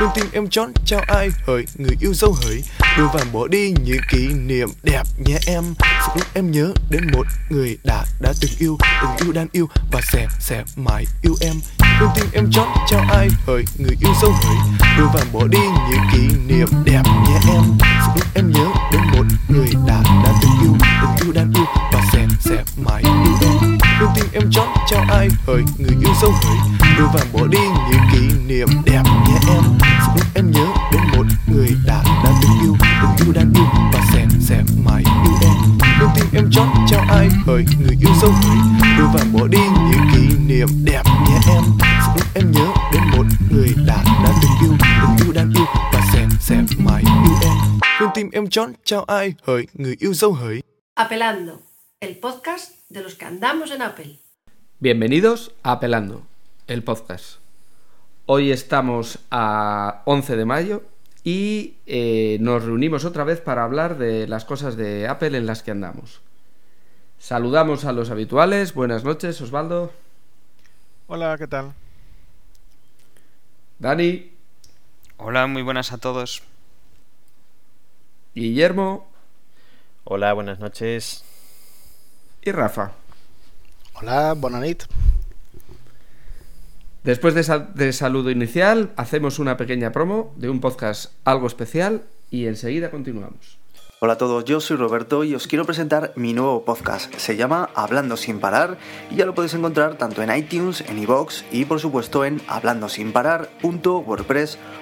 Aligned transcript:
đừng 0.00 0.10
tim 0.14 0.26
em 0.32 0.48
chọn 0.48 0.72
cho 0.86 1.00
ai 1.08 1.30
hỡi, 1.46 1.64
Người 1.78 1.96
yêu 2.00 2.14
dấu 2.14 2.36
hỡi. 2.42 2.62
Đưa 2.98 3.06
và 3.14 3.20
bỏ 3.32 3.46
đi 3.46 3.74
những 3.84 4.00
kỷ 4.10 4.28
niệm 4.46 4.68
đẹp 4.82 5.02
nhé 5.24 5.38
em. 5.46 5.62
Sự 5.80 6.12
lúc 6.14 6.26
em 6.34 6.50
nhớ 6.50 6.72
đến 6.90 7.02
một 7.12 7.26
người 7.50 7.78
đã 7.84 8.04
đã 8.20 8.32
từng 8.40 8.50
yêu 8.58 8.78
Từng 9.02 9.26
yêu 9.26 9.32
đang 9.32 9.46
yêu 9.52 9.68
và 9.92 10.00
sẽ 10.12 10.26
sẽ 10.40 10.64
mãi 10.76 11.04
yêu 11.22 11.34
em. 11.40 11.54
Đừng 12.00 12.10
tim 12.14 12.26
em 12.32 12.50
chọn 12.52 12.68
cho 12.90 12.98
ai 13.10 13.28
hỡi, 13.46 13.64
Người 13.78 13.96
yêu 14.00 14.12
dấu 14.22 14.32
hỡi. 14.32 14.56
Đưa 14.98 15.06
và 15.14 15.24
bỏ 15.32 15.46
đi 15.46 15.58
những 15.90 16.00
kỷ 16.12 16.36
niệm 16.46 16.68
đẹp 16.84 17.02
nhé 17.28 17.38
em. 17.54 17.62
Sự 17.80 18.12
lúc 18.14 18.26
em 18.34 18.50
nhớ 18.50 18.66
đến 18.92 19.00
một 19.12 19.24
người 19.48 19.68
đã 19.86 20.02
đã 20.24 20.32
từng 20.42 20.52
yêu 20.62 20.76
Từng 21.02 21.26
yêu 21.26 21.32
đang 21.32 21.52
yêu 21.56 21.64
và 21.92 22.02
sẽ 22.12 22.26
sẽ 22.40 22.64
mãi 22.84 23.02
yêu 23.02 23.34
em. 23.42 23.78
Đừng 24.00 24.10
tim 24.14 24.26
em 24.32 24.50
chọn 24.52 24.79
ai 25.20 25.28
hỡi 25.46 25.62
Người 25.78 25.96
yêu 26.00 26.14
dấu 26.22 26.30
hỡi. 26.30 26.56
Đôi 26.98 27.08
vàng 27.14 27.32
bỏ 27.32 27.46
đi 27.46 27.58
những 27.58 28.00
kỷ 28.12 28.36
niệm 28.46 28.68
đẹp 28.84 29.02
nhé 29.04 29.38
em. 29.48 29.62
Sẽ 29.80 30.12
lúc 30.16 30.26
em 30.34 30.50
nhớ 30.50 30.66
đến 30.92 31.02
một 31.16 31.26
người 31.46 31.68
đã 31.86 32.02
đã 32.24 32.32
từng 32.42 32.60
yêu 32.62 32.76
Từng 33.02 33.26
yêu 33.26 33.32
đang 33.34 33.52
yêu 33.54 33.64
và 33.92 34.00
sẽ 34.12 34.26
sẽ 34.40 34.62
mãi 34.84 35.02
yêu 35.24 35.34
em. 35.42 35.54
Con 36.00 36.10
tim 36.14 36.24
em 36.34 36.50
chót 36.50 36.66
chào 36.90 37.04
ai? 37.08 37.28
Hỡi 37.46 37.64
Người 37.80 37.96
yêu 38.00 38.10
dấu 38.22 38.30
hỡi. 38.30 38.56
Đôi 38.98 39.08
vàng 39.14 39.32
bỏ 39.32 39.46
đi 39.46 39.58
những 39.58 40.06
kỷ 40.14 40.36
niệm 40.46 40.68
đẹp 40.84 41.02
nhé 41.28 41.38
em. 41.54 41.62
Sẽ 41.80 42.12
lúc 42.16 42.26
em 42.34 42.50
nhớ 42.52 42.72
đến 42.92 43.02
một 43.16 43.26
người 43.50 43.74
đã 43.86 44.04
đã 44.24 44.32
từng 44.42 44.68
yêu 44.68 44.76
Từng 45.02 45.26
yêu 45.26 45.32
đang 45.32 45.52
yêu 45.56 45.66
và 45.92 46.02
sẽ 46.12 46.26
sẽ 46.40 46.56
mãi 46.78 47.02
yêu 47.24 47.34
em. 47.42 47.56
Con 48.00 48.10
tim 48.14 48.30
em 48.32 48.50
chót 48.50 48.70
chào 48.84 49.02
ai? 49.02 49.34
Hỡi 49.46 49.66
Người 49.74 49.96
yêu 49.98 50.14
dấu 50.14 50.32
hỡi. 50.32 50.62
Apelando, 50.94 51.52
el 51.98 52.12
podcast 52.22 52.70
de 52.90 53.02
los 53.02 53.14
que 53.18 53.26
andamos 53.26 53.70
en 53.70 53.80
Apple. 53.80 54.29
Bienvenidos 54.82 55.52
a 55.62 55.72
Apelando, 55.72 56.26
el 56.66 56.82
podcast. 56.82 57.36
Hoy 58.24 58.50
estamos 58.50 59.18
a 59.30 60.00
11 60.06 60.36
de 60.36 60.44
mayo 60.46 60.84
y 61.22 61.74
eh, 61.84 62.38
nos 62.40 62.64
reunimos 62.64 63.04
otra 63.04 63.24
vez 63.24 63.42
para 63.42 63.62
hablar 63.62 63.98
de 63.98 64.26
las 64.26 64.46
cosas 64.46 64.78
de 64.78 65.06
Apple 65.06 65.36
en 65.36 65.44
las 65.44 65.62
que 65.62 65.72
andamos. 65.72 66.22
Saludamos 67.18 67.84
a 67.84 67.92
los 67.92 68.08
habituales. 68.08 68.72
Buenas 68.72 69.04
noches, 69.04 69.38
Osvaldo. 69.42 69.92
Hola, 71.08 71.36
¿qué 71.36 71.46
tal? 71.46 71.74
Dani. 73.80 74.32
Hola, 75.18 75.46
muy 75.46 75.60
buenas 75.60 75.92
a 75.92 75.98
todos. 75.98 76.42
Guillermo. 78.34 79.06
Hola, 80.04 80.32
buenas 80.32 80.58
noches. 80.58 81.22
Y 82.40 82.50
Rafa. 82.50 82.92
Hola, 84.00 84.34
buenas 84.34 84.62
noches. 84.62 84.88
Después 87.04 87.34
de, 87.34 87.42
sal 87.42 87.72
de 87.74 87.92
saludo 87.92 88.30
inicial, 88.30 88.92
hacemos 88.96 89.38
una 89.38 89.58
pequeña 89.58 89.92
promo 89.92 90.32
de 90.36 90.48
un 90.48 90.60
podcast 90.60 91.12
algo 91.24 91.46
especial 91.46 92.04
y 92.30 92.46
enseguida 92.46 92.90
continuamos. 92.90 93.58
Hola 94.00 94.14
a 94.14 94.18
todos, 94.18 94.46
yo 94.46 94.60
soy 94.60 94.78
Roberto 94.78 95.22
y 95.24 95.34
os 95.34 95.46
quiero 95.46 95.66
presentar 95.66 96.14
mi 96.16 96.32
nuevo 96.32 96.64
podcast. 96.64 97.14
Se 97.16 97.36
llama 97.36 97.68
Hablando 97.74 98.16
sin 98.16 98.40
parar 98.40 98.78
y 99.10 99.16
ya 99.16 99.26
lo 99.26 99.34
podéis 99.34 99.52
encontrar 99.52 99.98
tanto 99.98 100.22
en 100.22 100.34
iTunes, 100.34 100.82
en 100.88 100.98
iVoox 100.98 101.44
y 101.52 101.66
por 101.66 101.80
supuesto 101.80 102.24
en 102.24 102.40
hablandosinparar.wordpress.com. 102.48 104.79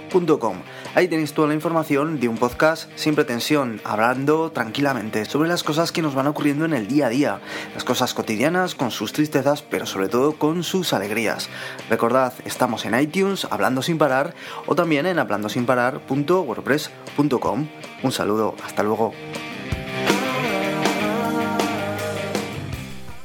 Ahí 0.95 1.09
tenéis 1.09 1.33
toda 1.33 1.49
la 1.49 1.55
información 1.55 2.21
de 2.21 2.29
un 2.29 2.37
podcast 2.37 2.91
sin 2.97 3.15
pretensión, 3.15 3.81
hablando 3.85 4.53
tranquilamente 4.53 5.25
sobre 5.25 5.49
las 5.49 5.63
cosas 5.63 5.93
que 5.93 6.03
nos 6.03 6.15
van 6.15 6.27
ocurriendo 6.27 6.65
en 6.65 6.73
el 6.73 6.89
día 6.89 7.07
a 7.07 7.11
día, 7.11 7.41
las 7.75 7.85
cosas 7.85 8.15
cotidianas 8.15 8.75
con 8.75 8.91
sus 8.91 9.13
tristezas, 9.13 9.63
pero 9.63 9.87
sobre 9.87 10.09
todo 10.09 10.37
con 10.37 10.65
sus 10.65 10.93
alegrías. 10.93 11.49
Recordad, 11.89 12.33
estamos 12.45 12.85
en 12.85 12.99
iTunes, 12.99 13.47
Hablando 13.51 13.83
sin 13.83 13.99
parar 13.99 14.35
o 14.67 14.75
también 14.75 15.07
en 15.07 15.19
hablandosinparar.wordpress.com. 15.19 17.69
Un 18.03 18.13
saludo, 18.13 18.55
hasta 18.65 18.83
luego. 18.83 19.13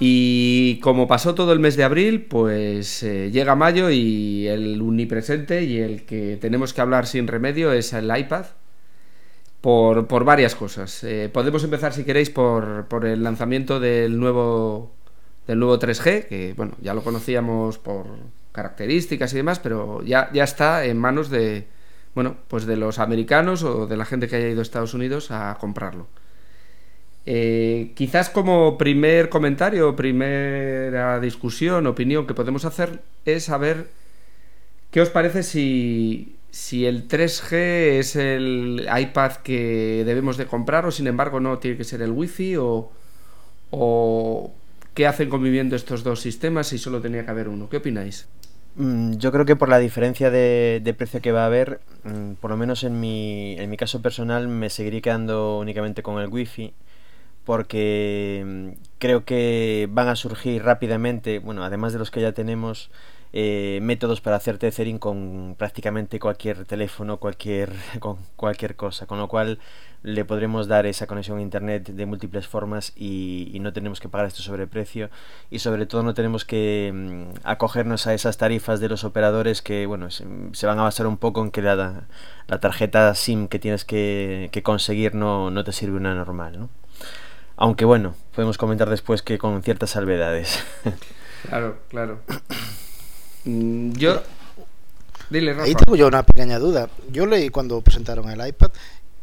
Y 0.05 0.81
como 0.81 1.07
pasó 1.07 1.33
todo 1.33 1.53
el 1.53 1.61
mes 1.61 1.77
de 1.77 1.85
abril, 1.85 2.25
pues 2.25 3.03
eh, 3.03 3.31
llega 3.31 3.55
mayo 3.55 3.89
y 3.89 4.45
el 4.49 4.81
unipresente 4.81 5.63
y 5.63 5.77
el 5.79 6.03
que 6.03 6.37
tenemos 6.41 6.73
que 6.73 6.81
hablar 6.81 7.07
sin 7.07 7.25
remedio 7.25 7.71
es 7.71 7.93
el 7.93 8.11
iPad. 8.13 8.47
Por, 9.61 10.07
por 10.07 10.25
varias 10.25 10.55
cosas. 10.55 11.05
Eh, 11.05 11.29
podemos 11.31 11.63
empezar, 11.63 11.93
si 11.93 12.03
queréis, 12.03 12.29
por, 12.29 12.89
por, 12.89 13.05
el 13.05 13.23
lanzamiento 13.23 13.79
del 13.79 14.19
nuevo, 14.19 14.91
del 15.47 15.59
nuevo 15.59 15.79
3G, 15.79 16.27
que 16.27 16.53
bueno, 16.57 16.73
ya 16.81 16.93
lo 16.93 17.01
conocíamos 17.01 17.77
por 17.77 18.05
características 18.51 19.31
y 19.31 19.37
demás, 19.37 19.59
pero 19.59 20.03
ya, 20.03 20.29
ya 20.33 20.43
está 20.43 20.83
en 20.83 20.97
manos 20.97 21.29
de, 21.29 21.69
bueno, 22.13 22.35
pues 22.49 22.65
de 22.65 22.75
los 22.75 22.99
americanos 22.99 23.63
o 23.63 23.87
de 23.87 23.95
la 23.95 24.03
gente 24.03 24.27
que 24.27 24.35
haya 24.35 24.49
ido 24.49 24.59
a 24.59 24.63
Estados 24.63 24.93
Unidos 24.93 25.31
a 25.31 25.57
comprarlo. 25.61 26.07
Eh, 27.25 27.93
quizás 27.95 28.29
como 28.29 28.77
primer 28.77 29.29
comentario, 29.29 29.95
primera 29.95 31.19
discusión, 31.21 31.87
opinión 31.87 32.27
que 32.27 32.33
podemos 32.33 32.65
hacer 32.65 33.01
es 33.25 33.45
saber 33.45 33.87
qué 34.91 34.99
os 34.99 35.09
parece 35.09 35.43
si, 35.43 36.35
si 36.51 36.85
el 36.85 37.07
3G 37.07 37.53
es 37.99 38.15
el 38.17 38.87
iPad 38.99 39.37
que 39.37 40.03
debemos 40.05 40.35
de 40.35 40.47
comprar 40.47 40.85
o 40.85 40.91
sin 40.91 41.07
embargo 41.07 41.39
no 41.39 41.59
tiene 41.59 41.77
que 41.77 41.85
ser 41.85 42.01
el 42.01 42.11
Wi-Fi 42.11 42.57
o, 42.57 42.91
qué 44.93 45.07
hacen 45.07 45.29
conviviendo 45.29 45.75
estos 45.75 46.03
dos 46.03 46.19
sistemas 46.19 46.67
si 46.67 46.77
solo 46.77 47.01
tenía 47.01 47.25
que 47.25 47.31
haber 47.31 47.47
uno. 47.47 47.69
¿Qué 47.69 47.77
opináis? 47.77 48.27
Mm, 48.75 49.13
yo 49.13 49.31
creo 49.31 49.45
que 49.45 49.55
por 49.55 49.69
la 49.69 49.79
diferencia 49.79 50.29
de, 50.29 50.95
precio 50.97 51.21
que 51.21 51.31
va 51.31 51.43
a 51.43 51.45
haber, 51.47 51.79
mm, 52.03 52.33
por 52.33 52.51
lo 52.51 52.57
menos 52.57 52.83
en 52.83 52.99
mi, 52.99 53.55
en 53.57 53.69
mi 53.69 53.77
caso 53.77 54.01
personal, 54.01 54.47
me 54.49 54.69
seguiría 54.69 55.01
quedando 55.01 55.57
únicamente 55.57 56.03
con 56.03 56.21
el 56.21 56.27
wifi 56.27 56.73
porque 57.45 58.43
mm, 58.45 58.69
creo 58.99 59.25
que 59.25 59.87
van 59.91 60.07
a 60.07 60.15
surgir 60.15 60.63
rápidamente, 60.63 61.39
bueno, 61.39 61.63
además 61.63 61.93
de 61.93 61.99
los 61.99 62.11
que 62.11 62.21
ya 62.21 62.33
tenemos, 62.33 62.89
eh, 63.35 63.79
métodos 63.81 64.21
para 64.21 64.35
hacer 64.35 64.59
tethering 64.59 64.99
con 64.99 65.55
prácticamente 65.57 66.19
cualquier 66.19 66.65
teléfono, 66.65 67.17
cualquier, 67.17 67.73
con 67.99 68.17
cualquier 68.35 68.75
cosa, 68.75 69.07
con 69.07 69.17
lo 69.17 69.27
cual 69.27 69.59
le 70.03 70.23
podremos 70.25 70.67
dar 70.67 70.85
esa 70.85 71.07
conexión 71.07 71.39
a 71.39 71.41
internet 71.41 71.89
de 71.89 72.05
múltiples 72.05 72.47
formas 72.47 72.93
y, 72.95 73.57
no 73.61 73.73
tenemos 73.73 73.99
que 73.99 74.09
pagar 74.09 74.27
este 74.27 74.41
sobreprecio 74.41 75.09
y 75.49 75.59
sobre 75.59 75.85
todo 75.85 76.03
no 76.03 76.13
tenemos 76.13 76.45
que 76.45 76.91
mm, 76.93 77.39
acogernos 77.43 78.05
a 78.05 78.13
esas 78.13 78.37
tarifas 78.37 78.79
de 78.81 78.89
los 78.89 79.03
operadores 79.03 79.61
que 79.61 79.85
bueno 79.85 80.11
se, 80.11 80.25
se 80.51 80.67
van 80.67 80.77
a 80.79 80.83
basar 80.83 81.07
un 81.07 81.17
poco 81.17 81.41
en 81.41 81.49
que 81.51 81.61
la, 81.61 82.03
la 82.47 82.59
tarjeta 82.59 83.15
SIM 83.15 83.47
que 83.47 83.59
tienes 83.59 83.85
que, 83.85 84.49
que 84.51 84.61
conseguir 84.61 85.15
no, 85.15 85.49
no, 85.49 85.63
te 85.63 85.71
sirve 85.71 85.97
una 85.97 86.13
normal, 86.13 86.59
¿no? 86.59 86.69
Aunque 87.55 87.85
bueno, 87.85 88.15
podemos 88.35 88.57
comentar 88.57 88.89
después 88.89 89.21
que 89.21 89.37
con 89.37 89.61
ciertas 89.63 89.91
salvedades. 89.91 90.63
Claro, 91.43 91.77
claro. 91.89 92.21
Yo. 93.43 94.23
Dile, 95.29 95.51
Rafa. 95.51 95.65
Ahí 95.65 95.75
tengo 95.75 95.97
yo 95.97 96.07
una 96.07 96.23
pequeña 96.23 96.57
duda. 96.57 96.87
Yo 97.11 97.25
leí 97.25 97.49
cuando 97.49 97.81
presentaron 97.81 98.29
el 98.29 98.47
iPad 98.47 98.71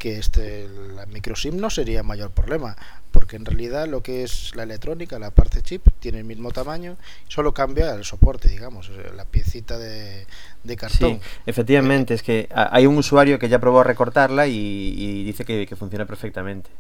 que 0.01 0.19
este 0.19 0.67
la 0.97 1.05
microSIM 1.07 1.59
no 1.59 1.69
sería 1.69 2.03
mayor 2.03 2.31
problema, 2.31 2.75
porque 3.13 3.37
en 3.37 3.45
realidad 3.45 3.87
lo 3.87 4.03
que 4.03 4.23
es 4.25 4.57
la 4.57 4.63
electrónica, 4.63 5.19
la 5.19 5.31
parte 5.31 5.61
chip, 5.61 5.87
tiene 6.01 6.19
el 6.19 6.25
mismo 6.25 6.51
tamaño, 6.53 6.97
solo 7.29 7.53
cambia 7.53 7.95
el 7.95 8.05
soporte, 8.05 8.49
digamos, 8.49 8.91
la 9.15 9.27
piecita 9.27 9.79
de, 9.79 10.27
de 10.65 10.77
cartón. 10.77 11.21
Sí, 11.21 11.21
efectivamente, 11.45 12.15
eh, 12.15 12.17
es 12.17 12.23
que 12.23 12.49
hay 12.51 12.87
un 12.87 12.97
usuario 12.97 13.39
que 13.39 13.51
ya 13.51 13.59
probó 13.59 13.81
a 13.81 13.85
recortarla 13.85 14.47
y, 14.47 14.57
y 14.57 15.23
dice 15.23 15.45
que, 15.45 15.67
que 15.67 15.77
funciona 15.77 16.07
perfectamente. 16.07 16.71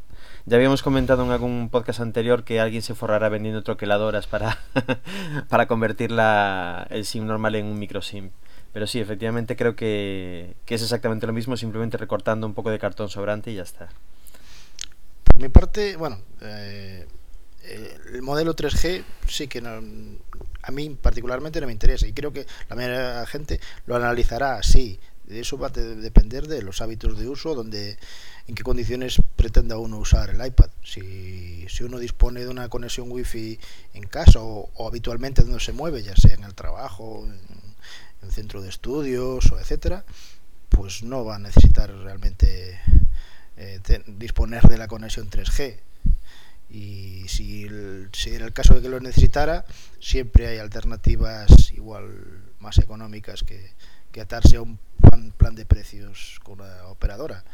Ya 0.47 0.56
habíamos 0.56 0.83
comentado 0.83 1.25
en 1.25 1.31
algún 1.31 1.69
podcast 1.71 2.01
anterior 2.01 2.45
que 2.45 2.61
alguien 2.61 2.83
se 2.83 2.95
forrará 2.95 3.28
vendiendo 3.28 3.62
troqueladoras 3.62 4.27
para, 4.27 4.59
para 5.49 5.67
convertir 5.67 6.11
la, 6.11 6.87
el 6.91 7.05
SIM 7.05 7.27
normal 7.27 7.55
en 7.55 7.67
un 7.67 7.78
micro 7.78 8.03
SIM. 8.03 8.31
Pero 8.73 8.87
sí, 8.87 9.01
efectivamente 9.01 9.56
creo 9.56 9.75
que, 9.75 10.55
que, 10.65 10.77
es 10.77 10.83
exactamente 10.83 11.27
lo 11.27 11.33
mismo, 11.33 11.57
simplemente 11.57 11.97
recortando 11.97 12.47
un 12.47 12.54
poco 12.54 12.71
de 12.71 12.78
cartón 12.78 13.10
sobrante 13.10 13.51
y 13.51 13.57
ya 13.57 13.63
está. 13.63 13.89
Por 15.25 15.42
mi 15.42 15.48
parte, 15.48 15.97
bueno, 15.97 16.21
eh, 16.41 17.07
el 18.13 18.22
modelo 18.22 18.54
3G 18.54 19.03
sí 19.27 19.48
que 19.48 19.60
no, 19.60 19.81
a 20.63 20.71
mí 20.71 20.91
particularmente 20.91 21.60
no 21.60 21.66
me 21.66 21.72
interesa 21.72 22.07
y 22.07 22.13
creo 22.13 22.33
que 22.33 22.47
la 22.69 22.77
mayoría 22.77 22.98
de 22.98 23.15
la 23.21 23.27
gente 23.27 23.60
lo 23.87 23.97
analizará 23.97 24.54
así. 24.54 24.98
Eso 25.28 25.59
va 25.59 25.69
a 25.69 25.71
depender 25.71 26.48
de 26.48 26.63
los 26.63 26.81
hábitos 26.81 27.16
de 27.19 27.28
uso, 27.28 27.54
donde 27.54 27.98
en 28.51 28.57
qué 28.57 28.65
condiciones 28.65 29.23
pretenda 29.37 29.79
uno 29.79 29.99
usar 29.99 30.31
el 30.31 30.45
iPad. 30.45 30.71
Si, 30.83 31.67
si 31.69 31.85
uno 31.85 32.01
dispone 32.01 32.41
de 32.41 32.49
una 32.49 32.69
conexión 32.69 33.11
wifi 33.11 33.61
en 33.95 34.03
casa 34.09 34.41
o, 34.43 34.89
habitualmente 34.89 35.43
donde 35.43 35.61
se 35.61 35.73
mueve, 35.73 36.03
ya 36.03 36.17
sea 36.17 36.35
en 36.35 36.43
el 36.43 36.55
trabajo, 36.55 37.25
en, 37.25 37.41
en 38.23 38.31
centro 38.33 38.61
de 38.61 38.69
estudios 38.69 39.51
o 39.53 39.59
etcétera, 39.61 40.05
pues 40.69 41.05
no 41.05 41.25
va 41.25 41.37
a 41.37 41.39
necesitar 41.39 41.95
realmente 41.95 42.81
eh, 43.57 43.81
disponer 44.19 44.65
de 44.65 44.79
la 44.79 44.89
conexión 44.89 45.31
3G. 45.31 45.79
Y 46.71 47.29
si, 47.29 47.67
era 48.27 48.47
el 48.47 48.53
caso 48.53 48.75
de 48.75 48.83
que 48.83 48.89
lo 48.89 48.99
necesitara, 48.99 49.65
siempre 50.01 50.49
hay 50.49 50.59
alternativas 50.59 51.71
igual 51.73 52.43
más 52.59 52.79
económicas 52.79 53.45
que, 53.45 53.75
que 54.11 54.21
atarse 54.21 54.57
a 54.57 54.63
un 54.63 54.79
plan, 55.01 55.33
plan 55.37 55.55
de 55.55 55.67
precios 55.67 56.41
con 56.43 56.59
la 56.59 56.89
operadora 56.89 57.45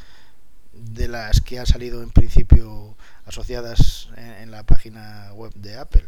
de 0.79 1.09
las 1.09 1.41
que 1.41 1.59
han 1.59 1.67
salido 1.67 2.03
en 2.03 2.11
principio 2.11 2.97
asociadas 3.27 4.09
en, 4.17 4.51
la 4.51 4.63
página 4.63 5.33
web 5.35 5.53
de 5.55 5.77
Apple. 5.77 6.05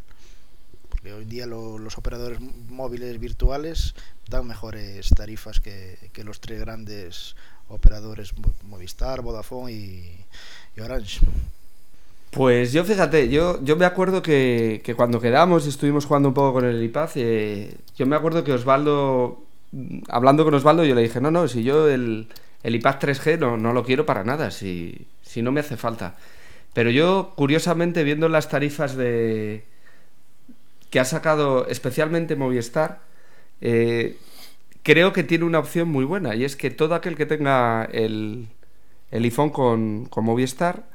Porque 0.88 1.12
hoy 1.12 1.22
en 1.24 1.28
día 1.28 1.46
los 1.46 1.98
operadores 1.98 2.40
móviles 2.40 3.18
virtuales 3.20 3.94
dan 4.28 4.46
mejores 4.46 5.10
tarifas 5.10 5.60
que, 5.60 5.98
los 6.24 6.40
tres 6.40 6.60
grandes 6.60 7.36
operadores 7.68 8.32
Movistar, 8.64 9.22
Vodafone 9.22 9.72
y, 9.72 10.24
Orange. 10.80 11.20
Pues 12.30 12.72
yo 12.72 12.84
fíjate, 12.84 13.28
yo, 13.28 13.62
yo 13.64 13.76
me 13.76 13.84
acuerdo 13.84 14.22
que, 14.22 14.94
cuando 14.96 15.20
quedamos 15.20 15.66
y 15.66 15.70
estuvimos 15.70 16.06
jugando 16.06 16.28
un 16.28 16.34
poco 16.34 16.54
con 16.54 16.64
el 16.64 16.82
iPad, 16.82 17.10
eh, 17.16 17.74
yo 17.96 18.06
me 18.06 18.16
acuerdo 18.16 18.44
que 18.44 18.52
Osvaldo, 18.52 19.42
hablando 20.08 20.44
con 20.44 20.54
Osvaldo, 20.54 20.84
yo 20.84 20.94
le 20.94 21.02
dije, 21.02 21.20
no, 21.20 21.30
no, 21.30 21.48
si 21.48 21.64
yo 21.64 21.88
el, 21.88 22.28
el 22.68 22.76
iPad 22.76 22.98
3G 23.00 23.38
no, 23.38 23.56
no 23.56 23.72
lo 23.72 23.84
quiero 23.84 24.06
para 24.06 24.24
nada, 24.24 24.50
si, 24.50 25.06
si 25.22 25.42
no 25.42 25.52
me 25.52 25.60
hace 25.60 25.76
falta. 25.76 26.16
Pero 26.74 26.90
yo, 26.90 27.32
curiosamente, 27.36 28.04
viendo 28.04 28.28
las 28.28 28.48
tarifas 28.48 28.94
de 28.96 29.64
que 30.90 31.00
ha 31.00 31.04
sacado 31.04 31.66
especialmente 31.68 32.36
Movistar, 32.36 33.00
eh, 33.60 34.16
creo 34.82 35.12
que 35.12 35.24
tiene 35.24 35.44
una 35.44 35.58
opción 35.58 35.88
muy 35.88 36.04
buena 36.04 36.34
y 36.34 36.44
es 36.44 36.56
que 36.56 36.70
todo 36.70 36.94
aquel 36.94 37.16
que 37.16 37.26
tenga 37.26 37.84
el, 37.84 38.48
el 39.10 39.24
iPhone 39.24 39.50
con, 39.50 40.06
con 40.06 40.24
Movistar, 40.24 40.88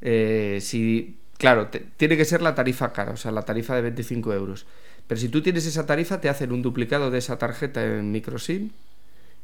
eh, 0.00 0.58
si, 0.60 1.18
claro, 1.38 1.68
tiene 1.96 2.16
que 2.16 2.24
ser 2.24 2.42
la 2.42 2.54
tarifa 2.54 2.92
cara, 2.92 3.12
o 3.12 3.16
sea, 3.16 3.32
la 3.32 3.42
tarifa 3.42 3.74
de 3.74 3.82
25 3.82 4.32
euros. 4.34 4.66
Pero 5.06 5.20
si 5.20 5.28
tú 5.28 5.40
tienes 5.42 5.66
esa 5.66 5.86
tarifa, 5.86 6.20
te 6.20 6.28
hacen 6.28 6.52
un 6.52 6.62
duplicado 6.62 7.10
de 7.10 7.18
esa 7.18 7.38
tarjeta 7.38 7.84
en 7.84 8.10
microSIM 8.12 8.70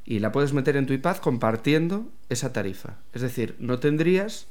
y 0.04 0.18
la 0.18 0.32
puedes 0.32 0.52
meter 0.52 0.76
en 0.76 0.86
tu 0.86 0.92
iPad 0.92 1.16
compartiendo 1.18 2.06
esa 2.28 2.52
tarifa. 2.52 2.96
Es 3.12 3.22
decir, 3.22 3.56
no 3.58 3.78
tendrías 3.78 4.46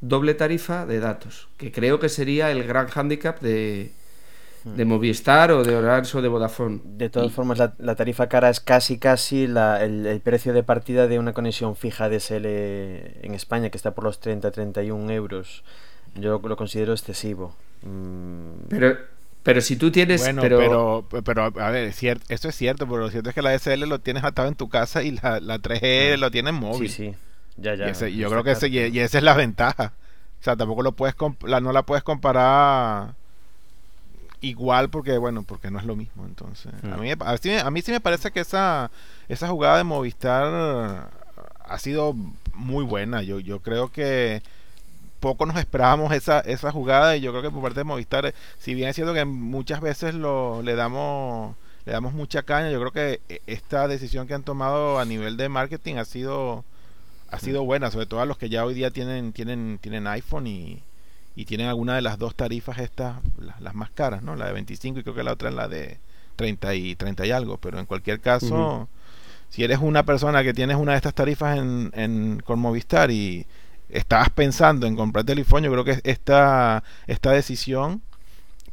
doble 0.00 0.34
tarifa 0.34 0.86
de 0.86 1.00
datos, 1.00 1.48
que 1.56 1.72
creo 1.72 1.98
que 2.00 2.08
sería 2.08 2.50
el 2.50 2.64
gran 2.64 2.88
hándicap 2.88 3.40
de, 3.40 3.92
de 4.64 4.84
hmm. 4.84 4.88
Movistar 4.88 5.50
o 5.52 5.64
de 5.64 5.76
Orange 5.76 6.18
o 6.18 6.22
de 6.22 6.28
Vodafone. 6.28 6.80
De 6.84 7.10
todas 7.10 7.32
formas, 7.32 7.58
la, 7.58 7.94
tarifa 7.94 8.28
cara 8.28 8.50
es 8.50 8.60
casi 8.60 8.98
casi 8.98 9.44
el, 9.44 10.20
precio 10.22 10.52
de 10.52 10.62
partida 10.62 11.06
de 11.06 11.18
una 11.18 11.32
conexión 11.32 11.76
fija 11.76 12.08
DSL 12.08 12.46
en 12.46 13.34
España, 13.34 13.70
que 13.70 13.76
está 13.76 13.94
por 13.94 14.04
los 14.04 14.20
30-31 14.20 15.10
euros. 15.12 15.64
Yo 16.14 16.40
lo 16.42 16.56
considero 16.56 16.92
excesivo. 16.92 17.54
Mm. 17.82 18.68
Pero 18.68 18.98
pero 19.48 19.62
si 19.62 19.76
tú 19.76 19.90
tienes. 19.90 20.20
Bueno, 20.20 20.42
pero, 20.42 21.06
pero, 21.24 21.44
a 21.44 21.70
ver, 21.70 21.94
cierto, 21.94 22.22
esto 22.28 22.50
es 22.50 22.54
cierto, 22.54 22.86
pero 22.86 22.98
lo 22.98 23.08
cierto 23.08 23.30
es 23.30 23.34
que 23.34 23.40
la 23.40 23.56
DSL 23.56 23.88
lo 23.88 23.98
tienes 23.98 24.22
atado 24.22 24.46
en 24.46 24.54
tu 24.54 24.68
casa 24.68 25.02
y 25.02 25.12
la, 25.12 25.40
la 25.40 25.56
3G 25.56 26.18
lo 26.18 26.30
tienes 26.30 26.52
móvil. 26.52 26.90
Sí, 26.90 27.12
sí. 27.12 27.14
Ya, 27.56 27.74
ya. 27.74 28.08
yo 28.08 28.28
creo 28.28 28.44
que 28.44 28.50
ese, 28.50 28.68
y, 28.68 28.98
esa 28.98 29.16
es 29.16 29.24
la 29.24 29.32
ventaja. 29.32 29.94
O 30.38 30.44
sea, 30.44 30.54
tampoco 30.54 30.82
lo 30.82 30.92
puedes 30.92 31.16
la, 31.46 31.62
no 31.62 31.72
la 31.72 31.82
puedes 31.84 32.04
comparar 32.04 33.14
igual 34.42 34.90
porque, 34.90 35.16
bueno, 35.16 35.44
porque 35.44 35.70
no 35.70 35.78
es 35.78 35.86
lo 35.86 35.96
mismo. 35.96 36.26
Entonces, 36.26 36.70
a, 36.84 36.98
mí, 36.98 37.10
a, 37.10 37.70
mí, 37.70 37.80
sí 37.80 37.90
me 37.90 38.00
parece 38.00 38.30
que 38.30 38.40
esa, 38.40 38.90
esa 39.30 39.48
jugada 39.48 39.78
de 39.78 39.84
Movistar 39.84 41.08
ha 41.64 41.78
sido 41.78 42.14
muy 42.52 42.84
buena. 42.84 43.22
Yo, 43.22 43.40
yo 43.40 43.60
creo 43.60 43.90
que 43.90 44.42
poco 45.20 45.46
nos 45.46 45.56
esperábamos 45.56 46.12
esa, 46.12 46.40
esa 46.40 46.72
jugada 46.72 47.16
y 47.16 47.20
yo 47.20 47.30
creo 47.30 47.42
que 47.42 47.50
por 47.50 47.62
parte 47.62 47.80
de 47.80 47.84
Movistar, 47.84 48.26
eh, 48.26 48.34
si 48.58 48.74
bien 48.74 48.88
es 48.88 48.96
cierto 48.96 49.14
que 49.14 49.24
muchas 49.24 49.80
veces 49.80 50.14
lo, 50.14 50.62
le 50.62 50.74
damos 50.74 51.56
le 51.84 51.92
damos 51.92 52.12
mucha 52.12 52.42
caña, 52.42 52.70
yo 52.70 52.78
creo 52.80 52.92
que 52.92 53.20
eh, 53.28 53.40
esta 53.46 53.88
decisión 53.88 54.26
que 54.26 54.34
han 54.34 54.42
tomado 54.42 54.98
a 54.98 55.04
nivel 55.04 55.36
de 55.36 55.48
marketing 55.48 55.96
ha 55.96 56.04
sido 56.04 56.64
ha 57.30 57.38
sido 57.38 57.64
buena, 57.64 57.90
sobre 57.90 58.06
todo 58.06 58.20
a 58.20 58.26
los 58.26 58.38
que 58.38 58.48
ya 58.48 58.64
hoy 58.64 58.74
día 58.74 58.90
tienen 58.90 59.32
tienen 59.32 59.78
tienen 59.80 60.06
iPhone 60.06 60.46
y, 60.46 60.82
y 61.34 61.44
tienen 61.44 61.68
alguna 61.68 61.94
de 61.94 62.02
las 62.02 62.18
dos 62.18 62.34
tarifas 62.34 62.78
estas 62.78 63.16
las, 63.60 63.74
más 63.74 63.90
caras, 63.90 64.22
¿no? 64.22 64.34
La 64.36 64.46
de 64.46 64.52
25 64.54 65.00
y 65.00 65.02
creo 65.02 65.14
que 65.14 65.22
la 65.22 65.32
otra 65.32 65.50
es 65.50 65.54
la 65.54 65.68
de 65.68 65.98
30 66.36 66.74
y 66.74 66.96
30 66.96 67.26
y 67.26 67.30
algo, 67.30 67.58
pero 67.58 67.78
en 67.78 67.86
cualquier 67.86 68.20
caso, 68.20 68.88
si 69.48 69.64
eres 69.64 69.78
una 69.78 70.04
persona 70.04 70.42
que 70.42 70.52
tienes 70.54 70.76
una 70.76 70.92
de 70.92 70.96
estas 70.98 71.14
tarifas 71.14 71.58
en, 71.58 71.90
en 71.94 72.40
con 72.44 72.58
Movistar 72.58 73.10
y 73.10 73.46
estabas 73.88 74.30
pensando 74.30 74.86
en 74.86 74.96
comprarte 74.96 75.32
el 75.32 75.44
yo 75.44 75.60
creo 75.72 75.84
que 75.84 76.00
esta, 76.04 76.82
esta 77.06 77.30
decisión 77.32 78.02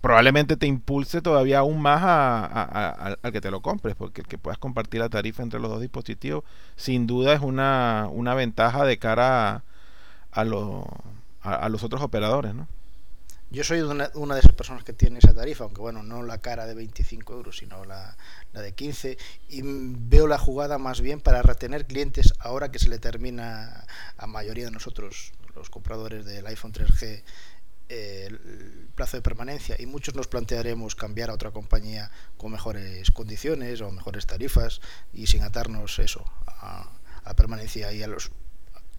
probablemente 0.01 0.55
te 0.55 0.67
impulse 0.67 1.21
todavía 1.21 1.59
aún 1.59 1.81
más 1.81 2.01
a, 2.03 3.15
al 3.23 3.31
que 3.31 3.41
te 3.41 3.49
lo 3.49 3.61
compres, 3.61 3.95
porque 3.95 4.21
el 4.21 4.27
que 4.27 4.37
puedas 4.37 4.59
compartir 4.59 4.99
la 4.99 5.09
tarifa 5.09 5.41
entre 5.41 5.59
los 5.59 5.71
dos 5.71 5.81
dispositivos, 5.81 6.43
sin 6.75 7.07
duda 7.07 7.33
es 7.33 7.41
una, 7.41 8.07
una 8.11 8.35
ventaja 8.35 8.85
de 8.85 8.99
cara 8.99 9.63
a, 10.31 10.43
lo, 10.43 10.85
a, 11.41 11.67
los 11.69 11.83
otros 11.83 12.03
operadores, 12.03 12.53
¿no? 12.53 12.67
Yo 13.55 13.63
soy 13.63 13.79
una, 13.79 14.11
una, 14.15 14.33
de 14.33 14.41
esas 14.41 14.51
personas 14.51 14.83
que 14.83 14.91
tiene 14.91 15.19
esa 15.19 15.33
tarifa, 15.33 15.63
aunque 15.63 15.79
bueno, 15.79 16.03
no 16.03 16.23
la 16.23 16.39
cara 16.39 16.65
de 16.65 16.73
25 16.73 17.35
euros, 17.35 17.59
sino 17.59 17.85
la, 17.85 18.17
de 18.51 18.73
15, 18.73 19.17
y 19.47 19.61
veo 19.63 20.27
la 20.27 20.37
jugada 20.37 20.77
más 20.77 20.99
bien 20.99 21.21
para 21.21 21.41
retener 21.41 21.87
clientes 21.87 22.33
ahora 22.39 22.69
que 22.69 22.79
se 22.79 22.89
le 22.89 22.99
termina 22.99 23.87
a 24.17 24.27
mayoría 24.27 24.65
de 24.65 24.71
nosotros, 24.71 25.31
los 25.55 25.69
compradores 25.69 26.25
del 26.25 26.45
iPhone 26.47 26.73
3G, 26.73 27.23
eh, 27.87 28.25
el 28.27 28.89
plazo 28.93 29.15
de 29.15 29.21
permanencia 29.21 29.77
y 29.79 29.85
muchos 29.85 30.15
nos 30.15 30.27
plantearemos 30.27 30.93
cambiar 30.93 31.29
a 31.29 31.33
otra 31.33 31.51
compañía 31.51 32.11
con 32.35 32.51
mejores 32.51 33.09
condiciones 33.11 33.79
o 33.79 33.89
mejores 33.89 34.25
tarifas 34.25 34.81
y 35.13 35.27
sin 35.27 35.43
atarnos 35.43 35.97
eso 35.99 36.25
a, 36.45 36.89
a 37.23 37.35
permanencia 37.37 37.93
y 37.93 38.03
a 38.03 38.07
los 38.07 38.31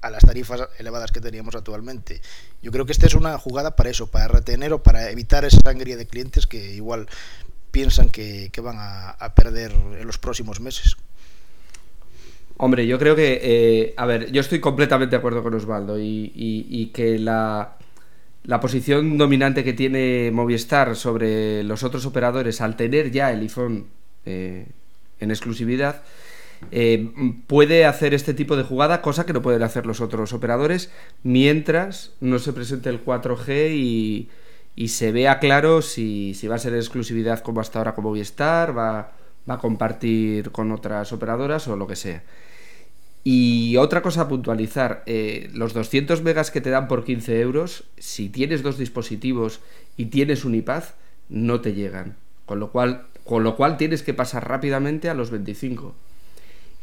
a 0.00 0.10
las 0.10 0.24
tarifas 0.24 0.68
elevadas 0.78 1.12
que 1.12 1.20
teníamos 1.20 1.54
actualmente. 1.54 2.20
Yo 2.62 2.70
creo 2.70 2.86
que 2.86 2.92
esta 2.92 3.06
es 3.06 3.14
una 3.14 3.38
jugada 3.38 3.76
para 3.76 3.90
eso, 3.90 4.06
para 4.08 4.28
retener 4.28 4.72
o 4.72 4.82
para 4.82 5.10
evitar 5.10 5.44
esa 5.44 5.60
sangría 5.60 5.96
de 5.96 6.06
clientes 6.06 6.46
que 6.46 6.74
igual 6.74 7.08
piensan 7.70 8.08
que, 8.08 8.50
van 8.62 8.76
a, 8.78 9.34
perder 9.34 9.72
en 9.72 10.06
los 10.06 10.18
próximos 10.18 10.60
meses. 10.60 10.96
Hombre, 12.56 12.86
yo 12.86 12.98
creo 12.98 13.14
que, 13.14 13.38
eh, 13.42 13.94
a 13.98 14.06
ver, 14.06 14.32
yo 14.32 14.40
estoy 14.40 14.60
completamente 14.60 15.10
de 15.10 15.18
acuerdo 15.18 15.42
con 15.42 15.52
Osvaldo 15.52 15.98
y, 16.00 16.90
que 16.94 17.18
la, 17.18 17.76
la, 18.44 18.60
posición 18.60 19.18
dominante 19.18 19.62
que 19.62 19.74
tiene 19.74 20.30
Movistar 20.32 20.96
sobre 20.96 21.62
los 21.64 21.82
otros 21.82 22.06
operadores 22.06 22.62
al 22.62 22.76
tener 22.76 23.10
ya 23.10 23.30
el 23.30 23.40
iPhone 23.40 23.88
eh, 24.24 24.66
en 25.20 25.30
exclusividad, 25.30 26.02
eh, 26.70 27.10
puede 27.46 27.84
hacer 27.84 28.14
este 28.14 28.34
tipo 28.34 28.56
de 28.56 28.62
jugada, 28.62 29.02
cosa 29.02 29.26
que 29.26 29.32
no 29.32 29.42
pueden 29.42 29.62
hacer 29.62 29.86
los 29.86 30.00
otros 30.00 30.32
operadores, 30.32 30.90
mientras 31.22 32.12
no 32.20 32.38
se 32.38 32.52
presente 32.52 32.88
el 32.88 33.04
4G 33.04 33.70
y, 33.74 34.28
se 34.88 35.12
vea 35.12 35.38
claro 35.38 35.82
si, 35.82 36.34
va 36.48 36.56
a 36.56 36.58
ser 36.58 36.74
exclusividad 36.74 37.40
como 37.40 37.60
hasta 37.60 37.78
ahora 37.78 37.94
como 37.94 38.10
Movistar, 38.10 38.76
va, 38.76 39.12
va 39.48 39.54
a 39.54 39.58
compartir 39.58 40.50
con 40.50 40.70
otras 40.72 41.12
operadoras 41.12 41.66
o 41.68 41.76
lo 41.76 41.86
que 41.86 41.96
sea. 41.96 42.22
Y 43.28 43.76
otra 43.76 44.02
cosa 44.02 44.20
a 44.20 44.28
puntualizar, 44.28 45.02
eh, 45.06 45.50
los 45.52 45.74
200 45.74 46.22
megas 46.22 46.52
que 46.52 46.60
te 46.60 46.70
dan 46.70 46.86
por 46.86 47.02
15 47.02 47.40
euros, 47.40 47.82
si 47.98 48.28
tienes 48.28 48.62
dos 48.62 48.78
dispositivos 48.78 49.58
y 49.96 50.06
tienes 50.06 50.44
un 50.44 50.54
iPad, 50.54 50.84
no 51.28 51.60
te 51.60 51.74
llegan. 51.74 52.14
Con 52.44 52.60
lo 52.60 52.70
cual, 52.70 53.06
con 53.24 53.42
lo 53.42 53.56
cual 53.56 53.78
tienes 53.78 54.04
que 54.04 54.14
pasar 54.14 54.48
rápidamente 54.48 55.10
a 55.10 55.14
los 55.14 55.30
25. 55.30 55.92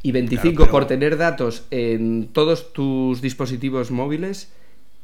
Y 0.04 0.12
25 0.12 0.68
por 0.68 0.86
tener 0.86 1.18
datos 1.18 1.66
en 1.72 2.28
todos 2.28 2.74
tus 2.74 3.22
dispositivos 3.22 3.90
móviles 3.90 4.52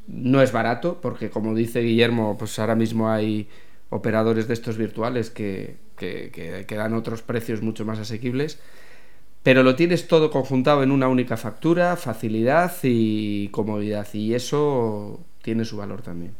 no 0.06 0.42
es 0.42 0.52
barato, 0.52 1.00
porque 1.00 1.30
como 1.30 1.54
dice 1.54 1.80
Guillermo, 1.80 2.36
pues 2.38 2.58
ahora 2.58 2.74
mismo 2.74 3.10
hay 3.10 3.48
operadores 3.88 4.46
de 4.46 4.54
estos 4.54 4.76
virtuales 4.76 5.30
que, 5.30 5.76
que, 5.96 6.64
dan 6.68 6.94
otros 6.94 7.22
precios 7.22 7.62
mucho 7.62 7.84
más 7.84 7.98
asequibles. 7.98 8.58
Pero 9.42 9.62
lo 9.62 9.74
tienes 9.74 10.06
todo 10.06 10.30
conjuntado 10.30 10.82
en 10.82 10.90
una 10.90 11.08
única 11.08 11.38
factura, 11.38 11.96
facilidad 11.96 12.72
y 12.82 13.48
comodidad. 13.48 14.06
Y 14.12 14.34
eso 14.34 15.20
tiene 15.42 15.64
su 15.64 15.78
valor 15.78 16.02
también. 16.02 16.32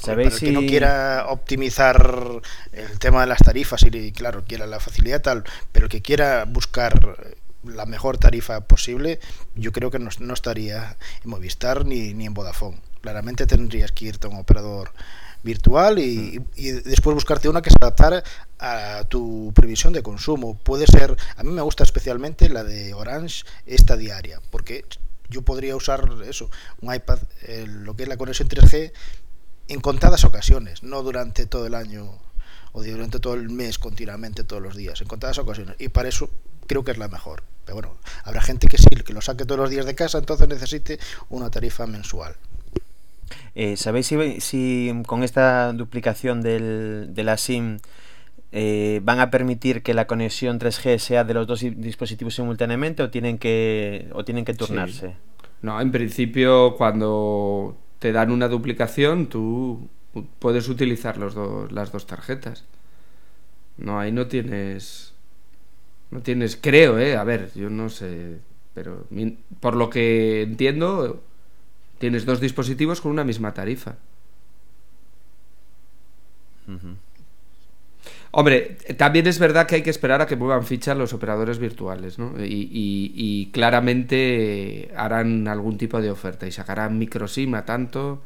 ¿Sabéis 0.00 0.34
si... 0.34 0.46
que 0.46 0.52
no 0.52 0.60
quiera 0.60 1.26
optimizar 1.28 2.40
el 2.72 2.98
tema 2.98 3.20
de 3.20 3.26
las 3.26 3.40
tarifas 3.40 3.84
y 3.84 4.12
claro, 4.12 4.44
quiera 4.46 4.66
la 4.66 4.80
facilidad 4.80 5.20
tal, 5.20 5.44
pero 5.72 5.86
el 5.86 5.90
que 5.90 6.02
quiera 6.02 6.44
buscar 6.44 7.34
la 7.64 7.86
mejor 7.86 8.18
tarifa 8.18 8.60
posible, 8.62 9.20
yo 9.54 9.72
creo 9.72 9.90
que 9.90 9.98
no, 9.98 10.08
no 10.18 10.34
estaría 10.34 10.96
en 11.22 11.30
Movistar 11.30 11.84
ni, 11.84 12.14
ni, 12.14 12.26
en 12.26 12.34
Vodafone. 12.34 12.80
Claramente 13.02 13.46
tendrías 13.46 13.92
que 13.92 14.06
irte 14.06 14.26
a 14.26 14.30
un 14.30 14.36
operador 14.36 14.92
virtual 15.42 15.98
y, 15.98 16.42
y, 16.56 16.70
después 16.70 17.14
buscarte 17.14 17.48
una 17.48 17.62
que 17.62 17.70
se 17.70 17.76
adaptara 17.80 18.22
a 18.58 19.04
tu 19.04 19.52
previsión 19.54 19.92
de 19.92 20.02
consumo. 20.02 20.58
Puede 20.58 20.86
ser, 20.86 21.16
a 21.36 21.42
mí 21.42 21.50
me 21.50 21.62
gusta 21.62 21.84
especialmente 21.84 22.48
la 22.48 22.64
de 22.64 22.94
Orange, 22.94 23.44
esta 23.66 23.96
diaria, 23.96 24.40
porque 24.50 24.84
yo 25.28 25.42
podría 25.42 25.76
usar 25.76 26.08
eso, 26.28 26.50
un 26.80 26.94
iPad, 26.94 27.18
lo 27.66 27.94
que 27.94 28.02
es 28.02 28.08
la 28.08 28.16
conexión 28.16 28.48
3G, 28.48 28.92
en 29.68 29.80
contadas 29.80 30.24
ocasiones, 30.24 30.82
no 30.82 31.02
durante 31.02 31.46
todo 31.46 31.66
el 31.66 31.74
año 31.74 32.18
o 32.72 32.82
durante 32.82 33.18
todo 33.18 33.34
el 33.34 33.50
mes 33.50 33.78
continuamente, 33.78 34.44
todos 34.44 34.62
los 34.62 34.76
días, 34.76 35.00
en 35.00 35.08
contadas 35.08 35.38
ocasiones. 35.38 35.76
Y 35.78 35.88
para 35.88 36.08
eso 36.08 36.30
creo 36.66 36.84
que 36.84 36.92
es 36.92 36.98
la 36.98 37.08
mejor. 37.08 37.42
Pero 37.64 37.76
bueno, 37.76 37.96
habrá 38.24 38.40
gente 38.40 38.68
que 38.68 38.78
sí, 38.78 38.88
que 39.04 39.12
lo 39.12 39.20
saque 39.20 39.44
todos 39.44 39.60
los 39.60 39.70
días 39.70 39.86
de 39.86 39.94
casa, 39.94 40.18
entonces 40.18 40.48
necesite 40.48 40.98
una 41.28 41.50
tarifa 41.50 41.86
mensual. 41.86 42.34
Eh, 43.54 43.76
¿Sabéis 43.76 44.06
si, 44.06 44.40
si, 44.40 45.02
con 45.06 45.22
esta 45.22 45.72
duplicación 45.72 46.40
del, 46.40 47.08
de 47.10 47.24
la 47.24 47.36
SIM 47.36 47.78
eh, 48.52 49.00
van 49.02 49.20
a 49.20 49.30
permitir 49.30 49.82
que 49.82 49.94
la 49.94 50.06
conexión 50.06 50.58
3G 50.58 50.98
sea 50.98 51.24
de 51.24 51.34
los 51.34 51.46
dos 51.46 51.60
dispositivos 51.60 52.34
simultáneamente 52.34 53.02
o 53.02 53.10
tienen 53.10 53.38
que, 53.38 54.08
o 54.12 54.24
tienen 54.24 54.44
que 54.44 54.54
turnarse? 54.54 55.08
Sí. 55.08 55.14
No, 55.62 55.80
en 55.80 55.92
principio 55.92 56.76
cuando 56.76 57.76
te 58.00 58.12
dan 58.12 58.32
una 58.32 58.48
duplicación 58.48 59.28
tú 59.28 59.88
puedes 60.40 60.68
utilizar 60.68 61.16
los 61.18 61.34
dos, 61.34 61.70
las 61.70 61.92
dos 61.92 62.06
tarjetas. 62.06 62.64
No, 63.76 64.00
ahí 64.00 64.10
no 64.10 64.26
tienes... 64.26 65.14
No 66.10 66.22
tienes, 66.22 66.58
creo, 66.60 66.98
¿eh? 66.98 67.16
A 67.16 67.22
ver, 67.22 67.52
yo 67.54 67.70
no 67.70 67.88
sé, 67.88 68.38
pero 68.74 69.06
por 69.60 69.76
lo 69.76 69.90
que 69.90 70.42
entiendo, 70.42 71.22
tienes 71.98 72.26
dos 72.26 72.40
dispositivos 72.40 73.00
con 73.00 73.12
una 73.12 73.22
misma 73.22 73.54
tarifa. 73.54 73.94
Hombre, 78.32 78.76
también 78.96 79.26
es 79.26 79.38
verdad 79.40 79.66
que 79.66 79.76
hay 79.76 79.82
que 79.82 79.90
esperar 79.90 80.20
a 80.20 80.26
que 80.26 80.36
muevan 80.36 80.64
fichas 80.64 80.96
los 80.96 81.12
operadores 81.12 81.58
virtuales, 81.58 82.18
¿no? 82.18 82.32
Y, 82.38 82.68
y, 82.70 83.12
y 83.14 83.50
claramente 83.50 84.90
harán 84.96 85.48
algún 85.48 85.76
tipo 85.78 86.00
de 86.00 86.10
oferta 86.12 86.46
y 86.46 86.52
sacarán 86.52 86.96
microsim 86.98 87.54
a 87.56 87.64
tanto, 87.64 88.22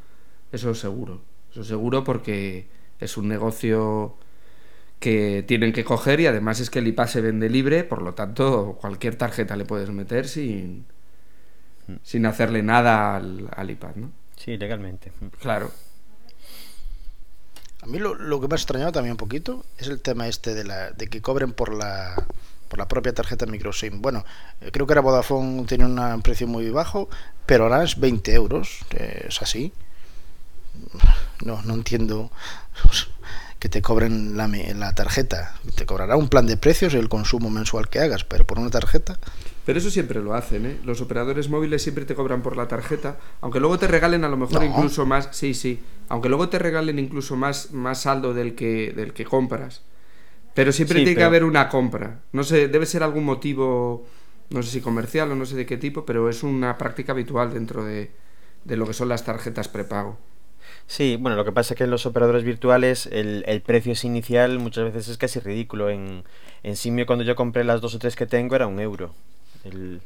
eso 0.53 0.75
seguro. 0.75 1.23
Eso 1.51 1.65
seguro 1.65 2.05
porque 2.05 2.67
es 3.01 3.17
un 3.17 3.29
negocio 3.29 4.17
que 5.01 5.45
tienen 5.47 5.73
que 5.73 5.85
coger 5.85 6.21
y 6.21 6.27
además 6.27 6.61
es 6.61 6.71
que 6.71 6.81
el 6.81 6.89
IPA 6.89 7.07
se 7.07 7.21
vende 7.21 7.49
libre, 7.51 7.85
por 7.85 8.03
lo 8.03 8.15
tanto 8.15 8.79
cualquier 8.81 9.17
tarjeta 9.17 9.57
le 9.57 9.65
puedes 9.65 9.91
meter 9.91 10.29
sin, 10.29 10.87
sin 12.03 12.27
hacerle 12.27 12.63
nada 12.63 13.17
al, 13.17 13.49
al 13.55 13.71
iPad, 13.71 13.97
¿no? 13.97 14.13
Sí, 14.37 14.57
legalmente. 14.57 15.13
Claro. 15.41 15.71
A 17.85 17.87
mí 17.87 17.99
lo, 17.99 18.41
que 18.41 18.49
me 18.49 18.55
ha 18.55 18.57
extrañado 18.57 18.93
también 18.93 19.13
un 19.13 19.19
poquito 19.19 19.67
es 19.77 19.89
el 19.89 20.01
tema 20.01 20.27
este 20.27 20.55
de, 20.55 20.65
la, 20.65 20.93
de 20.93 21.07
que 21.09 21.21
cobren 21.21 21.53
por 21.53 21.75
la, 21.75 22.15
por 22.69 22.79
la 22.79 22.89
propia 22.89 23.13
tarjeta 23.13 23.45
microSIM. 23.45 24.01
Bueno, 24.01 24.25
eh, 24.63 24.71
creo 24.73 24.87
que 24.87 24.95
era 24.95 25.03
Vodafone 25.03 25.67
tenía 25.67 25.87
un 25.87 26.23
precio 26.23 26.47
muy 26.47 26.71
bajo, 26.71 27.11
pero 27.45 27.65
ahora 27.65 27.85
es 27.85 28.01
20 28.01 28.33
euros. 28.33 28.79
Eh, 28.93 29.27
es 29.29 29.43
así. 29.43 29.75
No, 31.45 31.61
no 31.61 31.75
entiendo 31.75 32.31
que 33.65 33.71
te 33.71 33.81
cobren 33.81 34.37
la, 34.37 34.47
la 34.47 34.95
tarjeta. 34.95 35.55
Te 35.75 35.87
cobrará 35.87 36.19
un 36.19 36.29
plan 36.29 36.47
de 36.47 36.59
precios 36.59 36.93
y 36.93 36.99
el 36.99 37.09
consumo 37.09 37.49
mensual 37.49 37.89
que 37.89 37.99
hagas, 37.99 38.23
pero 38.23 38.47
por 38.47 38.59
una 38.59 38.69
tarjeta. 38.69 39.19
Pero 39.65 39.79
eso 39.79 39.89
siempre 39.89 40.21
lo 40.21 40.35
hacen, 40.35 40.67
¿eh? 40.67 40.77
Los 40.85 41.01
operadores 41.01 41.49
móviles 41.49 41.81
siempre 41.83 42.05
te 42.05 42.15
cobran 42.15 42.43
por 42.43 42.59
la 42.59 42.69
tarjeta, 42.69 43.17
aunque 43.41 43.61
luego 43.61 43.79
te 43.79 43.87
regalen 43.87 44.23
a 44.23 44.29
lo 44.29 44.37
mejor 44.37 44.61
no. 44.61 44.67
incluso 44.67 45.07
más, 45.07 45.31
sí, 45.33 45.55
sí, 45.55 45.81
aunque 46.11 46.29
luego 46.29 46.51
te 46.51 46.59
regalen 46.59 46.99
incluso 46.99 47.37
más, 47.37 47.73
más 47.73 48.03
saldo 48.03 48.35
del 48.35 48.55
que, 48.55 48.93
del 48.95 49.15
que 49.15 49.25
compras. 49.25 49.81
Pero 50.53 50.71
siempre 50.71 50.99
sí, 50.99 51.05
tiene 51.07 51.17
pero... 51.17 51.23
que 51.23 51.29
haber 51.29 51.45
una 51.45 51.71
compra. 51.71 52.21
No 52.33 52.45
sé, 52.45 52.69
debe 52.69 52.85
ser 52.85 53.03
algún 53.03 53.25
motivo, 53.25 54.07
no 54.51 54.63
sé 54.63 54.73
si 54.73 54.81
comercial 54.83 55.33
o 55.33 55.37
no 55.37 55.47
sé 55.47 55.57
de 55.57 55.65
qué 55.65 55.79
tipo, 55.79 56.05
pero 56.05 56.29
es 56.29 56.43
una 56.43 56.77
práctica 56.77 57.13
habitual 57.13 57.55
dentro 57.55 57.83
de, 57.83 58.11
de 58.65 58.77
lo 58.77 58.87
que 58.87 58.93
son 58.93 59.09
las 59.09 59.25
tarjetas 59.25 59.69
prepago. 59.69 60.19
Sí, 60.87 61.17
bueno, 61.19 61.37
lo 61.37 61.45
que 61.45 61.53
pasa 61.53 61.75
es 61.75 61.79
que 61.79 61.85
en 61.85 61.91
los 61.91 62.07
operadores 62.07 62.45
virtuales 62.45 63.07
el, 63.07 63.43
el 63.47 63.63
precio 63.63 63.95
inicial 64.05 64.59
muchas 64.59 64.85
veces 64.85 65.09
es 65.09 65.19
casi 65.19 65.41
ridículo. 65.41 65.91
En, 65.91 66.25
en 66.63 66.77
Simio 66.77 67.07
cuando 67.07 67.25
yo 67.25 67.35
compré 67.37 67.65
las 67.65 67.81
dos 67.81 67.95
o 67.95 67.99
tres 67.99 68.17
que 68.17 68.27
tengo 68.27 68.55
era 68.55 68.67
un 68.67 68.79
euro 68.81 69.15
el, 69.65 70.01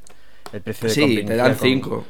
el 0.52 0.60
precio 0.62 0.88
de 0.88 0.94
sí, 0.94 1.24
te 1.24 1.36
dan 1.36 1.56
5. 1.56 2.06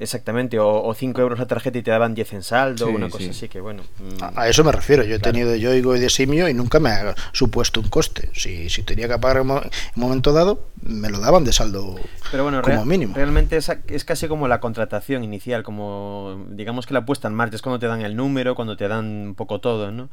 Exactamente, 0.00 0.58
o 0.58 0.94
5 0.94 1.20
euros 1.20 1.38
la 1.38 1.46
tarjeta 1.46 1.76
y 1.76 1.82
te 1.82 1.90
daban 1.90 2.14
10 2.14 2.32
en 2.32 2.42
saldo, 2.42 2.86
sí, 2.86 2.90
una 2.90 3.10
cosa 3.10 3.24
sí. 3.24 3.30
así 3.30 3.48
que 3.50 3.60
bueno. 3.60 3.82
Mmm... 3.98 4.22
A, 4.22 4.44
a, 4.44 4.48
eso 4.48 4.64
me 4.64 4.72
refiero, 4.72 5.04
yo 5.04 5.16
he 5.16 5.18
claro. 5.18 5.34
tenido 5.34 5.54
Yoigo 5.54 5.94
y 5.94 6.00
de 6.00 6.08
Simio 6.08 6.48
y 6.48 6.54
nunca 6.54 6.80
me 6.80 6.88
ha 6.88 7.14
supuesto 7.32 7.80
un 7.80 7.90
coste. 7.90 8.30
Si, 8.32 8.70
si 8.70 8.82
tenía 8.82 9.08
que 9.08 9.18
pagar 9.18 9.42
en 9.42 9.50
un 9.50 9.60
momento 9.96 10.32
dado, 10.32 10.68
me 10.80 11.10
lo 11.10 11.20
daban 11.20 11.44
de 11.44 11.52
saldo 11.52 11.96
Pero 12.30 12.44
bueno, 12.44 12.62
como 12.62 12.76
real, 12.76 12.86
mínimo. 12.86 13.14
Realmente 13.14 13.58
es, 13.58 13.70
es, 13.88 14.06
casi 14.06 14.26
como 14.26 14.48
la 14.48 14.58
contratación 14.58 15.22
inicial, 15.22 15.62
como 15.64 16.46
digamos 16.48 16.86
que 16.86 16.94
la 16.94 17.04
puesta 17.04 17.28
en 17.28 17.34
marcha, 17.34 17.56
es 17.56 17.62
cuando 17.62 17.78
te 17.78 17.86
dan 17.86 18.00
el 18.00 18.16
número, 18.16 18.54
cuando 18.54 18.78
te 18.78 18.88
dan 18.88 19.04
un 19.04 19.34
poco 19.34 19.60
todo, 19.60 19.90
¿no? 19.90 20.08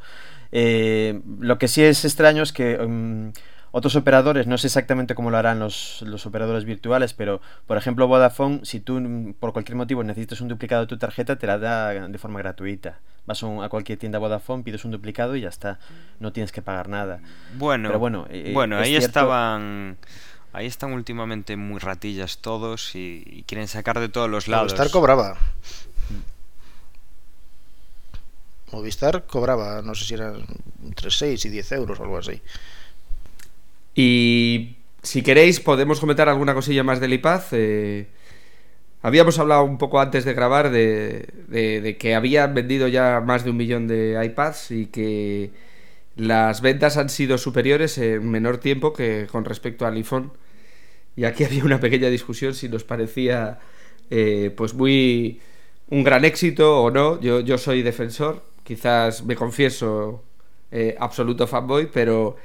Eh, 0.51 1.21
lo 1.39 1.57
que 1.57 1.69
sí 1.69 1.81
es 1.81 2.03
extraño 2.03 2.43
es 2.43 2.51
que... 2.51 2.77
Um, 2.77 3.31
otros 3.77 3.95
operadores, 3.95 4.47
no 4.47 4.57
sé 4.57 4.67
exactamente 4.67 5.13
cómo 5.13 5.29
lo 5.29 5.37
harán 5.37 5.59
los, 5.59 6.01
los, 6.01 6.25
operadores 6.25 6.65
virtuales, 6.65 7.13
pero 7.13 7.41
por 7.67 7.77
ejemplo 7.77 8.07
Vodafone, 8.07 8.61
si 8.63 8.79
tú 8.79 9.35
por 9.39 9.53
cualquier 9.53 9.75
motivo 9.75 10.03
necesitas 10.03 10.41
un 10.41 10.47
duplicado 10.47 10.81
de 10.81 10.87
tu 10.87 10.97
tarjeta, 10.97 11.35
te 11.35 11.45
la 11.45 11.59
da 11.59 12.07
de 12.07 12.17
forma 12.17 12.39
gratuita. 12.39 12.97
Vas 13.27 13.43
a 13.43 13.69
cualquier 13.69 13.99
tienda 13.99 14.17
Vodafone, 14.17 14.63
pides 14.63 14.83
un 14.83 14.91
duplicado 14.91 15.35
y 15.35 15.41
ya 15.41 15.49
está. 15.49 15.77
No 16.19 16.31
tienes 16.33 16.51
que 16.51 16.63
pagar 16.63 16.89
nada. 16.89 17.19
Bueno, 17.55 17.89
pero 17.89 17.99
bueno, 17.99 18.25
eh, 18.31 18.51
bueno 18.51 18.77
ahí 18.77 18.89
cierto... 18.89 19.07
estaban... 19.07 19.97
Ahí 20.53 20.65
están 20.65 20.93
últimamente 20.93 21.55
muy 21.55 21.77
ratillas 21.77 22.39
todos 22.39 22.95
y, 22.95 23.21
y 23.27 23.43
quieren 23.43 23.67
sacar 23.67 23.99
de 23.99 24.09
todos 24.09 24.27
los 24.27 24.47
lados. 24.47 24.71
Movistar 24.71 24.89
cobraba. 24.89 25.37
Movistar 28.71 29.25
cobraba, 29.27 29.83
no 29.83 29.93
sé 29.93 30.05
si 30.05 30.13
eran 30.15 30.43
entre 30.83 31.11
6 31.11 31.45
y 31.45 31.49
10 31.49 31.71
euros 31.73 31.99
o 31.99 32.03
algo 32.03 32.17
así. 32.17 32.41
Y 33.97 34.75
si 35.01 35.23
queréis 35.23 35.59
podemos 35.59 35.99
comentar 35.99 36.29
alguna 36.29 36.53
cosilla 36.53 36.83
más 36.83 36.99
del 36.99 37.13
iPad. 37.13 37.41
Eh, 37.53 38.05
habíamos 39.01 39.39
hablado 39.39 39.63
un 39.63 39.79
poco 39.79 39.99
antes 39.99 40.23
de 40.23 40.35
grabar 40.35 40.69
de, 40.69 41.27
de, 41.47 41.81
de, 41.81 41.97
que 41.97 42.13
habían 42.13 42.53
vendido 42.53 42.87
ya 42.87 43.23
más 43.25 43.43
de 43.43 43.49
un 43.49 43.57
millón 43.57 43.87
de 43.87 44.23
iPads 44.23 44.69
y 44.69 44.85
que 44.85 45.49
las 46.15 46.61
ventas 46.61 46.97
han 46.97 47.09
sido 47.09 47.39
superiores 47.39 47.97
en 47.97 48.29
menor 48.29 48.59
tiempo 48.59 48.93
que 48.93 49.25
con 49.31 49.45
respecto 49.45 49.87
al 49.87 49.95
iPhone. 49.95 50.31
Y 51.15 51.25
aquí 51.25 51.43
había 51.45 51.63
una 51.63 51.79
pequeña 51.79 52.09
discusión 52.09 52.53
si 52.53 52.69
nos 52.69 52.83
parecía 52.83 53.57
eh, 54.11 54.53
pues 54.55 54.75
muy 54.75 55.41
un 55.89 56.03
gran 56.03 56.23
éxito 56.23 56.83
o 56.83 56.91
no. 56.91 57.19
Yo, 57.19 57.39
yo 57.39 57.57
soy 57.57 57.81
defensor, 57.81 58.43
quizás 58.63 59.25
me 59.25 59.35
confieso 59.35 60.23
eh, 60.71 60.95
absoluto 60.99 61.47
fanboy, 61.47 61.89
pero 61.91 62.35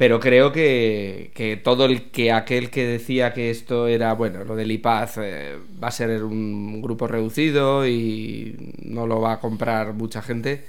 pero 0.00 0.18
creo 0.18 0.50
que, 0.50 1.30
que, 1.34 1.58
todo 1.58 1.84
el 1.84 2.10
que 2.10 2.32
aquel 2.32 2.70
que 2.70 2.86
decía 2.86 3.34
que 3.34 3.50
esto 3.50 3.86
era 3.86 4.14
bueno 4.14 4.44
lo 4.44 4.56
del 4.56 4.72
iPad 4.72 5.10
eh, 5.18 5.58
va 5.82 5.88
a 5.88 5.90
ser 5.90 6.24
un 6.24 6.80
grupo 6.80 7.06
reducido 7.06 7.86
y 7.86 8.72
no 8.82 9.06
lo 9.06 9.20
va 9.20 9.34
a 9.34 9.40
comprar 9.40 9.92
mucha 9.92 10.22
gente. 10.22 10.64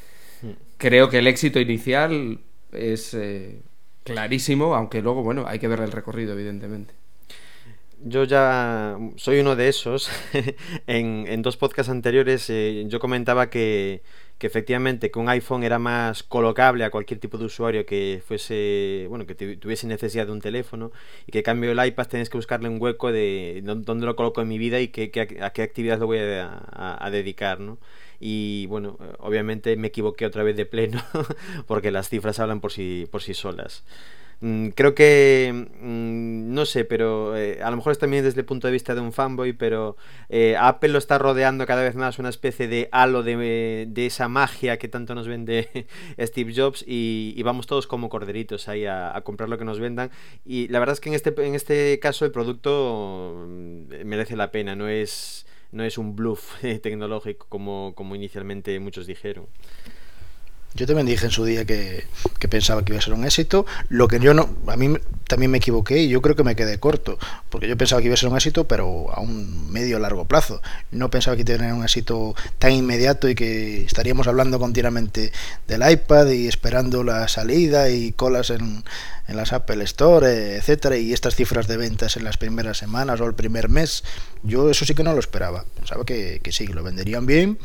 Creo 0.75 1.07
que 1.07 1.19
el 1.19 1.27
éxito 1.27 1.61
inicial 1.61 2.39
es 2.73 3.13
eh, 3.13 3.61
clarísimo 4.03 4.75
aunque 4.75 5.01
luego 5.01 5.23
bueno 5.23 5.45
hay 5.47 5.59
que 5.59 5.69
ver 5.69 5.79
el 5.79 5.93
recorrido 5.93 6.33
evidentemente. 6.33 6.93
Yo 8.03 8.25
ya 8.25 8.97
soy 9.15 9.39
uno 9.39 9.55
de 9.55 9.69
esos. 9.69 10.11
En, 10.87 11.25
en 11.25 11.41
dos 11.41 11.55
podcasts 11.55 11.89
anteriores 11.89 12.49
eh, 12.49 12.83
yo 12.89 12.99
comentaba 12.99 13.49
que 13.49 14.01
que 14.41 14.47
efectivamente 14.47 15.11
que 15.11 15.19
un 15.19 15.29
iPhone 15.29 15.63
era 15.63 15.77
más 15.77 16.23
colocable 16.23 16.83
a 16.83 16.89
cualquier 16.89 17.19
tipo 17.19 17.37
de 17.37 17.45
usuario 17.45 17.85
que 17.85 18.23
fuese, 18.25 19.05
bueno, 19.07 19.27
que 19.27 19.35
tuviese 19.35 19.85
necesidad 19.85 20.25
de 20.25 20.31
un 20.31 20.41
teléfono 20.41 20.91
y 21.27 21.31
que 21.31 21.43
cambio 21.43 21.71
el 21.71 21.85
iPad 21.85 22.07
tienes 22.07 22.27
que 22.31 22.39
buscarle 22.39 22.67
un 22.67 22.81
hueco 22.81 23.11
de 23.11 23.61
dónde 23.63 24.03
lo 24.07 24.15
coloco 24.15 24.41
en 24.41 24.47
mi 24.47 24.57
vida 24.57 24.79
y 24.79 24.87
que, 24.87 25.11
a 25.41 25.49
qué 25.51 25.61
actividad 25.61 25.99
lo 25.99 26.07
voy 26.07 26.17
a, 26.17 26.47
a, 26.71 27.05
a 27.05 27.11
dedicar, 27.11 27.59
¿no? 27.59 27.77
y 28.19 28.65
bueno, 28.65 28.97
obviamente 29.19 29.75
me 29.75 29.89
equivoqué 29.89 30.25
otra 30.25 30.41
vez 30.41 30.55
de 30.55 30.65
pleno 30.65 31.03
porque 31.67 31.91
las 31.91 32.09
cifras 32.09 32.39
hablan 32.39 32.61
por 32.61 32.71
sí, 32.71 33.07
por 33.11 33.21
sí 33.21 33.35
solas. 33.35 33.83
Mm, 34.43 34.69
creo 34.69 34.95
que, 34.95 35.51
mm, 35.53 36.53
no 36.53 36.65
sé, 36.65 36.83
pero 36.83 37.37
eh, 37.37 37.61
a 37.61 37.69
lo 37.69 37.77
mejor 37.77 37.91
es 37.91 37.99
también 37.99 38.23
desde 38.23 38.39
el 38.39 38.45
punto 38.45 38.65
de 38.67 38.73
vista 38.73 38.95
de 38.95 39.01
un 39.01 39.13
fanboy, 39.13 39.53
pero 39.53 39.97
eh, 40.29 40.55
Apple 40.59 40.89
lo 40.89 40.97
está 40.97 41.19
rodeando 41.19 41.67
cada 41.67 41.83
vez 41.83 41.95
más 41.95 42.17
una 42.17 42.29
especie 42.29 42.67
de 42.67 42.89
halo 42.91 43.21
de, 43.21 43.85
de 43.87 44.05
esa 44.07 44.27
magia 44.29 44.77
que 44.79 44.87
tanto 44.87 45.13
nos 45.13 45.27
vende 45.27 45.85
Steve 46.19 46.53
Jobs 46.55 46.83
y, 46.87 47.39
vamos 47.43 47.67
todos 47.67 47.85
como 47.85 48.09
corderitos 48.09 48.67
ahí 48.67 48.85
a, 48.85 49.15
a, 49.15 49.21
comprar 49.21 49.47
lo 49.47 49.59
que 49.59 49.65
nos 49.65 49.79
vendan. 49.79 50.09
Y 50.43 50.67
la 50.69 50.79
verdad 50.79 50.93
es 50.93 51.01
que 51.01 51.09
en 51.09 51.15
este, 51.15 51.33
en 51.45 51.53
este 51.55 51.99
caso 51.99 52.25
el 52.25 52.31
producto 52.31 53.45
mm, 53.47 54.05
merece 54.05 54.35
la 54.35 54.51
pena, 54.51 54.75
no 54.75 54.87
es, 54.87 55.45
no 55.71 55.83
es 55.83 55.99
un 55.99 56.15
bluff 56.15 56.59
tecnológico 56.81 57.45
como, 57.47 57.93
como 57.95 58.15
inicialmente 58.15 58.79
muchos 58.79 59.05
dijeron. 59.05 59.47
Yo 60.73 60.87
también 60.87 61.05
dije 61.05 61.25
en 61.25 61.31
su 61.31 61.43
día 61.43 61.65
que, 61.65 62.05
pensaba 62.49 62.83
que 62.83 62.93
iba 62.93 62.99
a 62.99 63.01
ser 63.01 63.13
un 63.13 63.25
éxito. 63.25 63.65
Lo 63.89 64.07
que 64.07 64.19
yo 64.19 64.33
no, 64.33 64.49
a 64.67 64.77
mí 64.77 64.93
también 65.27 65.51
me 65.51 65.57
equivoqué 65.57 65.99
y 65.99 66.09
yo 66.09 66.21
creo 66.21 66.35
que 66.35 66.43
me 66.43 66.55
quedé 66.55 66.79
corto, 66.79 67.17
porque 67.49 67.67
yo 67.67 67.77
pensaba 67.77 68.01
que 68.01 68.07
iba 68.07 68.13
a 68.13 68.17
ser 68.17 68.29
un 68.29 68.35
éxito, 68.35 68.67
pero 68.67 69.13
a 69.13 69.19
un 69.19 69.71
medio 69.71 69.99
largo 69.99 70.25
plazo. 70.25 70.61
No 70.91 71.09
pensaba 71.09 71.35
que 71.35 71.43
iba 71.43 71.55
a 71.55 71.57
tener 71.57 71.73
un 71.73 71.83
éxito 71.83 72.35
tan 72.57 72.71
inmediato 72.71 73.27
y 73.27 73.35
que 73.35 73.83
estaríamos 73.83 74.27
hablando 74.27 74.59
continuamente 74.59 75.31
del 75.67 75.89
iPad 75.89 76.27
y 76.27 76.47
esperando 76.47 77.03
la 77.03 77.27
salida 77.27 77.89
y 77.89 78.13
colas 78.13 78.49
en, 78.49 78.83
en 79.27 79.37
las 79.37 79.53
Apple 79.53 79.83
Store, 79.83 80.55
etcétera, 80.55 80.97
y 80.97 81.13
estas 81.13 81.35
cifras 81.35 81.67
de 81.67 81.77
ventas 81.77 82.17
en 82.17 82.23
las 82.23 82.37
primeras 82.37 82.77
semanas 82.77 83.19
o 83.21 83.25
el 83.25 83.33
primer 83.33 83.69
mes. 83.69 84.03
Yo 84.43 84.69
eso 84.69 84.85
sí 84.85 84.95
que 84.95 85.03
no 85.03 85.13
lo 85.13 85.19
esperaba. 85.19 85.65
Pensaba 85.75 86.05
que, 86.05 86.39
que 86.41 86.51
sí, 86.51 86.67
que 86.67 86.73
lo 86.73 86.83
venderían 86.83 87.25
bien, 87.25 87.57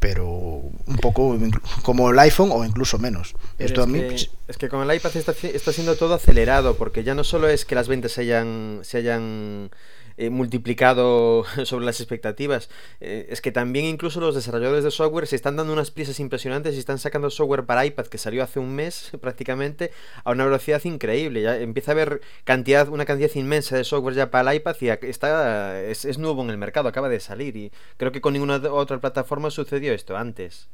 pero 0.00 0.26
un 0.26 0.96
poco 1.00 1.38
como 1.82 2.10
el 2.10 2.18
iPhone 2.18 2.50
o 2.52 2.64
incluso 2.64 2.98
menos. 2.98 3.34
Esto 3.58 3.82
es, 3.82 3.86
a 3.86 3.90
mí... 3.90 4.00
que, 4.00 4.14
es 4.48 4.56
que 4.56 4.68
con 4.68 4.88
el 4.88 4.96
iPad 4.96 5.14
está, 5.14 5.32
está 5.46 5.72
siendo 5.72 5.94
todo 5.96 6.14
acelerado, 6.14 6.76
porque 6.76 7.04
ya 7.04 7.14
no 7.14 7.22
solo 7.22 7.48
es 7.48 7.66
que 7.66 7.74
las 7.74 7.86
ventas 7.86 8.12
se 8.12 8.22
hayan, 8.22 8.80
se 8.82 8.96
hayan 8.96 9.70
eh, 10.20 10.28
multiplicado 10.28 11.44
sobre 11.64 11.86
las 11.86 11.98
expectativas. 11.98 12.68
Eh, 13.00 13.26
es 13.30 13.40
que 13.40 13.52
también 13.52 13.86
incluso 13.86 14.20
los 14.20 14.34
desarrolladores 14.34 14.84
de 14.84 14.90
software 14.90 15.26
se 15.26 15.34
están 15.34 15.56
dando 15.56 15.72
unas 15.72 15.90
prisas 15.90 16.20
impresionantes 16.20 16.74
y 16.74 16.78
están 16.78 16.98
sacando 16.98 17.30
software 17.30 17.64
para 17.64 17.86
iPad 17.86 18.06
que 18.06 18.18
salió 18.18 18.42
hace 18.42 18.60
un 18.60 18.74
mes 18.74 19.12
prácticamente 19.22 19.92
a 20.22 20.32
una 20.32 20.44
velocidad 20.44 20.84
increíble. 20.84 21.40
Ya 21.40 21.56
empieza 21.56 21.92
a 21.92 21.94
haber 21.94 22.20
cantidad, 22.44 22.88
una 22.90 23.06
cantidad 23.06 23.30
inmensa 23.34 23.78
de 23.78 23.84
software 23.84 24.14
ya 24.14 24.30
para 24.30 24.50
el 24.50 24.58
iPad 24.58 24.76
y 24.82 24.88
está, 25.06 25.80
es, 25.80 26.04
es 26.04 26.18
nuevo 26.18 26.42
en 26.42 26.50
el 26.50 26.58
mercado, 26.58 26.90
acaba 26.90 27.08
de 27.08 27.20
salir 27.20 27.56
y 27.56 27.72
creo 27.96 28.12
que 28.12 28.20
con 28.20 28.34
ninguna 28.34 28.56
otra 28.70 29.00
plataforma 29.00 29.50
sucedió 29.50 29.94
esto 29.94 30.18
antes 30.18 30.68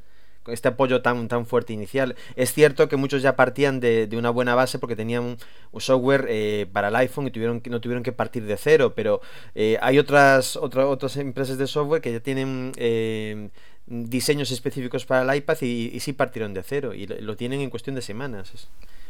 este 0.48 0.68
apoyo 0.68 1.02
tan, 1.02 1.28
tan 1.28 1.46
fuerte 1.46 1.72
inicial. 1.72 2.16
Es 2.36 2.52
cierto 2.52 2.88
que 2.88 2.96
muchos 2.96 3.22
ya 3.22 3.36
partían 3.36 3.80
de, 3.80 4.06
de 4.06 4.16
una 4.16 4.30
buena 4.30 4.54
base 4.54 4.78
porque 4.78 4.96
tenían 4.96 5.22
un, 5.24 5.36
software 5.78 6.26
eh, 6.28 6.66
para 6.72 6.88
el 6.88 6.96
iPhone 6.96 7.26
y 7.26 7.30
tuvieron 7.30 7.60
que, 7.60 7.68
no 7.68 7.80
tuvieron 7.80 8.02
que 8.02 8.12
partir 8.12 8.44
de 8.44 8.56
cero, 8.56 8.94
pero 8.96 9.20
eh, 9.54 9.78
hay 9.82 9.98
otras, 9.98 10.56
otra, 10.56 10.86
otras 10.86 11.16
empresas 11.18 11.58
de 11.58 11.66
software 11.66 12.00
que 12.00 12.12
ya 12.12 12.20
tienen 12.20 12.72
eh, 12.76 13.50
diseños 13.86 14.50
específicos 14.50 15.06
para 15.06 15.22
el 15.22 15.38
iPad 15.38 15.58
y, 15.62 15.90
y 15.92 16.00
sí 16.00 16.12
partieron 16.12 16.54
de 16.54 16.62
cero 16.62 16.94
y 16.94 17.06
lo, 17.06 17.20
lo 17.20 17.36
tienen 17.36 17.60
en 17.60 17.70
cuestión 17.70 17.94
de 17.96 18.02
semanas. 18.02 18.52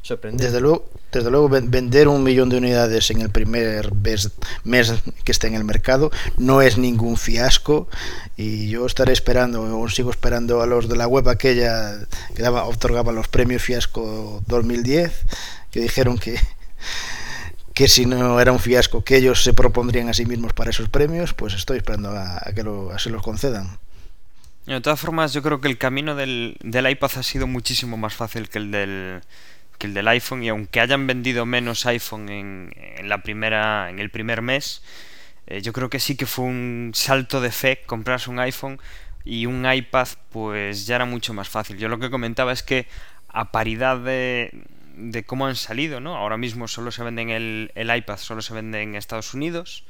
Sorprendente. 0.03 0.45
Desde 0.45 0.61
luego, 0.61 0.89
desde 1.11 1.31
luego, 1.33 1.49
vender 1.49 2.07
un 2.07 2.23
millón 2.23 2.49
de 2.49 2.59
unidades 2.59 3.11
en 3.11 3.23
el 3.23 3.31
primer 3.31 3.93
mes, 3.93 4.31
mes 4.63 4.95
que 5.25 5.33
esté 5.33 5.49
en 5.49 5.55
el 5.55 5.65
mercado 5.65 6.13
no 6.37 6.63
es 6.63 6.79
ningún 6.79 7.17
fiasco 7.17 7.89
y 8.37 8.69
yo 8.69 8.87
estaré 8.87 9.13
esperando, 9.13 9.63
o 9.63 9.89
sigo 9.89 10.11
esperando 10.11 10.63
a 10.63 10.67
los 10.67 10.89
de 10.89 10.95
la 10.95 11.09
web 11.09 11.29
aquella 11.29 12.07
que 12.37 12.43
daba, 12.43 12.67
otorgaba 12.67 13.11
los 13.11 13.27
premios 13.27 13.63
fiasco 13.63 14.45
2010, 14.47 15.13
que 15.73 15.81
dijeron 15.81 16.19
que 16.19 16.39
que 17.75 17.89
si 17.89 18.07
no 18.07 18.41
era 18.41 18.53
un 18.53 18.59
fiasco 18.59 19.05
que 19.05 19.17
ellos 19.17 19.43
se 19.43 19.53
propondrían 19.53 20.09
a 20.09 20.15
sí 20.15 20.25
mismos 20.25 20.55
para 20.55 20.71
esos 20.71 20.89
premios, 20.89 21.35
pues 21.35 21.53
estoy 21.53 21.79
esperando 21.79 22.11
a, 22.11 22.39
a 22.43 22.53
que 22.55 22.63
lo, 22.63 22.91
a 22.91 22.99
se 22.99 23.11
los 23.11 23.23
concedan. 23.23 23.79
De 24.67 24.81
todas 24.81 24.99
formas, 24.99 25.33
yo 25.33 25.43
creo 25.43 25.61
que 25.61 25.69
el 25.69 25.79
camino 25.79 26.17
del, 26.17 26.57
del 26.61 26.91
iPad 26.91 27.11
ha 27.19 27.23
sido 27.23 27.47
muchísimo 27.47 27.97
más 27.97 28.15
fácil 28.15 28.49
que 28.49 28.59
el 28.59 28.73
del, 28.73 29.21
que 29.79 29.87
el 29.87 29.95
del 29.95 30.09
iPhone 30.09 30.43
y 30.43 30.49
aunque 30.49 30.81
hayan 30.81 31.07
vendido 31.07 31.47
menos 31.47 31.87
iPhone 31.87 32.29
en, 32.29 32.73
en 32.77 33.09
la 33.09 33.23
primera 33.23 33.91
en 33.91 34.01
el 34.01 34.11
primer 34.11 34.43
mes 34.43 34.83
eh, 35.47 35.63
yo 35.63 35.73
creo 35.73 35.89
que 35.89 36.01
sí 36.01 36.17
que 36.17 36.27
fue 36.27 36.47
un 36.47 36.91
salto 36.95 37.41
de 37.41 37.53
fe 37.53 37.83
comprarse 37.87 38.31
un 38.31 38.41
iPhone 38.41 38.81
y 39.25 39.47
un 39.47 39.71
iPad 39.71 40.09
pues 40.31 40.87
ya 40.87 40.97
era 40.97 41.05
mucho 41.05 41.35
más 41.35 41.49
fácil. 41.49 41.79
Yo 41.79 41.89
lo 41.89 41.99
que 41.99 42.11
comentaba 42.11 42.53
es 42.53 42.63
que 42.63 42.87
a 43.29 43.53
paridad 43.53 43.99
de, 43.99 44.51
de 44.97 45.25
cómo 45.25 45.47
han 45.47 45.57
salido 45.57 46.01
no 46.01 46.17
ahora 46.17 46.37
mismo 46.37 46.69
solo 46.69 46.91
se 46.91 47.05
vende 47.05 47.23
en 47.23 47.31
el, 47.31 47.73
el 47.75 47.95
iPad 47.95 48.19
solo 48.19 48.43
se 48.43 48.55
vende 48.55 48.83
en 48.83 48.95
Estados 48.95 49.35
Unidos 49.35 49.85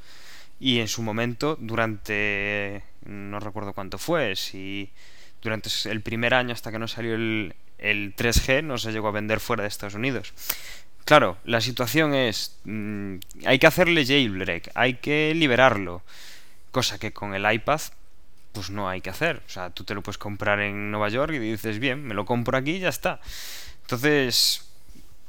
y 0.59 0.79
en 0.79 0.87
su 0.87 1.01
momento 1.01 1.57
durante 1.59 2.83
no 3.07 3.39
recuerdo 3.39 3.73
cuánto 3.73 3.97
fue 3.97 4.35
si 4.35 4.91
durante 5.41 5.69
el 5.85 6.01
primer 6.01 6.33
año 6.33 6.53
hasta 6.53 6.71
que 6.71 6.79
no 6.79 6.87
salió 6.87 7.15
el, 7.15 7.55
el 7.77 8.15
3G 8.15 8.63
no 8.63 8.77
se 8.77 8.91
llegó 8.91 9.07
a 9.07 9.11
vender 9.11 9.39
fuera 9.39 9.63
de 9.63 9.69
Estados 9.69 9.95
Unidos. 9.95 10.33
Claro, 11.05 11.37
la 11.45 11.61
situación 11.61 12.13
es, 12.13 12.59
mmm, 12.65 13.15
hay 13.45 13.59
que 13.59 13.67
hacerle 13.67 14.05
jailbreak, 14.05 14.71
hay 14.75 14.95
que 14.95 15.33
liberarlo, 15.33 16.03
cosa 16.71 16.99
que 16.99 17.13
con 17.13 17.33
el 17.33 17.49
iPad 17.51 17.79
pues 18.51 18.69
no 18.71 18.89
hay 18.89 19.01
que 19.01 19.11
hacer. 19.11 19.41
O 19.45 19.49
sea, 19.49 19.69
tú 19.69 19.83
te 19.83 19.93
lo 19.93 20.01
puedes 20.01 20.17
comprar 20.17 20.59
en 20.59 20.89
Nueva 20.89 21.09
York 21.09 21.33
y 21.33 21.39
dices, 21.39 21.79
bien, 21.79 22.03
me 22.03 22.15
lo 22.15 22.25
compro 22.25 22.57
aquí 22.57 22.71
y 22.71 22.79
ya 22.79 22.89
está. 22.89 23.21
Entonces, 23.81 24.67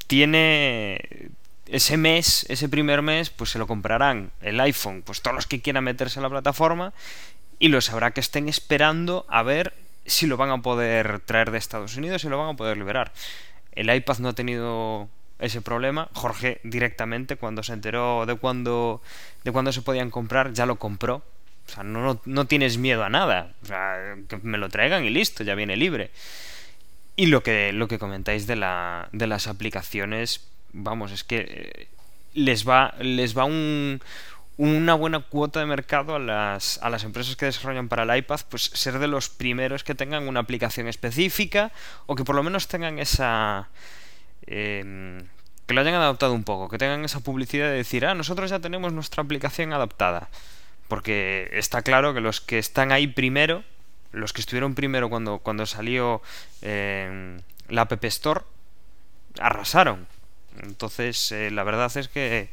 tiene 0.07 1.31
ese 1.67 1.97
mes, 1.99 2.47
ese 2.49 2.69
primer 2.69 3.03
mes, 3.03 3.29
pues 3.29 3.51
se 3.51 3.59
lo 3.59 3.67
comprarán 3.67 4.33
el 4.41 4.59
iPhone, 4.61 5.03
pues 5.03 5.21
todos 5.21 5.35
los 5.35 5.47
que 5.47 5.61
quieran 5.61 5.85
meterse 5.85 6.19
a 6.19 6.23
la 6.23 6.31
plataforma 6.31 6.95
y 7.59 7.69
los 7.69 7.91
habrá 7.91 8.13
que 8.13 8.21
estén 8.21 8.49
esperando 8.49 9.27
a 9.29 9.43
ver 9.43 9.75
si 10.07 10.27
lo 10.27 10.37
van 10.37 10.51
a 10.51 10.63
poder 10.63 11.21
traer 11.21 11.51
de 11.51 11.59
Estados 11.59 11.97
Unidos 11.97 12.25
y 12.25 12.29
lo 12.29 12.39
van 12.39 12.55
a 12.55 12.57
poder 12.57 12.77
liberar. 12.77 13.13
El 13.73 13.95
iPad 13.95 14.19
no 14.19 14.31
ha 14.31 14.33
tenido 14.33 15.09
ese 15.39 15.61
problema. 15.61 16.09
Jorge 16.15 16.61
directamente 16.65 17.37
cuando 17.37 17.63
se 17.63 17.73
enteró 17.73 18.27
de 18.27 18.35
cuándo 18.35 19.03
de 19.45 19.53
cuándo 19.53 19.73
se 19.73 19.83
podían 19.83 20.11
comprar 20.11 20.53
ya 20.53 20.67
lo 20.67 20.77
compró. 20.77 21.23
O 21.67 21.71
sea, 21.71 21.83
no, 21.83 22.01
no, 22.01 22.21
no 22.25 22.47
tienes 22.47 22.79
miedo 22.79 23.05
a 23.05 23.11
nada. 23.11 23.53
O 23.63 23.67
sea, 23.67 24.17
que 24.27 24.39
me 24.39 24.57
lo 24.57 24.71
traigan 24.71 25.05
y 25.05 25.11
listo, 25.11 25.45
ya 25.45 25.55
viene 25.55 25.77
libre. 25.77 26.11
Y 27.15 27.27
lo 27.27 27.43
que, 27.43 27.73
lo 27.73 27.89
que 27.89 27.99
comentáis 27.99 28.47
de, 28.47 28.57
la, 28.57 29.09
de 29.13 29.27
las 29.27 29.49
aplicaciones, 29.49 30.49
vamos, 30.73 31.13
es 31.13 31.25
que 31.25 31.89
les 32.33 32.67
va, 32.67 32.95
les 33.01 33.37
va 33.37 33.45
un, 33.45 34.01
una 34.59 34.95
buena 34.95 35.21
cuota 35.21 35.61
de 35.61 35.67
mercado 35.67 36.17
a 36.17 36.19
las, 36.19 36.79
a 36.83 36.91
las 36.91 37.05
empresas 37.05 37.37
que 37.37 37.47
desarrollan 37.47 37.89
para 37.89 38.03
el 38.03 38.19
iPad, 38.19 38.41
pues 38.51 38.65
ser 38.75 38.99
de 38.99 39.07
los 39.07 39.31
primeros 39.31 39.85
que 39.85 39.95
tengan 39.95 40.29
una 40.29 40.41
aplicación 40.41 40.89
específica 40.89 41.73
o 42.07 42.17
que 42.17 42.25
por 42.25 42.35
lo 42.37 42.43
menos 42.43 42.69
tengan 42.69 42.99
esa... 42.99 43.69
Eh, 44.47 45.23
que 45.69 45.75
lo 45.75 45.83
hayan 45.83 45.95
adaptado 45.95 46.33
un 46.33 46.45
poco, 46.45 46.71
que 46.71 46.79
tengan 46.79 47.05
esa 47.05 47.21
publicidad 47.21 47.67
de 47.67 47.75
decir, 47.75 48.07
ah, 48.07 48.15
nosotros 48.15 48.49
ya 48.49 48.59
tenemos 48.59 48.91
nuestra 48.93 49.23
aplicación 49.23 49.75
adaptada. 49.75 50.31
Porque 50.89 51.51
está 51.53 51.83
claro 51.83 52.15
que 52.15 52.21
los 52.21 52.41
que 52.41 52.59
están 52.59 52.91
ahí 52.91 53.07
primero, 53.07 53.63
los 54.11 54.33
que 54.33 54.41
estuvieron 54.41 54.75
primero 54.75 55.11
cuando, 55.11 55.41
cuando 55.41 55.67
salió 55.67 56.23
eh, 56.63 57.39
la 57.69 57.83
App 57.83 58.03
Store, 58.05 58.41
arrasaron. 59.39 60.07
Entonces, 60.63 61.31
eh, 61.33 61.51
la 61.51 61.65
verdad 61.65 61.95
es 61.99 62.09
que 62.09 62.49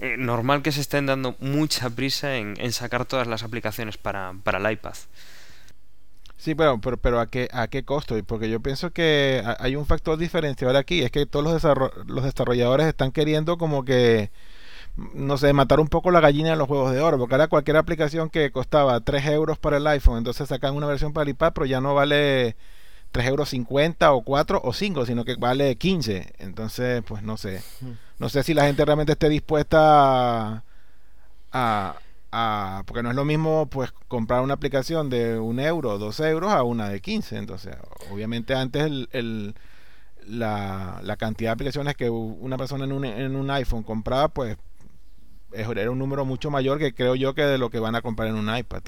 eh, 0.00 0.16
normal 0.18 0.62
que 0.62 0.72
se 0.72 0.80
estén 0.80 1.06
dando 1.06 1.36
mucha 1.40 1.90
prisa 1.90 2.36
en, 2.36 2.54
en 2.58 2.72
sacar 2.72 3.04
todas 3.04 3.26
las 3.26 3.42
aplicaciones 3.42 3.96
para, 3.96 4.34
para, 4.42 4.58
el 4.58 4.72
iPad. 4.72 4.94
Sí, 6.36 6.54
pero, 6.54 6.80
pero, 6.80 6.96
pero 6.96 7.20
¿a, 7.20 7.26
qué, 7.28 7.48
¿a 7.52 7.68
qué 7.68 7.84
costo? 7.84 8.16
Porque 8.24 8.50
yo 8.50 8.60
pienso 8.60 8.90
que 8.90 9.42
hay 9.58 9.76
un 9.76 9.86
factor 9.86 10.18
diferenciador 10.18 10.76
aquí, 10.76 11.02
es 11.02 11.10
que 11.10 11.26
todos 11.26 11.62
los 12.06 12.24
desarrolladores 12.24 12.86
están 12.86 13.12
queriendo 13.12 13.56
como 13.56 13.84
que, 13.84 14.30
no 14.96 15.38
sé, 15.38 15.52
matar 15.52 15.80
un 15.80 15.88
poco 15.88 16.10
la 16.10 16.20
gallina 16.20 16.50
de 16.50 16.56
los 16.56 16.68
juegos 16.68 16.92
de 16.92 17.00
oro, 17.00 17.18
porque 17.18 17.34
ahora 17.34 17.48
cualquier 17.48 17.76
aplicación 17.76 18.30
que 18.30 18.50
costaba 18.50 19.00
3 19.00 19.26
euros 19.26 19.58
para 19.58 19.78
el 19.78 19.86
iPhone, 19.86 20.18
entonces 20.18 20.48
sacan 20.48 20.74
una 20.74 20.86
versión 20.86 21.12
para 21.12 21.22
el 21.24 21.30
iPad, 21.30 21.52
pero 21.54 21.66
ya 21.66 21.80
no 21.80 21.94
vale 21.94 22.56
3 23.12 23.26
euros 23.28 23.48
50 23.50 24.12
o 24.12 24.22
4 24.22 24.60
o 24.62 24.72
5, 24.72 25.06
sino 25.06 25.24
que 25.24 25.36
vale 25.36 25.76
15. 25.76 26.34
Entonces, 26.38 27.02
pues 27.06 27.22
no 27.22 27.36
sé. 27.36 27.62
No 28.18 28.28
sé 28.28 28.42
si 28.42 28.54
la 28.54 28.64
gente 28.64 28.84
realmente 28.84 29.12
esté 29.12 29.28
dispuesta 29.28 30.62
a, 31.52 31.96
a, 32.32 32.82
porque 32.86 33.02
no 33.02 33.10
es 33.10 33.16
lo 33.16 33.24
mismo 33.24 33.66
pues 33.66 33.92
comprar 34.08 34.42
una 34.42 34.54
aplicación 34.54 35.10
de 35.10 35.38
un 35.38 35.60
euro 35.60 35.98
dos 35.98 36.20
euros 36.20 36.52
a 36.52 36.62
una 36.62 36.88
de 36.88 37.00
15. 37.00 37.36
Entonces, 37.36 37.76
obviamente 38.10 38.54
antes 38.54 38.84
el, 38.84 39.08
el 39.12 39.54
la, 40.26 41.00
la, 41.02 41.16
cantidad 41.16 41.50
de 41.50 41.54
aplicaciones 41.54 41.96
que 41.96 42.08
una 42.10 42.56
persona 42.56 42.84
en 42.84 42.92
un, 42.92 43.04
en 43.04 43.36
un 43.36 43.50
iPhone 43.50 43.82
compraba, 43.82 44.28
pues 44.28 44.56
era 45.52 45.90
un 45.90 45.98
número 45.98 46.24
mucho 46.24 46.50
mayor 46.50 46.78
que 46.78 46.94
creo 46.94 47.14
yo 47.14 47.34
que 47.34 47.42
de 47.42 47.58
lo 47.58 47.70
que 47.70 47.78
van 47.78 47.94
a 47.94 48.02
comprar 48.02 48.28
en 48.28 48.36
un 48.36 48.54
iPad. 48.54 48.82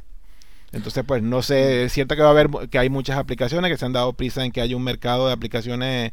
Entonces, 0.73 1.05
pues 1.07 1.23
no 1.23 1.43
sé, 1.43 1.85
es 1.85 1.93
cierto 1.93 2.17
que 2.17 2.23
va 2.23 2.29
a 2.29 2.33
haber 2.33 2.51
que 2.69 2.79
hay 2.79 2.91
muchas 2.91 3.19
aplicaciones 3.19 3.71
que 3.71 3.77
se 3.77 3.85
han 3.85 3.93
dado 3.93 4.13
prisa 4.15 4.45
en 4.45 4.53
que 4.53 4.61
haya 4.61 4.77
un 4.77 4.83
mercado 4.83 5.27
de 5.27 5.33
aplicaciones 5.33 6.13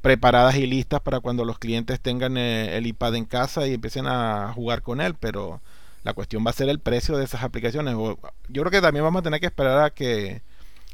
preparadas 0.00 0.56
y 0.56 0.66
listas 0.66 1.00
para 1.00 1.20
cuando 1.20 1.44
los 1.44 1.58
clientes 1.58 2.00
tengan 2.00 2.36
eh, 2.36 2.76
el 2.76 2.86
iPad 2.86 3.16
en 3.16 3.24
casa 3.24 3.66
y 3.66 3.74
empiecen 3.74 4.06
a 4.06 4.52
jugar 4.54 4.82
con 4.82 5.00
él, 5.00 5.14
pero 5.18 5.60
la 6.04 6.14
cuestión 6.14 6.44
va 6.46 6.50
a 6.50 6.54
ser 6.54 6.68
el 6.68 6.78
precio 6.78 7.16
de 7.16 7.24
esas 7.24 7.42
aplicaciones. 7.42 7.94
Yo 7.94 8.62
creo 8.62 8.70
que 8.70 8.80
también 8.80 9.04
vamos 9.04 9.20
a 9.20 9.24
tener 9.24 9.40
que 9.40 9.46
esperar 9.46 9.84
a 9.84 9.90
que 9.90 10.42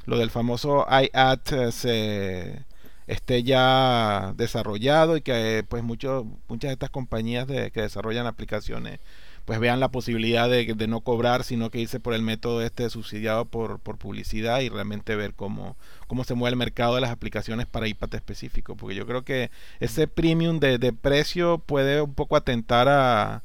lo 0.06 0.18
del 0.18 0.30
famoso 0.30 0.86
iAd 0.88 1.40
eh, 1.52 1.72
se 1.72 2.64
esté 3.06 3.42
ya 3.42 4.32
desarrollado 4.36 5.16
y 5.16 5.20
que 5.20 5.64
pues 5.68 5.82
muchos 5.82 6.24
muchas 6.48 6.70
de 6.70 6.72
estas 6.72 6.90
compañías 6.90 7.46
que 7.46 7.70
desarrollan 7.82 8.26
aplicaciones 8.26 9.00
pues 9.44 9.60
vean 9.60 9.80
la 9.80 9.90
posibilidad 9.90 10.48
de, 10.48 10.74
de 10.74 10.86
no 10.86 11.00
cobrar, 11.00 11.44
sino 11.44 11.70
que 11.70 11.78
irse 11.78 12.00
por 12.00 12.14
el 12.14 12.22
método 12.22 12.62
este 12.62 12.88
subsidiado 12.88 13.44
por, 13.44 13.78
por 13.78 13.98
publicidad 13.98 14.60
y 14.60 14.68
realmente 14.68 15.16
ver 15.16 15.34
cómo, 15.34 15.76
cómo 16.06 16.24
se 16.24 16.34
mueve 16.34 16.52
el 16.52 16.58
mercado 16.58 16.94
de 16.94 17.02
las 17.02 17.10
aplicaciones 17.10 17.66
para 17.66 17.86
iPad 17.86 18.14
específico, 18.14 18.76
porque 18.76 18.94
yo 18.94 19.06
creo 19.06 19.22
que 19.22 19.50
ese 19.80 20.08
premium 20.08 20.60
de, 20.60 20.78
de 20.78 20.92
precio 20.92 21.58
puede 21.58 22.00
un 22.00 22.14
poco 22.14 22.36
atentar 22.36 22.88
a 22.88 23.42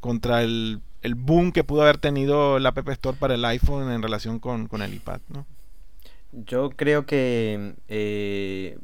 contra 0.00 0.42
el, 0.42 0.80
el, 1.02 1.16
boom 1.16 1.50
que 1.50 1.64
pudo 1.64 1.82
haber 1.82 1.98
tenido 1.98 2.60
la 2.60 2.68
App 2.68 2.88
Store 2.90 3.16
para 3.18 3.34
el 3.34 3.44
iPhone 3.44 3.90
en 3.90 4.02
relación 4.02 4.38
con, 4.38 4.68
con 4.68 4.82
el 4.82 4.94
iPad, 4.94 5.20
¿no? 5.28 5.46
Yo 6.32 6.70
creo 6.70 7.06
que 7.06 7.74
eh, 7.88 8.78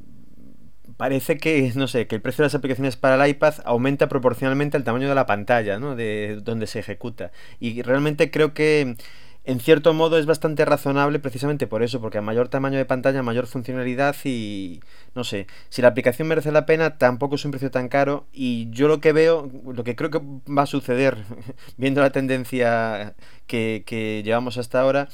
parece 1.02 1.36
que, 1.36 1.72
no 1.74 1.88
sé, 1.88 2.06
que 2.06 2.14
el 2.14 2.22
precio 2.22 2.42
de 2.42 2.46
las 2.46 2.54
aplicaciones 2.54 2.96
para 2.96 3.16
el 3.16 3.28
iPad 3.28 3.54
aumenta 3.64 4.08
proporcionalmente 4.08 4.76
al 4.76 4.84
tamaño 4.84 5.08
de 5.08 5.16
la 5.16 5.26
pantalla, 5.26 5.80
¿no? 5.80 5.96
De 5.96 6.38
donde 6.44 6.68
se 6.68 6.78
ejecuta. 6.78 7.32
Y 7.58 7.82
realmente 7.82 8.30
creo 8.30 8.54
que 8.54 8.94
en 9.42 9.58
cierto 9.58 9.94
modo 9.94 10.16
es 10.16 10.26
bastante 10.26 10.64
razonable 10.64 11.18
precisamente 11.18 11.66
por 11.66 11.82
eso, 11.82 12.00
porque 12.00 12.18
a 12.18 12.22
mayor 12.22 12.46
tamaño 12.46 12.78
de 12.78 12.84
pantalla, 12.84 13.20
mayor 13.24 13.48
funcionalidad 13.48 14.14
y 14.22 14.78
no 15.16 15.24
sé, 15.24 15.48
si 15.70 15.82
la 15.82 15.88
aplicación 15.88 16.28
merece 16.28 16.52
la 16.52 16.66
pena, 16.66 16.98
tampoco 16.98 17.34
es 17.34 17.44
un 17.44 17.50
precio 17.50 17.72
tan 17.72 17.88
caro 17.88 18.28
y 18.32 18.70
yo 18.70 18.86
lo 18.86 19.00
que 19.00 19.12
veo, 19.12 19.50
lo 19.74 19.82
que 19.82 19.96
creo 19.96 20.10
que 20.10 20.20
va 20.48 20.62
a 20.62 20.66
suceder 20.66 21.18
viendo 21.76 22.00
la 22.00 22.10
tendencia 22.10 23.16
que, 23.48 23.82
que 23.84 24.22
llevamos 24.24 24.56
hasta 24.56 24.80
ahora, 24.80 25.08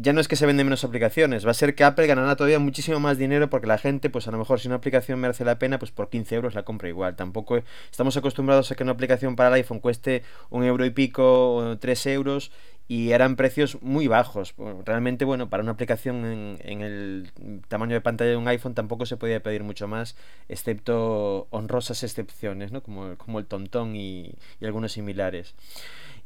ya 0.00 0.12
no 0.12 0.20
es 0.20 0.28
que 0.28 0.36
se 0.36 0.46
venden 0.46 0.66
menos 0.66 0.84
aplicaciones, 0.84 1.44
va 1.44 1.50
a 1.50 1.54
ser 1.54 1.74
que 1.74 1.82
Apple 1.82 2.06
ganará 2.06 2.36
todavía 2.36 2.60
muchísimo 2.60 3.00
más 3.00 3.18
dinero 3.18 3.50
porque 3.50 3.66
la 3.66 3.78
gente, 3.78 4.10
pues 4.10 4.28
a 4.28 4.30
lo 4.30 4.38
mejor 4.38 4.60
si 4.60 4.68
una 4.68 4.76
aplicación 4.76 5.18
merece 5.18 5.44
la 5.44 5.58
pena, 5.58 5.78
pues 5.78 5.90
por 5.90 6.08
15 6.08 6.36
euros 6.36 6.54
la 6.54 6.62
compra 6.62 6.88
igual. 6.88 7.16
Tampoco 7.16 7.60
estamos 7.90 8.16
acostumbrados 8.16 8.70
a 8.70 8.76
que 8.76 8.84
una 8.84 8.92
aplicación 8.92 9.34
para 9.34 9.48
el 9.48 9.56
iPhone 9.56 9.80
cueste 9.80 10.22
un 10.50 10.62
euro 10.62 10.84
y 10.84 10.90
pico 10.90 11.56
o 11.56 11.78
tres 11.78 12.06
euros 12.06 12.52
y 12.86 13.10
eran 13.10 13.36
precios 13.36 13.82
muy 13.82 14.06
bajos. 14.06 14.54
Realmente, 14.84 15.24
bueno, 15.24 15.50
para 15.50 15.62
una 15.62 15.72
aplicación 15.72 16.24
en, 16.24 16.58
en, 16.60 16.80
el 16.80 17.30
tamaño 17.68 17.94
de 17.94 18.00
pantalla 18.00 18.30
de 18.30 18.36
un 18.36 18.48
iPhone 18.48 18.74
tampoco 18.74 19.04
se 19.04 19.16
podía 19.18 19.42
pedir 19.42 19.64
mucho 19.64 19.88
más, 19.88 20.16
excepto 20.48 21.48
honrosas 21.50 22.02
excepciones, 22.02 22.72
¿no? 22.72 22.82
Como, 22.82 23.16
como 23.18 23.40
el 23.40 23.46
Tontón 23.46 23.94
y, 23.94 24.34
y 24.60 24.64
algunos 24.64 24.92
similares. 24.92 25.54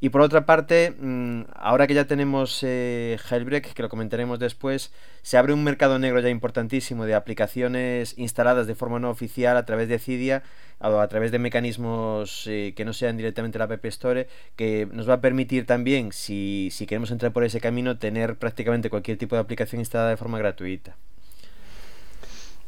Y 0.02 0.08
por 0.08 0.20
otra 0.20 0.44
parte, 0.44 0.96
mm, 0.98 1.42
ahora 1.54 1.86
que 1.86 1.94
ya 1.94 2.06
tenemos 2.06 2.58
eh, 2.62 3.18
Jailbreak, 3.22 3.72
que 3.72 3.82
lo 3.82 3.88
comentaremos 3.88 4.40
después, 4.40 4.90
se 5.22 5.38
abre 5.38 5.52
un 5.52 5.62
mercado 5.62 5.96
negro 6.00 6.18
ya 6.18 6.28
importantísimo 6.28 7.06
de 7.06 7.14
aplicaciones 7.14 8.18
instaladas 8.18 8.66
de 8.66 8.74
forma 8.74 8.98
no 8.98 9.10
oficial 9.10 9.56
a 9.56 9.64
través 9.64 9.88
de 9.88 10.00
Cydia 10.00 10.42
o 10.80 10.98
a 10.98 11.06
través 11.06 11.30
de 11.30 11.38
mecanismos 11.38 12.48
eh, 12.48 12.72
que 12.74 12.84
no 12.84 12.94
sean 12.94 13.16
directamente 13.16 13.60
la 13.60 13.66
App 13.66 13.84
Store, 13.84 14.26
que 14.56 14.88
nos 14.90 15.08
va 15.08 15.14
a 15.14 15.20
permitir 15.20 15.66
también, 15.66 16.10
si, 16.10 16.70
si 16.72 16.84
queremos 16.84 17.12
entrar 17.12 17.32
por 17.32 17.44
ese 17.44 17.60
camino, 17.60 17.96
tener 17.96 18.34
prácticamente 18.34 18.90
cualquier 18.90 19.18
tipo 19.18 19.36
de 19.36 19.42
aplicación 19.42 19.80
instalada 19.80 20.10
de 20.10 20.16
forma 20.16 20.36
gratuita. 20.36 20.96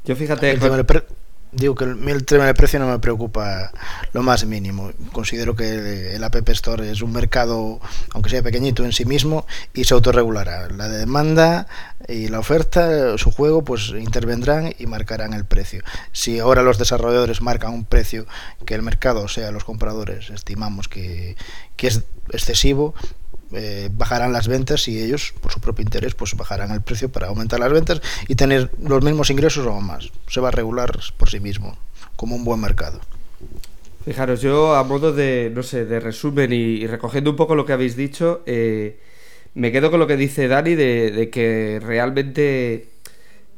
Yo 0.04 0.14
fíjate... 0.14 0.56
digo 1.54 1.74
que 1.74 1.84
el 1.84 2.24
tema 2.24 2.52
precio 2.54 2.78
no 2.78 2.88
me 2.88 2.98
preocupa 2.98 3.72
lo 4.12 4.22
más 4.22 4.44
mínimo. 4.44 4.90
Considero 5.12 5.54
que 5.56 6.14
el 6.14 6.24
App 6.24 6.48
Store 6.50 6.90
es 6.90 7.02
un 7.02 7.12
mercado, 7.12 7.80
aunque 8.10 8.30
sea 8.30 8.42
pequeñito 8.42 8.84
en 8.84 8.92
sí 8.92 9.04
mismo, 9.04 9.46
y 9.72 9.84
se 9.84 9.94
autorregulará. 9.94 10.68
La 10.70 10.88
demanda 10.88 11.66
y 12.08 12.28
la 12.28 12.38
oferta, 12.38 13.16
su 13.18 13.30
juego, 13.30 13.64
pues 13.64 13.90
intervendrán 13.90 14.74
y 14.78 14.86
marcarán 14.86 15.32
el 15.32 15.44
precio. 15.44 15.82
Si 16.12 16.38
ahora 16.38 16.62
los 16.62 16.78
desarrolladores 16.78 17.40
marcan 17.40 17.72
un 17.72 17.84
precio 17.84 18.26
que 18.66 18.74
el 18.74 18.82
mercado, 18.82 19.22
o 19.22 19.28
sea, 19.28 19.50
los 19.50 19.64
compradores, 19.64 20.30
estimamos 20.30 20.88
que, 20.88 21.36
que 21.76 21.86
es 21.86 22.02
excesivo, 22.30 22.94
eh, 23.54 23.88
bajarán 23.92 24.32
las 24.32 24.48
ventas 24.48 24.88
y 24.88 25.00
ellos, 25.00 25.34
por 25.40 25.52
su 25.52 25.60
propio 25.60 25.82
interés, 25.82 26.14
pues 26.14 26.34
bajarán 26.34 26.70
el 26.72 26.82
precio 26.82 27.10
para 27.10 27.28
aumentar 27.28 27.60
las 27.60 27.72
ventas 27.72 28.00
y 28.28 28.34
tener 28.34 28.70
los 28.82 29.02
mismos 29.02 29.30
ingresos 29.30 29.66
o 29.66 29.80
más. 29.80 30.10
Se 30.28 30.40
va 30.40 30.48
a 30.48 30.50
regular 30.50 30.98
por 31.16 31.30
sí 31.30 31.40
mismo, 31.40 31.76
como 32.16 32.36
un 32.36 32.44
buen 32.44 32.60
mercado. 32.60 33.00
Fijaros, 34.04 34.42
yo 34.42 34.74
a 34.74 34.84
modo 34.84 35.12
de, 35.12 35.50
no 35.54 35.62
sé, 35.62 35.86
de 35.86 35.98
resumen 35.98 36.52
y, 36.52 36.86
recogiendo 36.86 37.30
un 37.30 37.36
poco 37.36 37.54
lo 37.54 37.64
que 37.64 37.72
habéis 37.72 37.96
dicho, 37.96 38.42
eh, 38.44 38.98
me 39.54 39.72
quedo 39.72 39.90
con 39.90 39.98
lo 40.00 40.06
que 40.06 40.16
dice 40.16 40.46
Dani 40.46 40.74
de, 40.74 41.30
que 41.32 41.80
realmente 41.82 42.88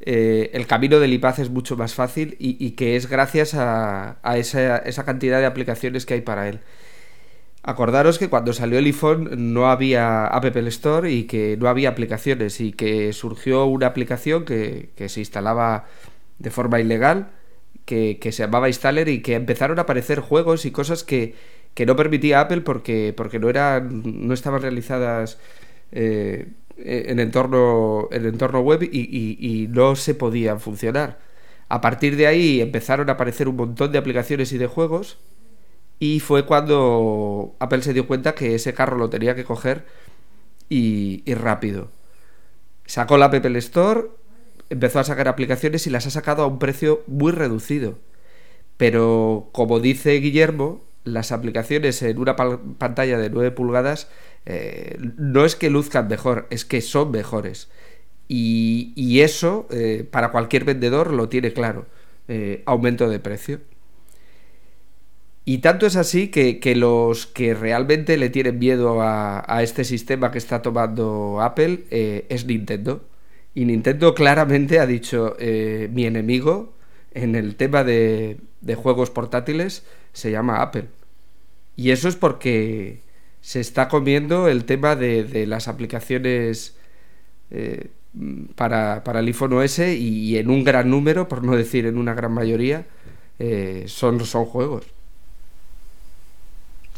eh, 0.00 0.50
el 0.52 0.66
camino 0.66 1.00
del 1.00 1.12
iPad 1.14 1.40
es 1.40 1.50
mucho 1.50 1.76
más 1.76 1.94
fácil 1.94 2.37
y, 2.38 2.64
y 2.64 2.72
que 2.72 2.96
es 2.96 3.09
gracias 3.09 3.54
a, 3.54 4.18
a 4.22 4.38
esa, 4.38 4.78
esa 4.78 5.04
cantidad 5.04 5.40
de 5.40 5.46
aplicaciones 5.46 6.06
que 6.06 6.14
hay 6.14 6.20
para 6.20 6.48
él. 6.48 6.61
Acordaros 7.66 8.20
que 8.20 8.29
cuando 8.29 8.52
salió 8.52 8.79
el 8.79 8.85
iPhone 8.85 9.52
no 9.52 9.68
había 9.68 10.29
App 10.29 10.44
Store 10.68 11.11
y 11.11 11.24
que 11.24 11.57
no 11.57 11.68
había 11.68 11.88
aplicaciones 11.88 12.61
y 12.61 12.72
que 12.72 13.12
surgió 13.12 13.66
una 13.66 13.88
aplicación 13.88 14.44
que, 14.44 14.90
que 14.94 15.09
se 15.09 15.18
instalaba 15.18 15.87
de 16.38 16.52
forma 16.52 16.79
ilegal, 16.79 17.33
que, 17.85 18.20
que, 18.20 18.31
se 18.31 18.44
llamaba 18.44 18.68
Installer 18.68 19.09
y 19.09 19.20
que 19.20 19.35
empezaron 19.35 19.81
a 19.81 19.83
aparecer 19.83 20.20
juegos 20.20 20.64
y 20.64 20.70
cosas 20.70 21.02
que, 21.02 21.35
que 21.74 21.87
no 21.87 21.96
permitía 21.96 22.38
Apple 22.40 22.61
porque, 22.61 23.12
porque 23.16 23.40
no, 23.40 23.50
eran, 23.50 24.02
no 24.05 24.33
estaban 24.33 24.62
realizadas 24.62 25.40
eh, 25.90 26.52
en, 26.76 27.18
entorno, 27.18 28.09
en 28.12 28.26
entorno 28.26 28.61
web 28.61 28.85
y, 28.85 28.87
y, 28.88 29.38
y 29.40 29.66
no 29.66 29.96
se 29.96 30.14
podían 30.14 30.61
funcionar. 30.61 31.18
A 31.68 31.81
partir 31.81 32.14
de 32.14 32.29
ahí 32.29 32.61
empezaron 32.61 33.11
a 33.11 33.14
aparecer 33.14 33.48
un 33.48 33.57
montón 33.57 33.90
de 33.90 33.98
aplicaciones 33.98 34.52
y 34.52 34.59
de 34.59 34.68
juegos 34.68 35.18
y 35.98 36.20
fue 36.20 36.44
cuando 36.46 37.54
Apple 37.59 37.82
se 37.82 37.94
dio 37.94 38.06
cuenta 38.06 38.35
que 38.35 38.54
ese 38.54 38.74
carro 38.74 38.98
lo 38.98 39.11
tenía 39.11 39.35
que 39.35 39.44
coger 39.44 39.87
y, 40.68 41.22
rápido. 41.35 41.90
Sacó 42.87 43.18
la 43.18 43.26
Apple 43.26 43.59
Store, 43.59 44.02
empezó 44.70 45.00
a 45.00 45.04
sacar 45.04 45.28
aplicaciones 45.28 45.87
y 45.87 45.90
las 45.90 46.06
ha 46.06 46.11
sacado 46.11 46.42
a 46.42 46.46
un 46.46 46.59
precio 46.59 47.02
muy 47.06 47.32
reducido. 47.32 47.98
Pero 48.76 49.48
como 49.52 49.80
dice 49.80 50.12
Guillermo, 50.14 50.85
las 51.04 51.32
aplicaciones 51.32 52.02
en 52.02 52.18
una 52.18 52.37
pantalla 52.37 53.18
de 53.18 53.30
9 53.30 53.52
pulgadas 53.52 54.09
eh, 54.44 54.98
no 55.16 55.44
es 55.44 55.56
que 55.56 55.70
luzcan 55.70 56.09
mejor, 56.09 56.46
es 56.50 56.64
que 56.64 56.80
son 56.82 57.11
mejores. 57.11 57.68
Y, 58.28 58.92
y 58.96 59.20
eso, 59.20 59.66
eh, 59.70 60.06
para 60.11 60.30
cualquier 60.32 60.64
vendedor, 60.64 61.12
lo 61.12 61.28
tiene 61.28 61.52
claro. 61.52 61.87
Eh, 62.28 62.62
aumento 62.66 63.09
de 63.09 63.20
precio. 63.20 63.61
Y 65.48 65.59
tanto 65.59 65.87
es 65.87 65.94
así 65.94 66.28
que, 66.28 66.74
los 66.74 67.26
que 67.26 67.54
realmente 67.54 68.16
le 68.16 68.30
tienen 68.30 68.59
miedo 68.59 69.00
a, 69.00 69.62
este 69.62 69.85
sistema 69.85 70.32
que 70.32 70.38
está 70.38 70.61
tomando 70.61 71.40
Apple 71.40 71.85
eh, 71.92 72.26
es 72.28 72.46
Nintendo. 72.46 73.04
Y 73.54 73.64
Nintendo 73.64 74.12
claramente 74.12 74.80
ha 74.80 74.87
dicho, 74.87 75.37
eh, 75.38 75.88
mi 75.92 76.04
enemigo 76.04 76.74
en 77.12 77.37
el 77.37 77.54
tema 77.54 77.85
de, 77.85 78.38
juegos 78.74 79.11
portátiles 79.11 79.85
se 80.12 80.32
llama 80.32 80.62
Apple. 80.62 80.88
Y 81.76 81.92
eso 81.92 82.09
es 82.09 82.16
porque 82.16 83.02
se 83.40 83.61
está 83.61 83.88
comiendo 83.88 84.48
el 84.48 84.64
tema 84.64 84.96
de, 84.96 85.46
las 85.46 85.68
aplicaciones 85.68 86.76
eh, 87.52 87.90
para, 88.56 89.04
para, 89.04 89.20
el 89.20 89.28
iPhone 89.28 89.52
OS 89.52 89.78
y, 89.78 90.32
y, 90.32 90.38
en 90.38 90.50
un 90.50 90.64
gran 90.64 90.90
número, 90.90 91.28
por 91.28 91.44
no 91.44 91.54
decir 91.54 91.87
en 91.87 91.98
una 91.98 92.14
gran 92.14 92.32
mayoría, 92.32 92.85
son, 93.87 94.24
son 94.26 94.44
juegos. 94.46 94.95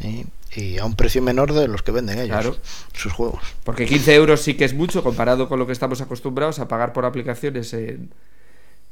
Y, 0.00 0.26
y, 0.54 0.78
a 0.78 0.84
un 0.84 0.94
precio 0.94 1.22
menor 1.22 1.52
de 1.52 1.68
los 1.68 1.82
que 1.82 1.92
venden 1.92 2.18
ellos, 2.18 2.28
claro. 2.28 2.56
sus 2.92 3.12
juegos. 3.12 3.42
Porque 3.64 3.86
15 3.86 4.14
euros 4.14 4.40
sí 4.40 4.54
que 4.54 4.64
es 4.64 4.74
mucho 4.74 5.02
comparado 5.02 5.48
con 5.48 5.58
lo 5.58 5.66
que 5.66 5.72
estamos 5.72 6.00
acostumbrados 6.00 6.58
a 6.60 6.68
pagar 6.68 6.92
por 6.92 7.04
aplicaciones 7.04 7.72
en, 7.74 8.10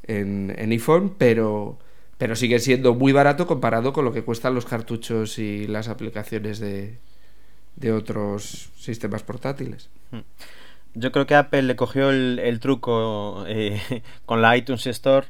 en, 0.05 0.55
en 0.57 0.71
iPhone, 0.71 1.15
pero, 1.17 1.79
pero 2.19 2.35
sigue 2.35 2.59
siendo 2.59 2.95
muy 2.95 3.13
barato 3.13 3.47
comparado 3.47 3.93
con 3.93 4.05
lo 4.05 4.13
que 4.13 4.25
cuestan 4.25 4.55
los 4.55 4.67
cartuchos 4.67 5.39
y 5.39 5.67
las 5.67 5.89
aplicaciones 5.89 6.59
de, 6.59 6.99
de 7.77 7.93
otros 7.93 8.71
sistemas 8.77 9.23
portátiles. 9.23 9.89
Yo 10.95 11.13
creo 11.13 11.27
que 11.27 11.35
Apple 11.35 11.63
le 11.63 11.77
cogió 11.77 12.11
el, 12.11 12.39
el 12.39 12.59
truco 12.59 13.45
eh, 13.47 13.81
con 14.27 14.43
la 14.43 14.57
iTunes 14.57 14.87
Store 14.87 15.27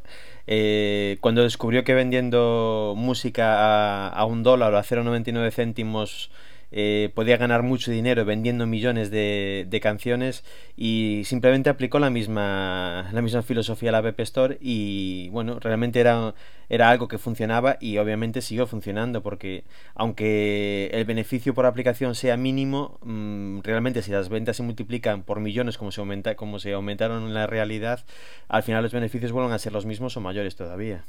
eh, 0.47 1.19
cuando 1.21 1.43
descubrió 1.43 1.85
que 1.85 1.95
vendiendo 1.95 2.95
música 2.97 3.55
a, 3.57 4.09
a 4.09 4.25
un 4.25 4.43
dólar 4.43 4.73
o 4.75 4.79
a 4.79 4.83
0,99 4.83 5.51
céntimos 5.53 6.31
eh, 6.73 7.11
podía 7.15 7.37
ganar 7.37 7.63
mucho 7.63 7.91
dinero 7.91 8.25
vendiendo 8.25 8.67
millones 8.67 9.11
de, 9.11 9.81
canciones 9.83 10.43
y 10.77 11.23
simplemente 11.25 11.71
aplicó 11.71 11.99
la 11.99 12.11
misma, 12.11 13.09
la 13.13 13.23
misma 13.23 13.43
filosofía 13.43 13.91
a 13.91 13.93
la 13.93 13.99
App 13.99 14.21
Store 14.21 14.59
y 14.61 15.29
bueno, 15.31 15.61
realmente 15.61 16.01
era, 16.01 16.35
era 16.69 16.91
algo 16.91 17.09
que 17.09 17.19
funcionaba 17.19 17.77
y 17.81 17.99
obviamente 17.99 18.41
siguió 18.41 18.67
funcionando 18.67 19.23
porque 19.23 19.65
aunque 19.95 20.91
el 20.93 21.05
beneficio 21.05 21.55
por 21.55 21.67
aplicación 21.67 22.15
sea 22.15 22.37
mínimo, 22.37 22.99
mmm, 23.03 23.61
realmente 23.63 24.03
si 24.03 24.11
las 24.11 24.29
ventas 24.29 24.57
se 24.57 24.63
multiplican 24.63 25.23
por 25.23 25.41
millones 25.41 25.79
como 25.79 25.93
se, 25.93 26.01
aumenta, 26.01 26.37
como 26.37 26.59
se 26.59 26.73
aumentaron 26.73 27.25
en 27.25 27.35
la 27.35 27.47
realidad, 27.47 28.05
al 28.49 28.63
final 28.63 28.83
los 28.83 28.93
beneficios 28.93 29.33
vuelven 29.33 29.53
a 29.53 29.59
ser 29.59 29.73
los 29.73 29.87
mismos 29.87 30.17
o 30.17 30.21
mayores 30.21 30.57
todavía. 30.57 31.05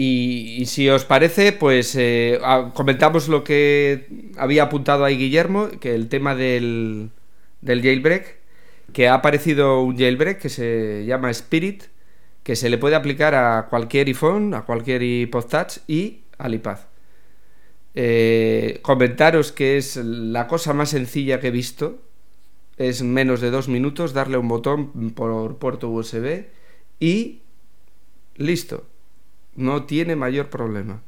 Y, 0.00 0.64
si 0.66 0.88
os 0.88 1.04
parece, 1.04 1.50
pues 1.50 1.96
eh, 1.96 2.38
comentamos 2.74 3.26
lo 3.26 3.42
que 3.42 4.06
había 4.36 4.62
apuntado 4.62 5.04
ahí 5.04 5.16
Guillermo, 5.16 5.70
que 5.80 5.96
el 5.96 6.08
tema 6.08 6.36
del, 6.36 7.10
del 7.62 7.82
jailbreak, 7.82 8.38
que 8.92 9.08
ha 9.08 9.14
aparecido 9.14 9.82
un 9.82 9.98
jailbreak 9.98 10.38
que 10.38 10.50
se 10.50 11.04
llama 11.04 11.32
Spirit, 11.32 11.82
que 12.44 12.54
se 12.54 12.70
le 12.70 12.78
puede 12.78 12.94
aplicar 12.94 13.34
a 13.34 13.66
cualquier 13.68 14.06
iPhone, 14.06 14.54
a 14.54 14.62
cualquier 14.62 15.02
iPod 15.02 15.46
Touch 15.46 15.78
y 15.88 16.20
al 16.38 16.54
iPad. 16.54 16.78
Eh, 17.96 18.78
comentaros 18.82 19.50
que 19.50 19.78
es 19.78 19.96
la 19.96 20.46
cosa 20.46 20.74
más 20.74 20.90
sencilla 20.90 21.40
que 21.40 21.48
he 21.48 21.50
visto. 21.50 21.98
Es 22.76 23.02
menos 23.02 23.40
de 23.40 23.50
dos 23.50 23.66
minutos 23.66 24.12
darle 24.12 24.38
un 24.38 24.46
botón 24.46 25.10
por 25.10 25.58
puerto 25.58 25.88
USB 25.88 26.44
y 27.00 27.40
listo. 28.36 28.87
No 29.58 29.84
tiene 29.84 30.16
mayor 30.16 30.50
problema. 30.50 31.02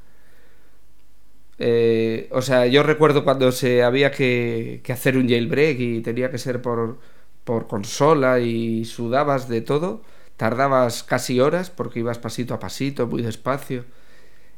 Eh, 1.58 2.28
o 2.32 2.42
sea, 2.42 2.66
yo 2.66 2.82
recuerdo 2.82 3.24
cuando 3.24 3.52
se 3.52 3.82
había 3.82 4.10
que, 4.10 4.82
hacer 4.88 5.16
un 5.18 5.28
jailbreak 5.28 5.78
y 5.78 6.00
tenía 6.02 6.30
que 6.30 6.38
ser 6.38 6.62
por, 6.62 6.98
por 7.44 7.66
consola 7.68 8.40
y 8.40 8.84
sudabas 8.86 9.48
de 9.48 9.60
todo. 9.60 10.02
Tardabas 10.36 11.02
casi 11.04 11.40
horas 11.40 11.70
porque 11.70 12.00
ibas 12.00 12.18
pasito 12.18 12.54
a 12.54 12.60
pasito, 12.60 13.06
muy 13.06 13.22
despacio 13.22 13.84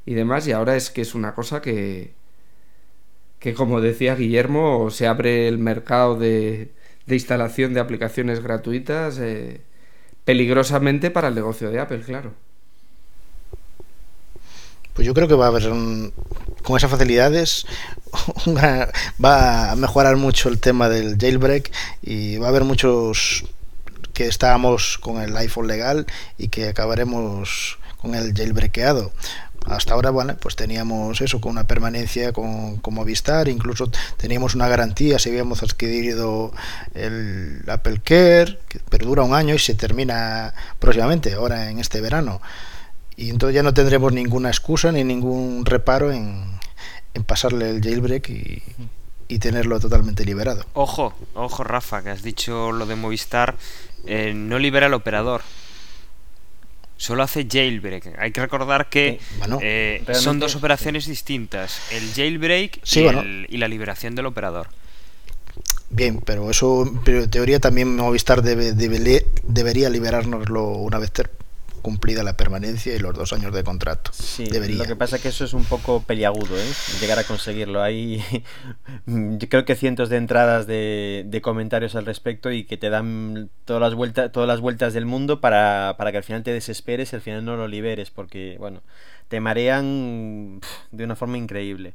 y 0.06 0.14
demás. 0.14 0.46
Y 0.48 0.52
ahora 0.52 0.76
es 0.76 0.90
que 0.90 1.02
es 1.02 1.14
una 1.14 1.34
cosa 1.34 1.60
que, 1.62 2.14
que 3.40 3.54
como 3.54 3.80
decía 3.80 4.14
Guillermo, 4.14 4.90
se 4.90 5.06
abre 5.08 5.48
el 5.48 5.58
mercado 5.58 6.16
de, 6.16 6.70
de 7.06 7.14
instalación 7.14 7.74
de 7.74 7.80
aplicaciones 7.80 8.42
gratuitas 8.42 9.18
eh, 9.18 9.60
peligrosamente 10.24 11.10
para 11.10 11.28
el 11.28 11.34
negocio 11.34 11.70
de 11.70 11.80
Apple, 11.80 12.00
claro. 12.00 12.32
Pues 14.94 15.06
yo 15.06 15.14
creo 15.14 15.28
que 15.28 15.34
va 15.34 15.46
a 15.46 15.48
haber 15.48 15.68
con 15.68 16.76
esas 16.76 16.90
facilidades 16.90 17.66
va 19.24 19.70
a 19.70 19.76
mejorar 19.76 20.16
mucho 20.16 20.48
el 20.48 20.58
tema 20.58 20.88
del 20.88 21.18
jailbreak 21.18 21.72
y 22.02 22.36
va 22.36 22.46
a 22.46 22.50
haber 22.50 22.64
muchos 22.64 23.44
que 24.12 24.26
estábamos 24.26 24.98
con 24.98 25.20
el 25.20 25.36
iPhone 25.36 25.66
legal 25.66 26.06
y 26.38 26.48
que 26.48 26.68
acabaremos 26.68 27.78
con 27.96 28.14
el 28.14 28.34
jailbreakado. 28.34 29.12
Hasta 29.64 29.94
ahora, 29.94 30.10
bueno, 30.10 30.36
pues 30.40 30.56
teníamos 30.56 31.20
eso 31.20 31.40
con 31.40 31.52
una 31.52 31.68
permanencia 31.68 32.32
con, 32.32 32.78
con 32.78 32.94
Movistar, 32.94 33.48
incluso 33.48 33.90
teníamos 34.16 34.56
una 34.56 34.66
garantía 34.66 35.20
si 35.20 35.28
habíamos 35.28 35.62
adquirido 35.62 36.52
el 36.94 37.62
Apple 37.68 38.00
Care, 38.02 38.58
que 38.68 38.80
perdura 38.80 39.22
un 39.22 39.34
año 39.34 39.54
y 39.54 39.60
se 39.60 39.74
termina 39.74 40.52
próximamente, 40.80 41.34
ahora 41.34 41.70
en 41.70 41.78
este 41.78 42.00
verano. 42.00 42.40
Y 43.22 43.30
entonces 43.30 43.54
ya 43.54 43.62
no 43.62 43.72
tendremos 43.72 44.12
ninguna 44.12 44.48
excusa 44.48 44.90
ni 44.90 45.04
ningún 45.04 45.64
reparo 45.64 46.10
en, 46.10 46.42
en 47.14 47.22
pasarle 47.22 47.70
el 47.70 47.80
jailbreak 47.80 48.28
y, 48.30 48.62
y 49.28 49.38
tenerlo 49.38 49.78
totalmente 49.78 50.24
liberado. 50.24 50.66
Ojo, 50.72 51.14
ojo 51.34 51.62
Rafa, 51.62 52.02
que 52.02 52.10
has 52.10 52.24
dicho 52.24 52.72
lo 52.72 52.84
de 52.84 52.96
Movistar, 52.96 53.54
eh, 54.06 54.32
no 54.34 54.58
libera 54.58 54.86
el 54.86 54.94
operador. 54.94 55.42
Solo 56.96 57.22
hace 57.22 57.46
jailbreak. 57.48 58.18
Hay 58.18 58.32
que 58.32 58.40
recordar 58.40 58.88
que 58.88 59.18
Sí, 59.20 59.26
bueno, 59.38 59.58
eh, 59.62 60.04
son 60.14 60.40
dos 60.40 60.56
operaciones 60.56 61.06
distintas. 61.06 61.80
El 61.92 62.12
jailbreak 62.12 62.80
Sí, 62.82 63.00
y, 63.00 63.04
bueno. 63.04 63.20
el- 63.20 63.46
y 63.48 63.56
la 63.58 63.68
liberación 63.68 64.16
del 64.16 64.26
operador. 64.26 64.66
Bien, 65.90 66.20
pero 66.24 66.50
eso, 66.50 66.90
pero 67.04 67.22
en 67.22 67.30
teoría 67.30 67.60
también 67.60 67.94
Movistar 67.94 68.42
debe, 68.42 68.72
debe- 68.72 69.26
debería 69.44 69.90
liberárnoslo 69.90 70.64
una 70.70 70.98
vez 70.98 71.12
ter- 71.12 71.30
cumplida 71.82 72.22
la 72.22 72.36
permanencia 72.36 72.94
y 72.94 72.98
los 72.98 73.14
dos 73.14 73.32
años 73.32 73.52
de 73.52 73.62
contrato. 73.64 74.10
Sí, 74.14 74.44
debería. 74.50 74.76
lo 74.78 74.84
que 74.84 74.96
pasa 74.96 75.16
es 75.16 75.22
que 75.22 75.28
eso 75.28 75.44
es 75.44 75.52
un 75.52 75.64
poco 75.64 76.02
peliagudo, 76.02 76.56
¿eh? 76.56 76.72
Llegar 77.00 77.18
a 77.18 77.24
conseguirlo. 77.24 77.82
Hay, 77.82 78.22
yo 79.06 79.48
creo 79.48 79.64
que 79.64 79.74
cientos 79.74 80.08
de 80.08 80.16
entradas 80.16 80.66
de, 80.66 81.24
de 81.26 81.42
comentarios 81.42 81.94
al 81.94 82.06
respecto 82.06 82.50
y 82.50 82.64
que 82.64 82.76
te 82.76 82.88
dan 82.88 83.50
todas 83.64 83.82
las 83.82 83.94
vueltas, 83.94 84.32
todas 84.32 84.48
las 84.48 84.60
vueltas 84.60 84.94
del 84.94 85.04
mundo 85.06 85.40
para, 85.40 85.96
para 85.98 86.12
que 86.12 86.18
al 86.18 86.24
final 86.24 86.42
te 86.42 86.52
desesperes 86.52 87.12
y 87.12 87.16
al 87.16 87.22
final 87.22 87.44
no 87.44 87.56
lo 87.56 87.68
liberes, 87.68 88.10
porque, 88.10 88.56
bueno, 88.58 88.82
te 89.28 89.40
marean 89.40 90.60
de 90.90 91.04
una 91.04 91.16
forma 91.16 91.38
increíble. 91.38 91.94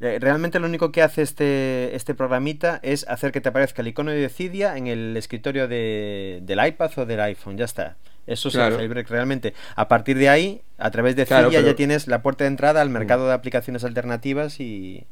Eh, 0.00 0.18
Realmente 0.20 0.60
lo 0.60 0.66
único 0.66 0.92
que 0.92 1.02
hace 1.02 1.22
este, 1.22 1.94
este 1.96 2.14
programita 2.14 2.78
es 2.82 3.06
hacer 3.08 3.32
que 3.32 3.40
te 3.40 3.48
aparezca 3.48 3.82
el 3.82 3.88
icono 3.88 4.10
de 4.12 4.28
Cydia 4.28 4.76
en 4.76 4.86
el 4.86 5.16
escritorio 5.16 5.66
de, 5.66 6.40
del 6.42 6.64
iPad 6.64 6.90
o 6.98 7.06
del 7.06 7.20
iPhone, 7.20 7.56
ya 7.56 7.64
está. 7.64 7.96
Eso 8.28 8.48
es 8.48 8.54
Claro. 8.54 8.74
el 8.74 8.80
jailbreak 8.82 9.08
realmente. 9.10 9.54
A 9.74 9.88
partir 9.88 10.18
de 10.18 10.28
ahí, 10.28 10.60
a 10.78 10.90
través 10.90 11.16
de 11.16 11.26
Claro, 11.26 11.48
Cydia 11.48 11.60
pero- 11.60 11.72
ya 11.72 11.76
tienes 11.76 12.06
la 12.06 12.22
puerta 12.22 12.44
de 12.44 12.48
entrada 12.48 12.80
al 12.80 12.90
mercado 12.90 13.26
de 13.26 13.32
aplicaciones 13.34 13.84
alternativas 13.84 14.60
y... 14.60 15.04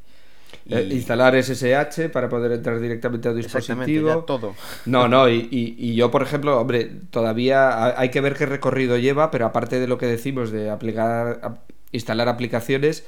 y- 0.65 0.73
Eh, 0.73 0.87
instalar 0.91 1.35
SSH 1.35 2.09
para 2.09 2.29
poder 2.29 2.51
entrar 2.53 2.79
directamente 2.79 3.27
a 3.27 3.31
tu 3.31 3.37
dispositivo. 3.37 4.07
ya 4.09 4.25
todo. 4.25 4.55
No, 4.85 5.07
no, 5.07 5.27
y, 5.29 5.47
y- 5.51 5.75
y 5.77 5.95
yo, 5.95 6.09
por 6.11 6.21
ejemplo, 6.23 6.59
hombre, 6.59 6.89
todavía 7.09 7.69
ha- 7.69 7.99
hay 7.99 8.09
que 8.09 8.21
ver 8.21 8.35
qué 8.35 8.45
recorrido 8.45 8.97
lleva, 8.97 9.29
pero 9.31 9.45
aparte 9.45 9.79
de 9.79 9.87
lo 9.87 9.97
que 9.97 10.05
decimos 10.05 10.51
de 10.51 10.69
aplicar, 10.69 11.39
ap- 11.43 11.69
instalar 11.91 12.29
aplicaciones, 12.29 13.05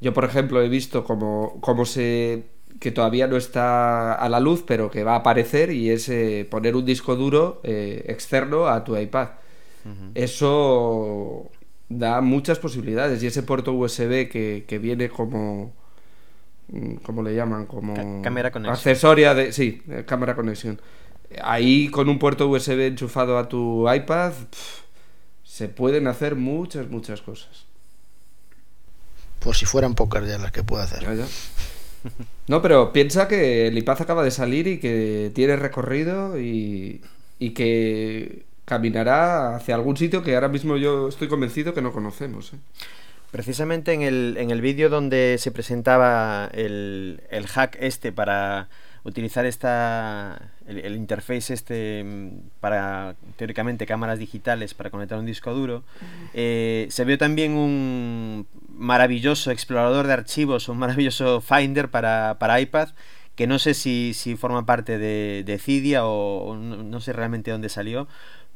yo, 0.00 0.12
por 0.12 0.24
ejemplo, 0.24 0.60
he 0.62 0.68
visto 0.68 1.04
como, 1.04 1.60
como 1.60 1.84
se 1.86 2.44
que 2.80 2.90
todavía 2.90 3.28
no 3.28 3.36
está 3.36 4.12
a 4.14 4.28
la 4.28 4.40
luz, 4.40 4.64
pero 4.66 4.90
que 4.90 5.04
va 5.04 5.12
a 5.12 5.16
aparecer 5.18 5.70
y 5.70 5.90
es 5.90 6.08
eh, 6.08 6.46
poner 6.50 6.74
un 6.74 6.84
disco 6.84 7.14
duro 7.14 7.60
eh, 7.62 8.04
externo 8.08 8.66
a 8.66 8.82
tu 8.82 8.96
iPad. 8.96 9.28
Eso 10.14 11.50
da 11.88 12.20
muchas 12.20 12.58
posibilidades 12.58 13.22
y 13.22 13.26
ese 13.26 13.42
puerto 13.42 13.72
USB 13.72 14.28
que, 14.28 14.64
que 14.66 14.78
viene 14.78 15.08
como 15.08 15.72
mm, 16.68 16.96
¿cómo 16.96 17.22
le 17.22 17.34
llaman? 17.34 17.66
Como 17.66 18.22
cámara 18.22 18.50
conexión. 18.50 18.74
accesoria 18.74 19.34
de 19.34 19.52
sí, 19.52 19.82
eh, 19.88 20.04
cámara 20.06 20.34
conexión. 20.34 20.80
Ahí 21.42 21.88
con 21.88 22.08
un 22.08 22.18
puerto 22.18 22.48
USB 22.48 22.80
enchufado 22.86 23.38
a 23.38 23.48
tu 23.48 23.90
iPad 23.92 24.32
se 25.44 25.68
pueden 25.68 26.06
hacer 26.06 26.36
muchas 26.36 26.88
muchas 26.88 27.20
cosas. 27.22 27.66
Por 29.38 29.56
si 29.56 29.66
fueran 29.66 29.94
pocas 29.94 30.26
ya 30.26 30.38
las 30.38 30.52
que 30.52 30.62
puedo 30.62 30.82
hacer. 30.82 31.02
Ya, 31.02 31.14
ya. 31.14 31.26
No, 32.48 32.60
pero 32.60 32.92
piensa 32.92 33.28
que 33.28 33.68
el 33.68 33.78
iPad 33.78 34.02
acaba 34.02 34.24
de 34.24 34.32
salir 34.32 34.66
y 34.66 34.78
que 34.78 35.30
tiene 35.34 35.54
recorrido 35.54 36.38
y, 36.40 37.00
y 37.38 37.50
que 37.50 38.44
caminará 38.72 39.54
hacia 39.54 39.74
algún 39.74 39.98
sitio 39.98 40.22
que 40.22 40.34
ahora 40.34 40.48
mismo 40.48 40.78
yo 40.78 41.06
estoy 41.06 41.28
convencido 41.28 41.74
que 41.74 41.82
no 41.82 41.92
conocemos. 41.92 42.54
¿eh? 42.54 42.56
Precisamente 43.30 43.92
en 43.92 44.00
el, 44.00 44.36
en 44.38 44.50
el 44.50 44.62
vídeo 44.62 44.88
donde 44.88 45.36
se 45.38 45.50
presentaba 45.50 46.48
el, 46.54 47.20
el 47.28 47.46
hack 47.48 47.76
este 47.80 48.12
para 48.12 48.70
utilizar 49.04 49.44
esta 49.44 50.52
el, 50.66 50.78
el 50.78 50.96
interface 50.96 51.52
este 51.52 52.02
mm, 52.02 52.60
para 52.60 53.14
teóricamente 53.36 53.84
cámaras 53.84 54.18
digitales 54.18 54.72
para 54.72 54.88
conectar 54.88 55.18
un 55.18 55.26
disco 55.26 55.52
duro 55.52 55.82
eh, 56.32 56.86
se 56.88 57.04
vio 57.04 57.18
también 57.18 57.52
un 57.52 58.46
maravilloso 58.74 59.50
explorador 59.50 60.06
de 60.06 60.14
archivos 60.14 60.68
un 60.70 60.78
maravilloso 60.78 61.42
finder 61.42 61.90
para, 61.90 62.36
para 62.38 62.58
iPad 62.58 62.90
que 63.34 63.46
no 63.46 63.58
sé 63.58 63.74
si, 63.74 64.12
si 64.14 64.36
forma 64.36 64.66
parte 64.66 64.98
de, 64.98 65.42
de 65.44 65.58
Cydia 65.58 66.04
o, 66.04 66.44
o 66.44 66.56
no, 66.56 66.76
no 66.76 67.00
sé 67.00 67.12
realmente 67.12 67.50
dónde 67.50 67.68
salió 67.68 68.06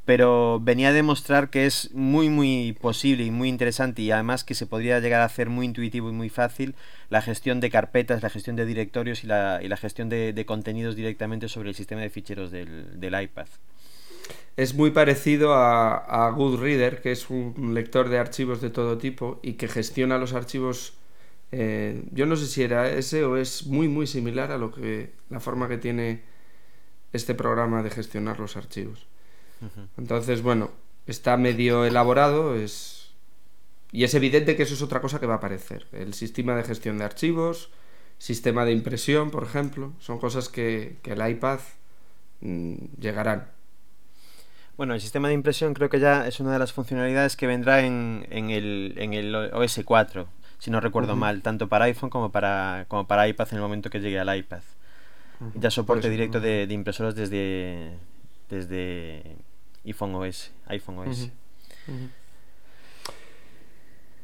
pero 0.07 0.61
venía 0.62 0.90
a 0.90 0.92
demostrar 0.92 1.51
que 1.51 1.66
es 1.66 1.90
muy 1.92 2.31
muy 2.31 2.79
posible 2.81 3.25
y 3.25 3.31
muy 3.33 3.49
interesante 3.49 4.03
y 4.03 4.12
además 4.12 4.45
que 4.45 4.55
se 4.55 4.66
podría 4.66 5.01
llegar 5.01 5.21
a 5.21 5.25
hacer 5.25 5.51
muy 5.51 5.66
intuitivo 5.66 6.09
y 6.09 6.12
muy 6.12 6.31
fácil 6.31 6.77
la 7.11 7.21
gestión 7.23 7.61
de 7.61 7.71
carpetas, 7.71 8.23
la 8.23 8.31
gestión 8.31 8.57
de 8.57 8.64
directorios 8.64 9.25
y 9.25 9.27
la, 9.27 9.61
y 9.62 9.69
la 9.69 9.77
gestión 9.77 10.09
de, 10.09 10.45
contenidos 10.47 10.95
directamente 10.95 11.49
sobre 11.49 11.71
el 11.71 11.75
sistema 11.75 12.03
de 12.03 12.11
ficheros 12.11 12.53
del, 12.53 13.01
del 13.01 13.21
iPad. 13.21 13.49
Es 14.57 14.75
muy 14.75 14.92
parecido 14.92 15.55
a, 15.55 15.97
a 15.97 16.31
Goodreader, 16.31 17.03
que 17.03 17.11
es 17.12 17.29
un 17.29 17.75
lector 17.75 18.09
de 18.09 18.19
archivos 18.19 18.61
de 18.61 18.71
todo 18.71 18.99
tipo 18.99 19.40
y 19.42 19.55
que 19.55 19.69
gestiona 19.69 20.19
los 20.19 20.33
archivos. 20.35 20.95
eh, 21.53 22.05
yo 22.12 22.27
no 22.27 22.37
sé 22.37 22.47
si 22.47 22.62
era 22.62 22.88
ese 22.90 23.25
o 23.25 23.37
es 23.37 23.66
muy 23.66 23.88
muy 23.88 24.07
similar 24.07 24.53
a 24.53 24.59
lo 24.59 24.71
que 24.73 25.12
la 25.31 25.40
forma 25.40 25.69
que 25.69 25.79
tiene 25.79 26.23
este 27.12 27.35
programa 27.35 27.83
de 27.83 27.90
gestionar 27.90 28.38
los 28.40 28.57
archivos. 28.57 29.07
Entonces, 29.97 30.42
bueno, 30.42 30.71
está 31.07 31.37
medio 31.37 31.85
elaborado, 31.85 32.55
es 32.55 32.97
y 33.92 34.05
es 34.05 34.14
evidente 34.14 34.57
que 34.57 34.64
eso 34.64 34.75
es 34.75 34.83
otra 34.83 35.01
cosa 35.01 35.21
que 35.21 35.27
va 35.27 35.35
a 35.35 35.37
aparecer. 35.38 35.87
El 35.92 36.14
sistema 36.14 36.55
de 36.55 36.64
gestión 36.64 36.99
de 36.99 37.05
archivos, 37.05 37.71
sistema 38.19 38.64
de 38.64 38.73
impresión, 38.73 39.31
por 39.31 39.45
ejemplo, 39.45 39.92
son 40.01 40.19
cosas 40.19 40.49
que, 40.49 40.99
que 41.03 41.12
el 41.12 41.29
iPad 41.29 41.61
mm, 42.40 42.75
llegarán. 43.01 43.49
Bueno, 44.77 44.92
el 44.92 45.01
sistema 45.01 45.29
de 45.29 45.35
impresión 45.35 45.73
creo 45.73 45.88
que 45.88 46.01
ya 46.01 46.27
es 46.27 46.40
una 46.40 46.53
de 46.53 46.59
las 46.59 46.73
funcionalidades 46.73 47.37
que 47.37 47.47
vendrá 47.47 47.81
en, 47.81 48.27
en, 48.31 48.51
el, 48.51 48.95
en 48.99 49.14
el 49.14 49.35
OS 49.35 49.81
4, 49.83 50.29
si 50.59 50.71
no 50.71 50.81
recuerdo 50.81 51.16
mal, 51.16 51.40
tanto 51.40 51.69
para 51.69 51.87
iPhone 51.87 52.11
como 52.11 52.31
para, 52.31 52.85
como 52.88 53.07
para 53.07 53.27
iPad 53.27 53.49
en 53.53 53.57
el 53.57 53.62
momento 53.62 53.88
que 53.88 54.01
llegue 54.01 54.19
al 54.19 54.37
iPad. 54.37 54.61
Ya 55.55 55.71
soporte 55.71 56.11
directo 56.11 56.40
de 56.40 56.66
impresoras 56.71 57.14
desde, 57.14 57.92
desde 58.48 59.37
iPhone 59.85 60.14
OS. 60.14 60.52
iPhone 60.66 60.98
OS. 60.98 61.30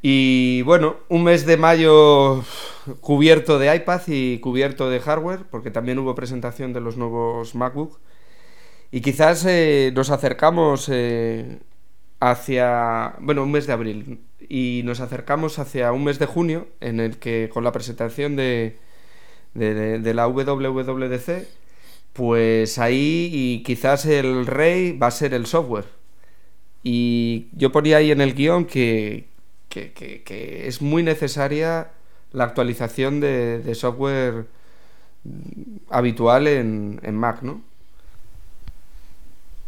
Y 0.05 0.63
bueno, 0.63 0.97
un 1.09 1.23
mes 1.23 1.47
de 1.47 1.57
mayo 1.57 2.43
cubierto 3.01 3.61
de 3.61 3.75
iPad 3.77 4.03
y 4.09 4.41
cubierto 4.41 4.91
de 4.91 4.99
hardware, 4.99 5.45
porque 5.49 5.71
también 5.71 6.01
hubo 6.01 6.17
presentación 6.17 6.73
de 6.73 6.81
los 6.81 6.97
nuevos 6.97 7.55
MacBook. 7.55 8.01
Y 8.91 9.01
quizás 9.01 9.47
eh, 9.47 9.93
nos 9.95 10.11
acercamos 10.11 10.89
eh, 10.93 11.61
hacia, 12.19 13.15
bueno, 13.21 13.45
un 13.45 13.53
mes 13.53 13.69
de 13.69 13.73
abril, 13.73 14.21
y 14.49 14.83
nos 14.85 15.01
acercamos 15.01 15.61
hacia 15.61 15.93
un 15.93 16.05
mes 16.05 16.19
de 16.19 16.27
junio, 16.27 16.67
en 16.81 16.99
el 16.99 17.19
que 17.19 17.49
con 17.53 17.63
la 17.63 17.71
presentación 17.71 18.35
de, 18.35 18.77
de, 19.55 20.01
de 20.01 20.15
la 20.15 20.27
WWDC, 20.27 21.47
pues 22.13 22.79
ahí 22.79 23.31
y 23.33 23.63
quizás 23.63 24.07
el 24.07 24.47
rey 24.47 24.97
va 24.97 25.09
a 25.09 25.11
ser 25.11 25.35
el 25.35 25.47
software. 25.47 25.87
Y 26.83 27.49
yo 27.53 27.73
ponía 27.73 27.99
ahí 27.99 28.11
en 28.11 28.21
el 28.21 28.35
guion 28.35 28.67
que, 28.67 29.29
que, 29.69 30.65
es 30.67 30.83
muy 30.83 31.03
necesaria 31.03 31.93
la 32.33 32.45
actualización 32.45 33.21
de, 33.21 33.61
de 33.61 33.75
software 33.75 34.47
habitual 35.89 36.49
en, 36.49 37.01
en, 37.03 37.15
Mac, 37.17 37.43
¿no? 37.43 37.63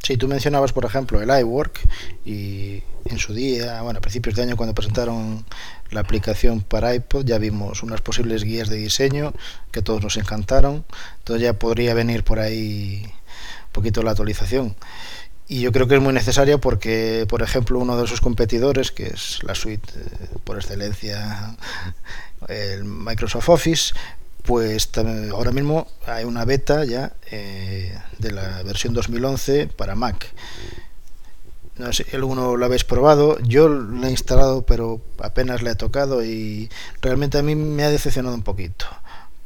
Sí, 0.05 0.19
tú 0.19 0.29
mencionabas, 0.29 0.75
por 0.75 0.85
ejemplo, 0.85 1.23
el 1.23 1.31
iWork 1.41 1.81
y 2.27 2.83
en 3.07 3.19
su 3.19 3.33
día, 3.33 3.81
bueno, 3.81 4.01
a 4.01 4.03
principios 4.03 4.37
de 4.37 4.43
año 4.43 4.55
cuando 4.55 4.75
presentaron 4.75 5.47
la 5.91 6.01
aplicación 6.01 6.61
para 6.61 6.95
iPod 6.95 7.25
ya 7.25 7.39
vimos 7.39 7.83
unas 7.83 8.03
posibles 8.03 8.45
guías 8.45 8.69
de 8.69 8.77
diseño 8.77 9.33
que 9.73 9.81
todos 9.81 10.03
nos 10.03 10.19
encantaron, 10.19 10.85
entonces 11.21 11.43
ya 11.43 11.55
podría 11.55 11.95
venir 11.95 12.23
por 12.23 12.39
ahí 12.39 13.03
un 13.07 13.73
poquito 13.73 14.03
la 14.03 14.11
actualización. 14.11 14.77
Y 15.49 15.63
yo 15.63 15.73
creo 15.73 15.89
que 15.89 15.95
es 15.95 16.03
muy 16.03 16.13
necesaria 16.13 16.59
porque, 16.59 17.25
por 17.27 17.41
ejemplo, 17.41 17.79
uno 17.79 17.97
de 17.97 18.07
sus 18.07 18.21
competidores, 18.21 18.91
que 18.91 19.07
es 19.07 19.43
la 19.43 19.55
suite 19.55 19.91
eh, 19.97 20.29
por 20.45 20.57
excelencia, 20.57 21.57
el 22.49 22.85
Microsoft 22.85 23.49
Office, 23.49 23.95
pues 24.45 24.91
ahora 25.33 25.53
mismo 25.53 25.89
hay 26.07 26.25
una 26.25 26.45
beta 26.45 26.85
ya 26.85 27.15
eh, 27.31 27.99
de 28.19 28.31
la 28.31 28.63
versión 28.63 28.93
2011 28.93 29.69
para 29.69 29.95
Mac. 29.95 30.33
No 31.77 31.93
sé 31.93 32.05
si 32.05 32.15
alguno 32.15 32.57
lo 32.57 32.65
habéis 32.65 32.85
probado. 32.85 33.39
Yo 33.41 33.69
lo 33.69 34.07
he 34.07 34.11
instalado, 34.11 34.63
pero 34.63 35.01
apenas 35.19 35.63
le 35.63 35.71
he 35.71 35.75
tocado 35.75 36.25
y 36.25 36.71
realmente 37.01 37.39
a 37.39 37.43
mí 37.43 37.57
me 37.57 37.85
ha 37.85 37.91
decepcionado 37.91 38.35
un 38.35 38.43
poquito. 38.43 38.87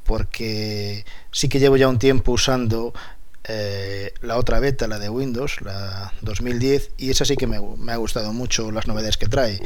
Porque 0.04 1.04
sí 1.30 1.48
que 1.48 1.60
llevo 1.60 1.76
ya 1.76 1.88
un 1.88 1.98
tiempo 1.98 2.32
usando 2.32 2.92
eh, 3.44 4.12
la 4.20 4.36
otra 4.36 4.60
beta, 4.60 4.86
la 4.88 4.98
de 4.98 5.08
Windows, 5.08 5.62
la 5.62 6.12
2010, 6.20 6.90
y 6.98 7.10
esa 7.10 7.24
sí 7.24 7.36
que 7.36 7.46
me, 7.46 7.56
ha 7.56 7.96
gustado 7.96 8.32
mucho 8.32 8.70
las 8.72 8.86
novedades 8.86 9.16
que 9.16 9.26
trae. 9.26 9.60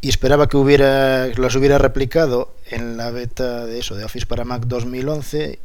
Y 0.00 0.08
esperaba 0.08 0.48
que 0.48 0.56
hubiera 0.56 1.26
las 1.26 1.54
hubiera 1.56 1.78
replicado 1.78 2.54
en 2.66 2.96
la 2.96 3.10
beta 3.10 3.66
de 3.66 3.80
eso, 3.80 3.96
de 3.96 4.04
Office 4.04 4.26
para 4.26 4.44
Mac 4.44 4.64
2011 4.66 5.58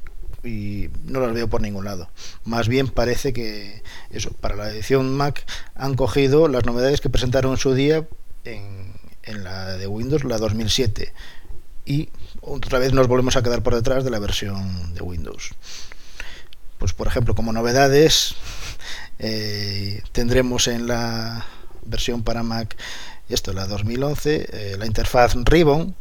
y 0.43 0.89
no 1.05 1.19
las 1.19 1.33
veo 1.33 1.47
por 1.47 1.61
ningún 1.61 1.85
lado. 1.85 2.09
Más 2.43 2.67
bien 2.67 2.87
parece 2.87 3.31
que 3.31 3.83
eso, 4.09 4.31
para 4.31 4.55
la 4.55 4.69
edición 4.69 5.15
Mac 5.15 5.45
han 5.75 5.93
cogido 5.95 6.47
las 6.47 6.65
novedades 6.65 6.99
que 6.99 7.09
presentaron 7.09 7.51
en 7.51 7.57
su 7.57 7.73
día 7.73 8.07
en, 8.43 8.93
en 9.23 9.43
la 9.43 9.77
de 9.77 9.87
Windows, 9.87 10.23
la 10.23 10.39
2007. 10.39 11.13
Y 11.85 12.09
otra 12.41 12.79
vez 12.79 12.93
nos 12.93 13.07
volvemos 13.07 13.35
a 13.35 13.43
quedar 13.43 13.61
por 13.61 13.75
detrás 13.75 14.03
de 14.03 14.09
la 14.09 14.19
versión 14.19 14.93
de 14.93 15.01
Windows 15.01 15.51
pues 16.83 16.91
por 16.91 17.07
ejemplo 17.07 17.33
como 17.33 17.53
novedades 17.53 18.35
eh, 19.19 20.01
tendremos 20.11 20.67
en 20.67 20.85
la 20.85 21.45
versión 21.85 22.23
para 22.23 22.43
Mac 22.43 22.75
esto 23.33 23.53
la 23.53 23.67
2011 23.67 24.49
eh, 24.51 24.75
la 24.77 24.85
interfaz 24.85 25.35
Ribbon 25.35 25.95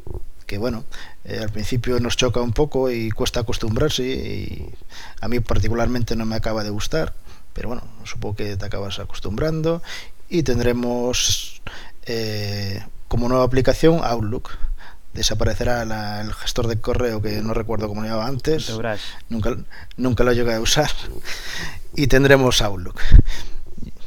que 0.46 0.58
bueno 0.58 0.84
eh, 1.24 1.38
al 1.40 1.50
principio 1.50 1.98
nos 2.00 2.16
choca 2.16 2.40
un 2.40 2.52
poco 2.52 2.90
y 2.90 3.10
cuesta 3.10 3.40
acostumbrarse 3.40 4.02
y 4.02 4.70
a 5.20 5.28
mí 5.28 5.40
particularmente 5.40 6.16
no 6.16 6.26
me 6.26 6.36
acaba 6.36 6.64
de 6.64 6.70
gustar 6.70 7.14
pero 7.52 7.68
bueno 7.68 7.82
supongo 8.04 8.36
que 8.36 8.56
te 8.56 8.64
acabas 8.64 8.98
acostumbrando 8.98 9.82
y 10.28 10.42
tendremos 10.42 11.62
eh, 12.06 12.84
como 13.08 13.28
nueva 13.28 13.44
aplicación 13.44 14.00
Outlook 14.02 14.50
desaparecerá 15.12 15.84
la, 15.84 16.20
el 16.20 16.32
gestor 16.32 16.66
de 16.66 16.80
correo 16.80 17.20
que 17.20 17.42
no 17.42 17.54
recuerdo 17.54 17.88
cómo 17.88 18.02
llamaba 18.02 18.26
antes. 18.26 18.70
Nunca, 19.28 19.56
nunca 19.96 20.24
lo 20.24 20.32
llegué 20.32 20.54
a 20.54 20.60
usar. 20.60 20.90
Y 21.94 22.06
tendremos 22.06 22.62
Outlook. 22.62 22.98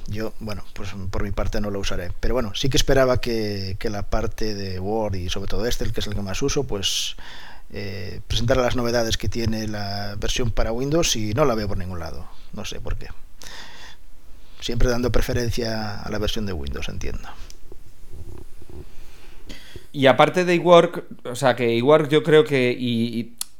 Yo, 0.07 0.33
bueno, 0.39 0.63
pues 0.73 0.89
por 1.09 1.23
mi 1.23 1.31
parte 1.31 1.59
no 1.61 1.71
lo 1.71 1.79
usaré. 1.79 2.11
Pero 2.19 2.33
bueno, 2.33 2.53
sí 2.53 2.69
que 2.69 2.77
esperaba 2.77 3.19
que, 3.19 3.75
que 3.79 3.89
la 3.89 4.03
parte 4.03 4.53
de 4.53 4.79
Word 4.79 5.15
y 5.15 5.29
sobre 5.29 5.47
todo 5.47 5.65
Excel, 5.65 5.93
que 5.93 6.01
es 6.01 6.07
el 6.07 6.15
que 6.15 6.21
más 6.21 6.41
uso, 6.41 6.65
pues 6.65 7.15
eh, 7.73 8.21
presentara 8.27 8.61
las 8.61 8.75
novedades 8.75 9.17
que 9.17 9.27
tiene 9.27 9.67
la 9.67 10.15
versión 10.19 10.51
para 10.51 10.71
Windows 10.71 11.15
y 11.15 11.33
no 11.33 11.45
la 11.45 11.55
veo 11.55 11.67
por 11.67 11.77
ningún 11.77 11.99
lado. 11.99 12.27
No 12.53 12.65
sé 12.65 12.79
por 12.79 12.97
qué. 12.97 13.07
Siempre 14.61 14.89
dando 14.89 15.11
preferencia 15.11 16.01
a 16.01 16.09
la 16.09 16.17
versión 16.17 16.45
de 16.45 16.53
Windows, 16.53 16.87
entiendo. 16.89 17.27
Y 19.91 20.07
aparte 20.07 20.45
de 20.45 20.55
eWork, 20.55 21.05
o 21.25 21.35
sea 21.35 21.55
que 21.55 21.77
eWork 21.77 22.09
yo 22.09 22.23
creo 22.23 22.43
que 22.43 22.71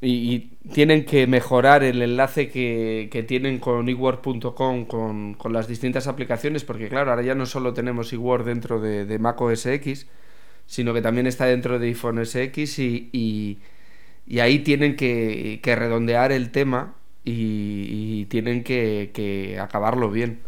y 0.05 0.51
tienen 0.73 1.05
que 1.05 1.25
mejorar 1.27 1.83
el 1.83 2.01
enlace 2.01 2.49
que, 2.49 3.25
tienen 3.27 3.59
con 3.59 3.89
eWork.com 3.89 4.85
con, 4.85 5.33
con, 5.33 5.53
las 5.53 5.67
distintas 5.67 6.07
aplicaciones, 6.07 6.63
porque 6.63 6.89
claro, 6.89 7.11
ahora 7.11 7.23
ya 7.23 7.35
no 7.35 7.45
solo 7.45 7.73
tenemos 7.73 8.13
eWork 8.13 8.45
dentro 8.45 8.79
de, 8.79 9.05
de 9.05 9.19
Mac 9.19 9.39
OS 9.41 9.65
X, 9.65 10.07
sino 10.67 10.93
que 10.93 11.01
también 11.01 11.27
está 11.27 11.45
dentro 11.45 11.79
de 11.79 11.87
iPhone 11.87 12.19
OS 12.19 12.35
X 12.35 12.79
y, 12.79 13.09
y, 13.11 13.59
y 14.27 14.39
ahí 14.39 14.59
tienen 14.59 14.95
que, 14.95 15.59
que, 15.63 15.75
redondear 15.75 16.31
el 16.31 16.51
tema 16.51 16.95
y, 17.23 18.25
tienen 18.25 18.63
que, 18.63 19.11
que 19.13 19.59
acabarlo 19.59 20.11
bien. 20.11 20.41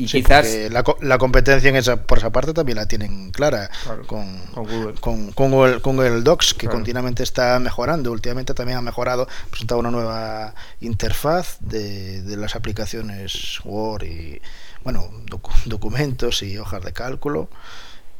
Y 0.00 0.08
sí, 0.08 0.22
quizás 0.22 0.46
la, 0.70 0.82
la, 1.02 1.18
competencia 1.18 1.68
en 1.68 1.76
esa, 1.76 2.04
por 2.04 2.16
esa 2.16 2.30
parte 2.30 2.54
también 2.54 2.76
la 2.76 2.86
tienen 2.86 3.32
clara 3.32 3.70
claro, 3.84 4.06
con, 4.06 4.38
con, 4.54 4.64
Google. 4.64 4.94
Con, 4.98 5.32
con, 5.32 5.50
Google, 5.50 5.80
con 5.82 6.00
el 6.00 6.24
Docs, 6.24 6.54
que 6.54 6.60
claro. 6.60 6.76
continuamente 6.76 7.22
está 7.22 7.58
mejorando. 7.58 8.10
Últimamente 8.10 8.54
también 8.54 8.78
ha 8.78 8.80
mejorado, 8.80 9.28
presentado 9.50 9.78
una 9.78 9.90
nueva 9.90 10.54
interfaz 10.80 11.58
de, 11.60 12.22
de 12.22 12.36
las 12.38 12.56
aplicaciones 12.56 13.60
Word 13.64 14.04
y 14.04 14.40
bueno, 14.84 15.10
doc, 15.26 15.50
documentos 15.66 16.42
y 16.42 16.56
hojas 16.56 16.82
de 16.82 16.94
cálculo. 16.94 17.50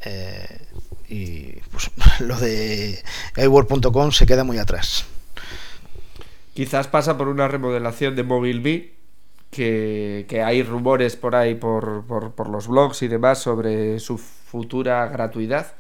Eh, 0.02 0.66
y 1.08 1.52
pues 1.70 1.90
lo 2.20 2.38
de 2.38 3.02
iWord.com 3.36 4.12
se 4.12 4.26
queda 4.26 4.44
muy 4.44 4.58
atrás. 4.58 5.06
Quizás 6.52 6.88
pasa 6.88 7.16
por 7.16 7.28
una 7.28 7.48
remodelación 7.48 8.16
de 8.16 8.22
MobileBee 8.22 8.99
que, 9.50 10.42
hay 10.44 10.62
rumores 10.62 11.16
por 11.16 11.34
ahí 11.34 11.54
por, 11.54 12.04
por, 12.06 12.48
los 12.48 12.68
blogs 12.68 13.02
y 13.02 13.08
demás 13.08 13.38
sobre 13.38 13.98
su 13.98 14.18
futura 14.18 15.06
gratuidad, 15.08 15.74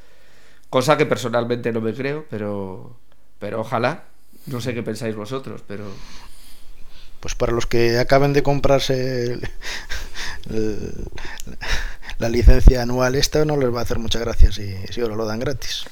cosa 0.68 0.96
que 0.96 1.06
personalmente 1.06 1.72
no 1.72 1.80
me 1.80 1.94
creo, 1.94 2.26
pero, 2.28 2.96
pero 3.38 3.60
ojalá, 3.60 4.04
no 4.46 4.60
sé 4.60 4.74
qué 4.74 4.82
pensáis 4.82 5.14
vosotros, 5.14 5.62
pero... 5.66 5.84
Pues 7.20 7.34
para 7.34 7.52
los 7.52 7.66
que 7.66 7.98
acaben 7.98 8.32
de 8.32 8.42
comprarse 8.42 9.38
la 12.18 12.28
licencia 12.28 12.82
anual 12.82 13.14
esta 13.14 13.44
no 13.44 13.58
les 13.58 13.72
va 13.74 13.80
a 13.80 13.82
hacer 13.82 13.98
muchas 13.98 14.22
gracias 14.22 14.54
si, 14.54 14.74
si 14.90 15.00
ahora 15.02 15.16
lo 15.16 15.26
dan 15.26 15.38
gratis. 15.38 15.84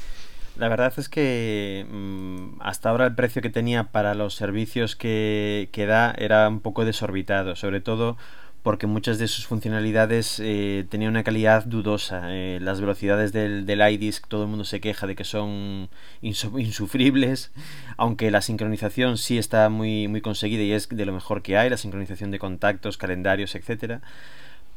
La 0.59 0.69
verdad 0.69 0.93
es 0.97 1.09
que 1.09 1.87
mmm, 1.89 2.61
hasta 2.61 2.91
ahora 2.91 3.07
el 3.07 3.15
precio 3.15 3.41
que 3.41 3.51
tenía 3.51 3.85
para 3.85 4.15
los 4.15 4.35
servicios 4.35 4.97
que, 4.97 5.69
que, 5.73 5.87
da 5.87 6.13
era 6.19 6.49
un 6.49 6.61
poco 6.61 6.85
desorbitado, 6.85 7.55
sobre 7.55 7.81
todo 7.81 8.17
porque 8.65 8.89
muchas 8.89 9.19
de 9.21 9.29
sus 9.29 9.47
funcionalidades 9.47 10.41
eh, 10.41 10.85
tenían 10.91 11.13
una 11.13 11.23
calidad 11.23 11.65
dudosa. 11.65 12.23
Eh, 12.35 12.59
las 12.61 12.81
velocidades 12.81 13.33
del, 13.33 13.67
del 13.67 13.81
iDisk, 13.89 14.27
todo 14.27 14.43
el 14.43 14.49
mundo 14.49 14.65
se 14.65 14.81
queja 14.81 15.07
de 15.07 15.15
que 15.15 15.25
son 15.25 15.89
insufribles, 16.21 17.53
aunque 17.97 18.33
la 18.33 18.43
sincronización 18.43 19.17
sí 19.17 19.39
está 19.39 19.69
muy, 19.69 20.09
muy 20.09 20.21
conseguida 20.21 20.65
y 20.65 20.73
es 20.73 20.89
de 20.89 21.07
lo 21.07 21.13
mejor 21.13 21.43
que 21.43 21.57
hay, 21.57 21.71
la 21.71 21.77
sincronización 21.77 22.33
de 22.33 22.41
contactos, 22.41 22.99
calendarios, 22.99 23.55
etcétera 23.55 24.01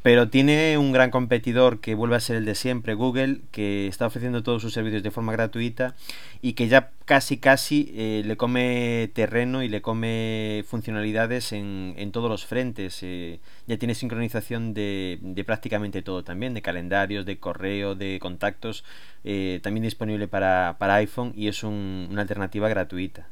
pero 0.03 0.29
tiene 0.29 0.77
un 0.77 0.91
gran 0.91 1.11
competidor 1.11 1.79
que 1.79 1.93
vuelve 1.93 2.15
a 2.15 2.19
ser 2.19 2.37
el 2.37 2.45
de 2.45 2.55
siempre, 2.55 2.95
Google, 2.95 3.41
que 3.51 3.87
está 3.87 4.07
ofreciendo 4.07 4.41
todos 4.41 4.61
sus 4.61 4.73
servicios 4.73 5.03
de 5.03 5.11
forma 5.11 5.31
gratuita 5.31 5.95
y 6.41 6.53
que 6.53 6.67
ya 6.67 6.91
casi 7.05 7.37
casi 7.37 7.91
eh, 7.95 8.23
le 8.25 8.35
come 8.35 9.11
terreno 9.13 9.61
y 9.61 9.69
le 9.69 9.81
come 9.81 10.63
funcionalidades 10.67 11.51
en, 11.51 11.93
en 11.97 12.11
todos 12.11 12.29
los 12.29 12.45
frentes. 12.45 12.99
Eh, 13.03 13.39
ya 13.67 13.77
tiene 13.77 13.93
sincronización 13.93 14.73
de, 14.73 15.19
de, 15.21 15.43
prácticamente 15.43 16.01
todo 16.01 16.23
también, 16.23 16.55
de 16.55 16.63
calendarios, 16.63 17.25
de 17.25 17.37
correo, 17.37 17.93
de 17.93 18.17
contactos, 18.19 18.83
eh, 19.23 19.59
también 19.61 19.83
disponible 19.83 20.27
para, 20.27 20.77
para 20.79 20.95
iPhone 20.95 21.33
y 21.35 21.47
es 21.47 21.63
un, 21.63 22.07
una 22.09 22.21
alternativa 22.21 22.67
gratuita. 22.69 23.27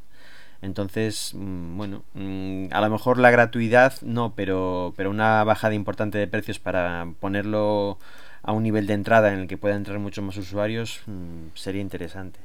Entonces, 0.61 1.31
mm, 1.35 1.77
bueno, 1.77 2.03
mm, 2.13 2.67
a 2.71 2.81
lo 2.81 2.89
mejor 2.89 3.17
la 3.17 3.31
gratuidad 3.31 3.93
no, 4.01 4.33
pero, 4.35 4.93
pero 4.97 5.09
una 5.09 5.43
bajada 5.43 5.73
importante 5.73 6.17
de 6.17 6.27
precios 6.27 6.59
para 6.59 7.07
ponerlo 7.19 7.97
a 8.43 8.51
un 8.51 8.63
nivel 8.63 8.87
de 8.87 8.93
entrada 8.93 9.33
en 9.33 9.39
el 9.39 9.47
que 9.47 9.57
puedan 9.57 9.79
entrar 9.79 9.99
muchos 9.99 10.23
más 10.23 10.37
usuarios, 10.37 11.01
mm, 11.07 11.55
sería 11.55 11.81
interesante. 11.81 12.39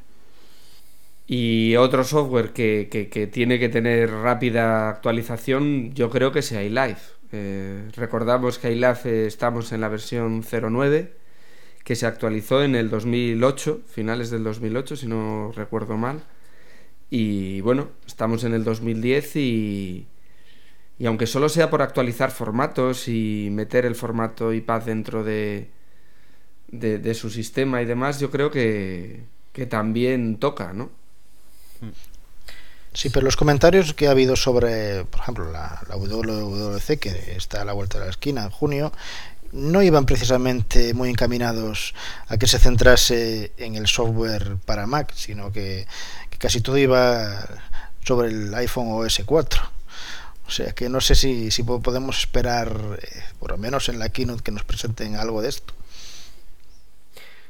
Y 1.27 1.77
otro 1.77 2.05
software 2.05 2.53
que, 2.53 2.89
que, 2.91 3.27
tiene 3.27 3.59
que 3.59 3.71
tener 3.71 4.11
rápida 4.11 4.91
actualización, 4.91 5.95
yo 5.95 6.11
creo 6.11 6.33
que 6.33 6.41
es 6.41 6.53
iLife. 6.53 7.15
Eh, 7.33 7.91
recordamos 7.97 8.59
que 8.59 8.73
iLife 8.73 9.27
estamos 9.27 9.73
en 9.73 9.81
la 9.81 9.89
versión 9.89 10.43
09, 10.43 11.13
que 11.83 11.97
se 11.97 12.07
actualizó 12.07 12.63
en 12.63 12.75
el 12.75 12.91
2008, 12.91 13.83
finales 13.87 14.31
del 14.31 14.45
2008, 14.45 14.97
si 14.97 15.07
no 15.07 15.53
recuerdo 15.57 15.97
mal. 15.97 16.23
Y 17.17 17.61
bueno, 17.61 17.91
estamos 18.09 18.43
en 18.43 18.55
el 18.55 18.65
2010 18.65 19.37
y, 19.37 20.09
y 20.99 21.07
aunque 21.07 21.29
solo 21.29 21.49
sea 21.49 21.71
por 21.71 21.81
actualizar 21.81 22.33
formatos 22.33 23.07
y 23.07 23.51
meter 23.53 23.87
el 23.87 23.95
formato 23.95 24.53
iPad 24.53 24.83
dentro 24.83 25.23
de, 25.23 25.71
de, 26.73 27.15
su 27.15 27.31
sistema 27.31 27.81
y 27.81 27.85
demás, 27.85 28.19
yo 28.19 28.33
creo 28.33 28.51
que, 28.51 29.27
que 29.53 29.65
también 29.65 30.39
toca, 30.41 30.73
¿no? 30.73 30.91
Sí, 32.93 33.11
pero 33.11 33.25
los 33.25 33.37
comentarios 33.37 33.95
que 33.95 34.09
ha 34.09 34.11
habido 34.11 34.35
sobre, 34.35 35.05
por 35.05 35.21
ejemplo, 35.21 35.53
la, 35.53 35.85
la 35.89 35.97
WWC, 35.97 36.99
que 36.99 37.37
está 37.37 37.63
a 37.63 37.65
la 37.65 37.75
vuelta 37.75 38.01
de 38.01 38.07
la 38.07 38.11
esquina 38.11 38.43
en 38.43 38.51
junio, 38.51 38.91
no 39.53 39.83
iban 39.83 40.07
precisamente 40.07 40.95
muy 40.95 41.11
encaminados 41.11 41.95
a 42.29 42.37
que 42.37 42.47
se 42.47 42.59
centrase 42.59 43.53
en 43.57 43.77
el 43.77 43.87
software 43.87 44.57
para 44.65 44.87
Mac, 44.87 45.13
sino 45.15 45.53
que, 45.53 45.87
casi 46.39 46.61
todo 46.61 46.77
iba 46.77 47.47
sobre 48.05 48.29
el 48.29 48.55
iPhone 48.55 48.89
OS 48.91 49.23
4. 49.25 49.63
O 50.47 50.51
sea 50.51 50.73
que 50.73 50.89
no 50.89 51.01
sé 51.01 51.15
si, 51.15 51.51
si 51.51 51.63
podemos 51.63 52.19
esperar, 52.19 52.99
eh, 53.01 53.23
por 53.39 53.53
lo 53.53 53.57
menos 53.57 53.89
en 53.89 53.99
la 53.99 54.11
keynote, 54.11 54.43
que 54.43 54.53
nos 54.53 54.65
presenten 54.65 55.17
algo 55.17 55.41
de 55.41 55.49
esto. 55.49 55.73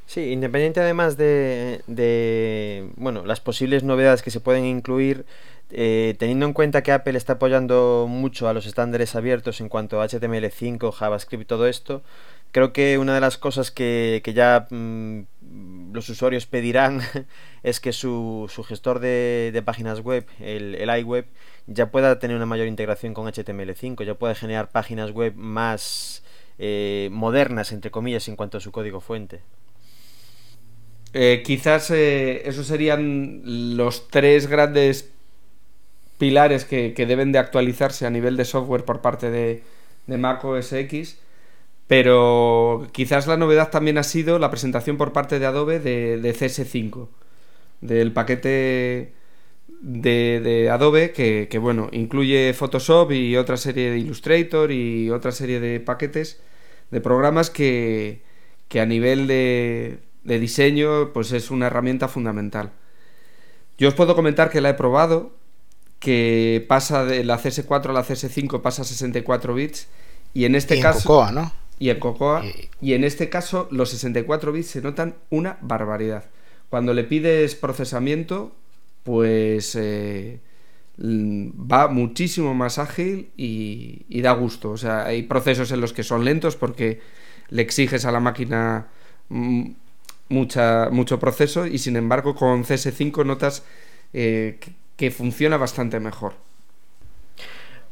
Sí, 0.06 0.30
independiente 0.30 0.80
además 0.80 1.16
de, 1.16 1.82
de 1.86 2.88
bueno, 2.96 3.24
las 3.24 3.40
posibles 3.40 3.82
novedades 3.82 4.22
que 4.22 4.30
se 4.30 4.38
pueden 4.38 4.64
incluir, 4.64 5.24
eh, 5.76 6.14
teniendo 6.18 6.46
en 6.46 6.52
cuenta 6.52 6.82
que 6.82 6.92
Apple 6.92 7.18
está 7.18 7.34
apoyando 7.34 8.06
mucho 8.08 8.48
a 8.48 8.52
los 8.52 8.64
estándares 8.66 9.16
abiertos 9.16 9.60
en 9.60 9.68
cuanto 9.68 10.00
a 10.00 10.06
HTML5, 10.06 10.92
JavaScript 10.92 11.48
todo 11.48 11.66
esto, 11.66 12.02
creo 12.52 12.72
que 12.72 12.98
una 12.98 13.14
de 13.14 13.20
las 13.20 13.38
cosas 13.38 13.72
que, 13.72 14.20
que 14.22 14.32
ya 14.34 14.68
mm, 14.70 15.22
los 15.92 16.08
usuarios 16.08 16.46
pedirán 16.46 17.00
es 17.64 17.80
que 17.80 17.92
su, 17.92 18.48
su 18.54 18.62
gestor 18.62 19.00
de, 19.00 19.50
de, 19.52 19.62
páginas 19.62 20.00
web, 20.00 20.26
el, 20.38 20.76
el 20.76 20.98
iWeb, 21.00 21.26
ya 21.66 21.90
pueda 21.90 22.20
tener 22.20 22.36
una 22.36 22.46
mayor 22.46 22.68
integración 22.68 23.12
con 23.12 23.26
HTML5, 23.26 24.04
ya 24.04 24.14
pueda 24.14 24.36
generar 24.36 24.68
páginas 24.70 25.10
web 25.10 25.34
más 25.34 26.22
eh, 26.58 27.08
modernas, 27.10 27.72
entre 27.72 27.90
comillas, 27.90 28.28
en 28.28 28.36
cuanto 28.36 28.58
a 28.58 28.60
su 28.60 28.70
código 28.70 29.00
fuente. 29.00 29.40
Eh, 31.12 31.42
quizás 31.44 31.90
esos 31.90 32.66
serían 32.66 33.76
los 33.76 34.08
tres 34.08 34.46
grandes 34.48 35.13
pilares 36.24 36.64
que, 36.64 36.94
deben 37.06 37.32
de 37.32 37.38
actualizarse 37.38 38.06
a 38.06 38.10
nivel 38.10 38.38
de 38.38 38.46
software 38.46 38.86
por 38.86 39.02
parte 39.02 39.30
de, 39.30 39.62
de 40.06 40.16
Mac 40.16 40.42
OS 40.42 40.72
X. 40.72 41.18
Pero 41.86 42.86
quizás 42.92 43.26
la 43.26 43.36
novedad 43.36 43.70
también 43.70 43.98
ha 43.98 44.02
sido 44.02 44.38
la 44.38 44.50
presentación 44.50 44.96
por 44.96 45.12
parte 45.12 45.38
de 45.38 45.44
Adobe 45.44 45.80
de, 45.80 46.34
CS5, 46.34 47.08
del 47.82 48.10
paquete 48.12 49.12
de, 49.82 50.70
Adobe 50.72 51.12
que, 51.12 51.58
bueno, 51.58 51.90
incluye 51.92 52.54
Photoshop 52.54 53.12
y 53.12 53.36
otra 53.36 53.58
serie 53.58 53.90
de 53.90 53.98
Illustrator 53.98 54.72
y 54.72 55.10
otra 55.10 55.30
serie 55.30 55.60
de 55.60 55.78
paquetes 55.78 56.40
de 56.90 57.02
programas 57.02 57.50
que, 57.50 58.22
que 58.68 58.80
a 58.80 58.86
nivel 58.86 59.26
de, 59.26 59.98
de 60.22 60.38
diseño, 60.38 61.12
pues 61.12 61.32
es 61.32 61.50
una 61.50 61.66
herramienta 61.66 62.08
fundamental. 62.08 62.72
Yo 63.76 63.88
os 63.88 63.94
puedo 63.94 64.16
comentar 64.16 64.48
que 64.48 64.62
la 64.62 64.70
he 64.70 64.74
probado, 64.74 65.43
que 65.98 66.64
pasa 66.68 67.04
de 67.04 67.24
la 67.24 67.38
CS4 67.38 67.90
a 67.90 67.92
la 67.92 68.04
CS5 68.04 68.60
pasa 68.60 68.82
a 68.82 68.84
64 68.84 69.54
bits 69.54 69.88
y 70.34 70.44
en 70.44 70.54
este 70.54 70.80
caso 70.80 70.98
en 70.98 71.04
Cocoa, 71.04 71.32
¿no? 71.32 71.52
Y 71.78 71.90
en 71.90 71.98
Cocoa 71.98 72.44
y... 72.80 72.92
en 72.92 73.04
este 73.04 73.28
caso 73.28 73.68
los 73.70 73.90
64 73.90 74.52
bits 74.52 74.68
se 74.68 74.82
notan 74.82 75.14
una 75.30 75.58
barbaridad. 75.60 76.24
Cuando 76.70 76.92
le 76.92 77.04
pides 77.04 77.54
procesamiento, 77.54 78.52
pues 79.04 79.76
eh, 79.76 80.40
va 80.98 81.88
muchísimo 81.88 82.54
más 82.54 82.78
ágil 82.78 83.30
y, 83.36 84.06
y 84.08 84.22
da 84.22 84.32
gusto. 84.32 84.70
O 84.70 84.76
sea, 84.76 85.04
hay 85.04 85.22
procesos 85.22 85.70
en 85.72 85.80
los 85.80 85.92
que 85.92 86.02
son 86.02 86.24
lentos 86.24 86.56
porque 86.56 87.00
le 87.48 87.62
exiges 87.62 88.04
a 88.04 88.12
la 88.12 88.20
máquina 88.20 88.88
mm, 89.28 89.70
mucha, 90.28 90.88
mucho 90.90 91.18
proceso 91.18 91.66
y 91.66 91.78
sin 91.78 91.96
embargo 91.96 92.34
con 92.34 92.64
CS5 92.64 93.24
notas 93.24 93.62
eh, 94.12 94.58
que, 94.96 95.10
funciona 95.10 95.56
bastante 95.56 96.00
mejor. 96.00 96.34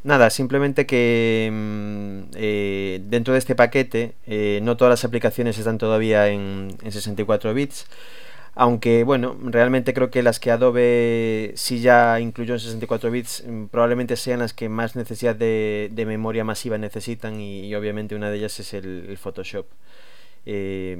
Nada, 0.04 0.30
simplemente 0.30 0.84
que 0.86 1.48
mm, 1.52 2.20
eh, 2.34 3.00
dentro 3.04 3.34
de 3.34 3.38
este 3.38 3.54
paquete 3.54 4.14
eh, 4.26 4.60
no 4.62 4.76
todas 4.76 4.90
las 4.90 5.04
aplicaciones 5.04 5.58
están 5.58 5.78
todavía 5.78 6.28
en, 6.28 6.76
64 6.88 7.54
bits. 7.54 7.86
Aunque 8.54 9.04
bueno, 9.04 9.36
realmente 9.44 9.94
creo 9.94 10.10
que 10.10 10.22
las 10.22 10.38
que 10.38 10.50
Adobe 10.50 11.52
sí 11.56 11.80
ya 11.80 12.20
incluyó 12.20 12.54
en 12.54 12.60
64 12.60 13.10
bits 13.10 13.44
mm, 13.46 13.66
probablemente 13.66 14.16
sean 14.16 14.40
las 14.40 14.52
que 14.52 14.68
más 14.68 14.96
necesidad 14.96 15.36
de, 15.36 15.90
memoria 16.06 16.44
masiva 16.44 16.78
necesitan 16.78 17.40
y, 17.40 17.74
obviamente 17.74 18.14
una 18.14 18.30
de 18.30 18.38
ellas 18.38 18.58
es 18.60 18.74
el 18.74 19.16
Photoshop. 19.18 19.66
Eh, 20.44 20.96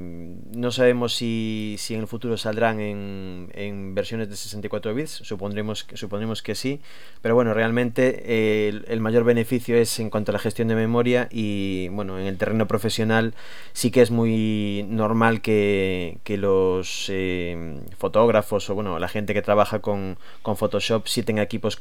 no 0.55 0.71
sabemos 0.71 1.13
si, 1.15 1.75
si, 1.77 1.95
en 1.95 2.01
el 2.01 2.07
futuro 2.07 2.37
saldrán 2.37 2.79
en, 2.79 3.49
en, 3.53 3.93
versiones 3.93 4.29
de 4.29 4.37
64 4.37 4.93
bits, 4.93 5.11
supondremos, 5.11 5.85
supondremos 5.95 6.41
que 6.41 6.55
sí, 6.55 6.79
pero 7.21 7.35
bueno, 7.35 7.53
realmente 7.53 8.23
eh, 8.25 8.81
el, 8.87 9.01
mayor 9.01 9.25
beneficio 9.25 9.75
es 9.75 9.99
en 9.99 10.09
cuanto 10.09 10.31
a 10.31 10.33
la 10.33 10.39
gestión 10.39 10.69
de 10.69 10.75
memoria 10.75 11.27
y 11.29 11.89
bueno, 11.89 12.19
en 12.19 12.25
el 12.25 12.37
terreno 12.37 12.67
profesional 12.67 13.33
sí 13.73 13.91
que 13.91 14.01
es 14.01 14.11
muy 14.11 14.85
normal 14.87 15.41
que, 15.41 16.19
que 16.23 16.37
los 16.37 17.07
eh, 17.09 17.81
fotógrafos 17.97 18.69
o 18.69 18.75
bueno, 18.75 18.97
la 18.97 19.09
gente 19.09 19.33
que 19.33 19.41
trabaja 19.41 19.79
con, 19.79 20.17
con 20.41 20.55
Photoshop 20.55 21.07
sí 21.07 21.21
tenga 21.21 21.41
equipos 21.43 21.75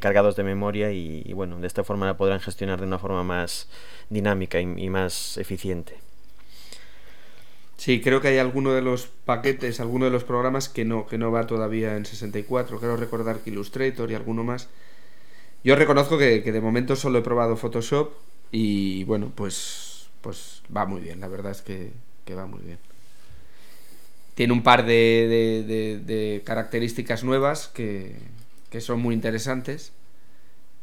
cargados 0.00 0.34
de 0.36 0.44
memoria 0.44 0.92
y, 0.92 1.30
bueno, 1.34 1.60
de 1.60 1.66
esta 1.66 1.84
forma 1.84 2.06
la 2.06 2.16
podrán 2.16 2.40
gestionar 2.40 2.80
de 2.80 2.86
una 2.86 2.98
forma 2.98 3.22
más 3.22 3.68
dinámica 4.08 4.60
y 4.60 4.88
más 4.88 5.36
eficiente. 5.36 6.11
Sí, 7.82 8.00
creo 8.00 8.20
que 8.20 8.28
hay 8.28 8.38
alguno 8.38 8.72
de 8.74 8.80
los 8.80 9.08
paquetes, 9.08 9.80
alguno 9.80 10.04
de 10.04 10.12
los 10.12 10.22
programas 10.22 10.68
que 10.68 10.84
no, 10.84 11.08
que 11.08 11.18
no 11.18 11.32
va 11.32 11.48
todavía 11.48 11.96
en 11.96 12.06
64. 12.06 12.78
Quiero 12.78 12.96
recordar 12.96 13.40
que 13.40 13.50
Illustrator 13.50 14.08
y 14.08 14.14
alguno 14.14 14.44
más. 14.44 14.68
Yo 15.64 15.74
reconozco 15.74 16.16
que, 16.16 16.40
de 16.42 16.60
momento 16.60 16.94
solo 16.94 17.18
he 17.18 17.22
probado 17.22 17.56
Photoshop 17.56 18.12
y 18.52 19.02
bueno, 19.02 19.32
pues, 19.34 20.06
pues 20.20 20.62
va 20.74 20.86
muy 20.86 21.00
bien, 21.00 21.18
la 21.18 21.26
verdad 21.26 21.50
es 21.50 21.62
que, 21.62 21.90
va 22.32 22.46
muy 22.46 22.60
bien. 22.60 22.78
Tiene 24.36 24.52
un 24.52 24.62
par 24.62 24.86
de, 24.86 26.40
características 26.44 27.24
nuevas 27.24 27.66
que, 27.66 28.14
que 28.70 28.80
son 28.80 29.00
muy 29.00 29.12
interesantes 29.12 29.92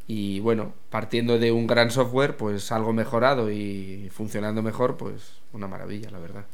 y 0.06 0.42
bueno, 0.42 0.74
partiendo 0.90 1.40
de 1.40 1.54
un 1.54 1.66
gran 1.66 1.92
software, 1.92 2.36
pues 2.36 2.74
algo 2.74 2.92
mejorado 2.92 3.50
y 3.50 4.10
funcionando 4.12 4.62
mejor, 4.62 4.98
pues 4.98 5.40
una 5.54 5.70
maravilla, 5.70 6.10
la 6.10 6.20
verdad. 6.20 6.46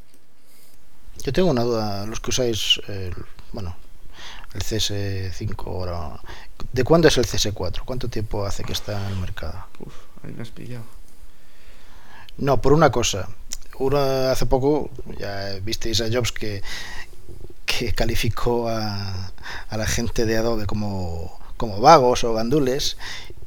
Yo 1.24 1.32
tengo 1.32 1.50
una 1.50 1.62
duda, 1.62 2.06
los 2.06 2.20
que 2.20 2.30
usáis, 2.30 2.80
el, 2.88 3.14
bueno, 3.52 3.76
el 4.54 4.62
CS5 4.62 5.66
ahora, 5.66 6.20
¿de 6.72 6.84
cuándo 6.84 7.08
es 7.08 7.18
el 7.18 7.26
CS4? 7.26 7.82
¿Cuánto 7.84 8.08
tiempo 8.08 8.46
hace 8.46 8.64
que 8.64 8.72
está 8.72 9.00
en 9.06 9.12
el 9.12 9.20
mercado? 9.20 9.64
Uf, 9.80 9.94
ahí 10.22 10.32
me 10.32 10.42
has 10.42 10.50
pillado. 10.50 10.84
No, 12.38 12.60
por 12.60 12.72
una 12.72 12.90
cosa. 12.90 13.28
Una, 13.78 14.30
hace 14.30 14.46
poco 14.46 14.90
ya 15.18 15.58
visteis 15.62 16.00
a 16.00 16.08
Jobs 16.10 16.32
que, 16.32 16.62
que 17.66 17.92
calificó 17.92 18.68
a, 18.68 19.32
a 19.68 19.76
la 19.76 19.86
gente 19.86 20.24
de 20.24 20.36
Adobe 20.36 20.66
como, 20.66 21.38
como 21.56 21.80
vagos 21.80 22.24
o 22.24 22.32
gandules 22.32 22.96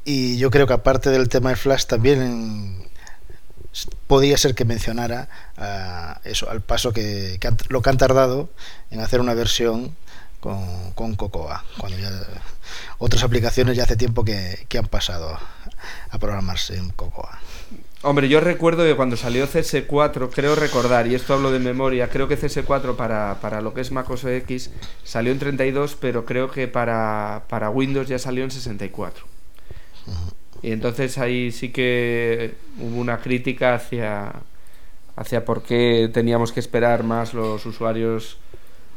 y 0.06 0.38
yo 0.38 0.52
creo 0.52 0.68
que 0.68 0.74
aparte 0.74 1.10
del 1.10 1.30
tema 1.30 1.50
de 1.50 1.56
Flash 1.56 1.86
también 1.86 2.88
podía 4.08 4.38
ser 4.38 4.56
que 4.56 4.66
mencionara 4.66 5.30
uh, 5.58 6.28
eso 6.28 6.50
al 6.50 6.62
paso 6.62 6.92
que, 6.92 7.40
lo 7.70 7.82
que 7.82 7.90
han 7.90 7.98
tardado 7.98 8.50
en 8.92 9.00
hacer 9.00 9.22
una 9.22 9.34
versión 9.34 9.96
con, 10.40 10.92
con 10.94 11.16
Cocoa 11.16 11.64
cuando 11.78 11.98
ya 11.98 12.10
otras 12.98 13.24
aplicaciones 13.24 13.78
ya 13.78 13.84
hace 13.84 13.96
tiempo 13.96 14.24
que, 14.24 14.66
que 14.68 14.78
han 14.78 14.88
pasado 14.88 15.38
a 16.10 16.18
programarse 16.18 16.78
en 16.78 16.90
Cocoa 16.90 17.40
Hombre, 18.02 18.30
yo 18.30 18.40
recuerdo 18.40 18.86
que 18.86 18.96
cuando 18.96 19.18
salió 19.18 19.46
CS4, 19.46 20.30
creo 20.34 20.56
recordar, 20.56 21.06
y 21.08 21.16
esto 21.16 21.34
hablo 21.34 21.52
de 21.52 21.60
memoria, 21.60 22.10
creo 22.10 22.30
que 22.30 22.40
CS4 22.40 22.96
para, 22.96 23.42
para 23.42 23.60
lo 23.60 23.74
que 23.74 23.82
es 23.82 23.92
Mac 23.92 24.10
OS 24.10 24.24
X 24.24 24.72
salió 25.04 25.34
en 25.34 25.40
32, 25.40 25.98
pero 26.00 26.24
creo 26.24 26.50
que 26.50 26.70
para, 26.70 27.44
para 27.50 27.70
Windows 27.70 28.08
ya 28.08 28.18
salió 28.18 28.46
en 28.46 28.52
64. 28.52 29.26
Uh 30.06 30.12
-huh. 30.12 30.39
Y 30.62 30.72
entonces 30.72 31.18
ahí 31.18 31.52
sí 31.52 31.70
que 31.70 32.56
hubo 32.80 33.00
una 33.00 33.20
crítica 33.20 33.76
hacia, 33.76 34.34
hacia 35.16 35.46
por 35.46 35.64
qué 35.64 36.10
teníamos 36.14 36.52
que 36.52 36.60
esperar 36.60 37.04
más 37.04 37.34
los 37.34 37.66
usuarios 37.66 38.38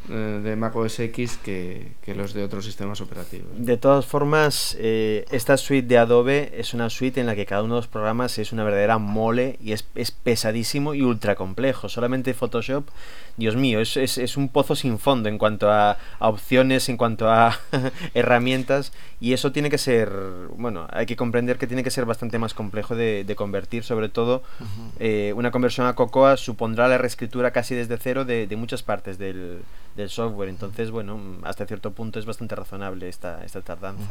de 0.09 0.57
Mac 0.57 0.75
OS 0.75 0.99
X 0.99 1.39
que, 1.43 1.93
que, 2.03 2.15
los 2.15 2.35
de 2.35 2.43
otros 2.43 2.65
sistemas 2.65 3.01
operativos. 3.01 3.47
De 3.57 3.77
todas 3.77 4.05
formas, 4.05 4.77
eh, 4.81 5.25
esta 5.31 5.57
suite 5.57 5.87
de 5.87 5.99
Adobe 5.99 6.53
es 6.57 6.75
una 6.75 6.91
suite 6.91 7.21
en 7.21 7.27
la 7.27 7.37
que 7.37 7.47
cada 7.47 7.63
uno 7.63 7.77
de 7.77 7.81
los 7.81 7.87
programas 7.87 8.39
es 8.39 8.53
una 8.53 8.65
verdadera 8.65 8.99
mole 8.99 9.59
y 9.63 9.73
es, 9.73 9.87
es 9.95 10.11
pesadísimo 10.11 10.95
y 10.95 11.03
ultra 11.03 11.37
complejo. 11.37 11.89
Solamente 11.89 12.35
Photoshop, 12.35 12.89
Dios 13.37 13.55
mío, 13.55 13.81
es, 13.81 13.97
es, 13.97 14.19
es 14.19 14.37
un 14.37 14.49
pozo 14.49 14.75
sin 14.75 14.99
fondo 14.99 15.29
en 15.29 15.39
cuanto 15.39 15.71
a, 15.71 15.99
a 16.19 16.29
opciones, 16.29 16.89
en 16.89 16.97
cuanto 16.97 17.31
a 17.31 17.59
herramientas 18.15 18.93
y 19.21 19.35
eso 19.35 19.53
tiene 19.53 19.71
que 19.71 19.79
ser, 19.79 20.11
bueno, 20.57 20.89
hay 20.91 21.07
que 21.07 21.15
comprender 21.15 21.59
que 21.59 21.69
tiene 21.69 21.85
que 21.85 21.91
ser 21.91 22.07
bastante 22.07 22.41
más 22.41 22.55
complejo 22.55 22.97
de, 22.97 23.23
de 23.25 23.37
convertir, 23.37 23.85
sobre 23.85 24.09
todo 24.09 24.43
uh 24.59 24.65
-huh. 24.65 24.91
eh, 24.99 25.33
una 25.37 25.53
conversión 25.53 25.87
a 25.87 25.95
Cocoa 25.95 26.37
supondrá 26.37 26.89
la 26.89 26.99
reescritura 26.99 27.53
casi 27.53 27.77
desde 27.77 27.97
cero 27.99 28.25
de, 28.25 28.49
de 28.49 28.57
muchas 28.57 28.83
partes 28.83 29.19
del 29.19 29.63
del 29.97 30.11
software. 30.11 30.49
Entonces, 30.49 30.91
bueno, 30.91 31.21
hasta 31.43 31.67
cierto 31.67 31.93
punto 31.93 32.19
es 32.19 32.27
bastante 32.27 32.55
razonable 32.55 33.09
esta, 33.09 33.45
esta 33.45 33.61
tardanza. 33.61 34.11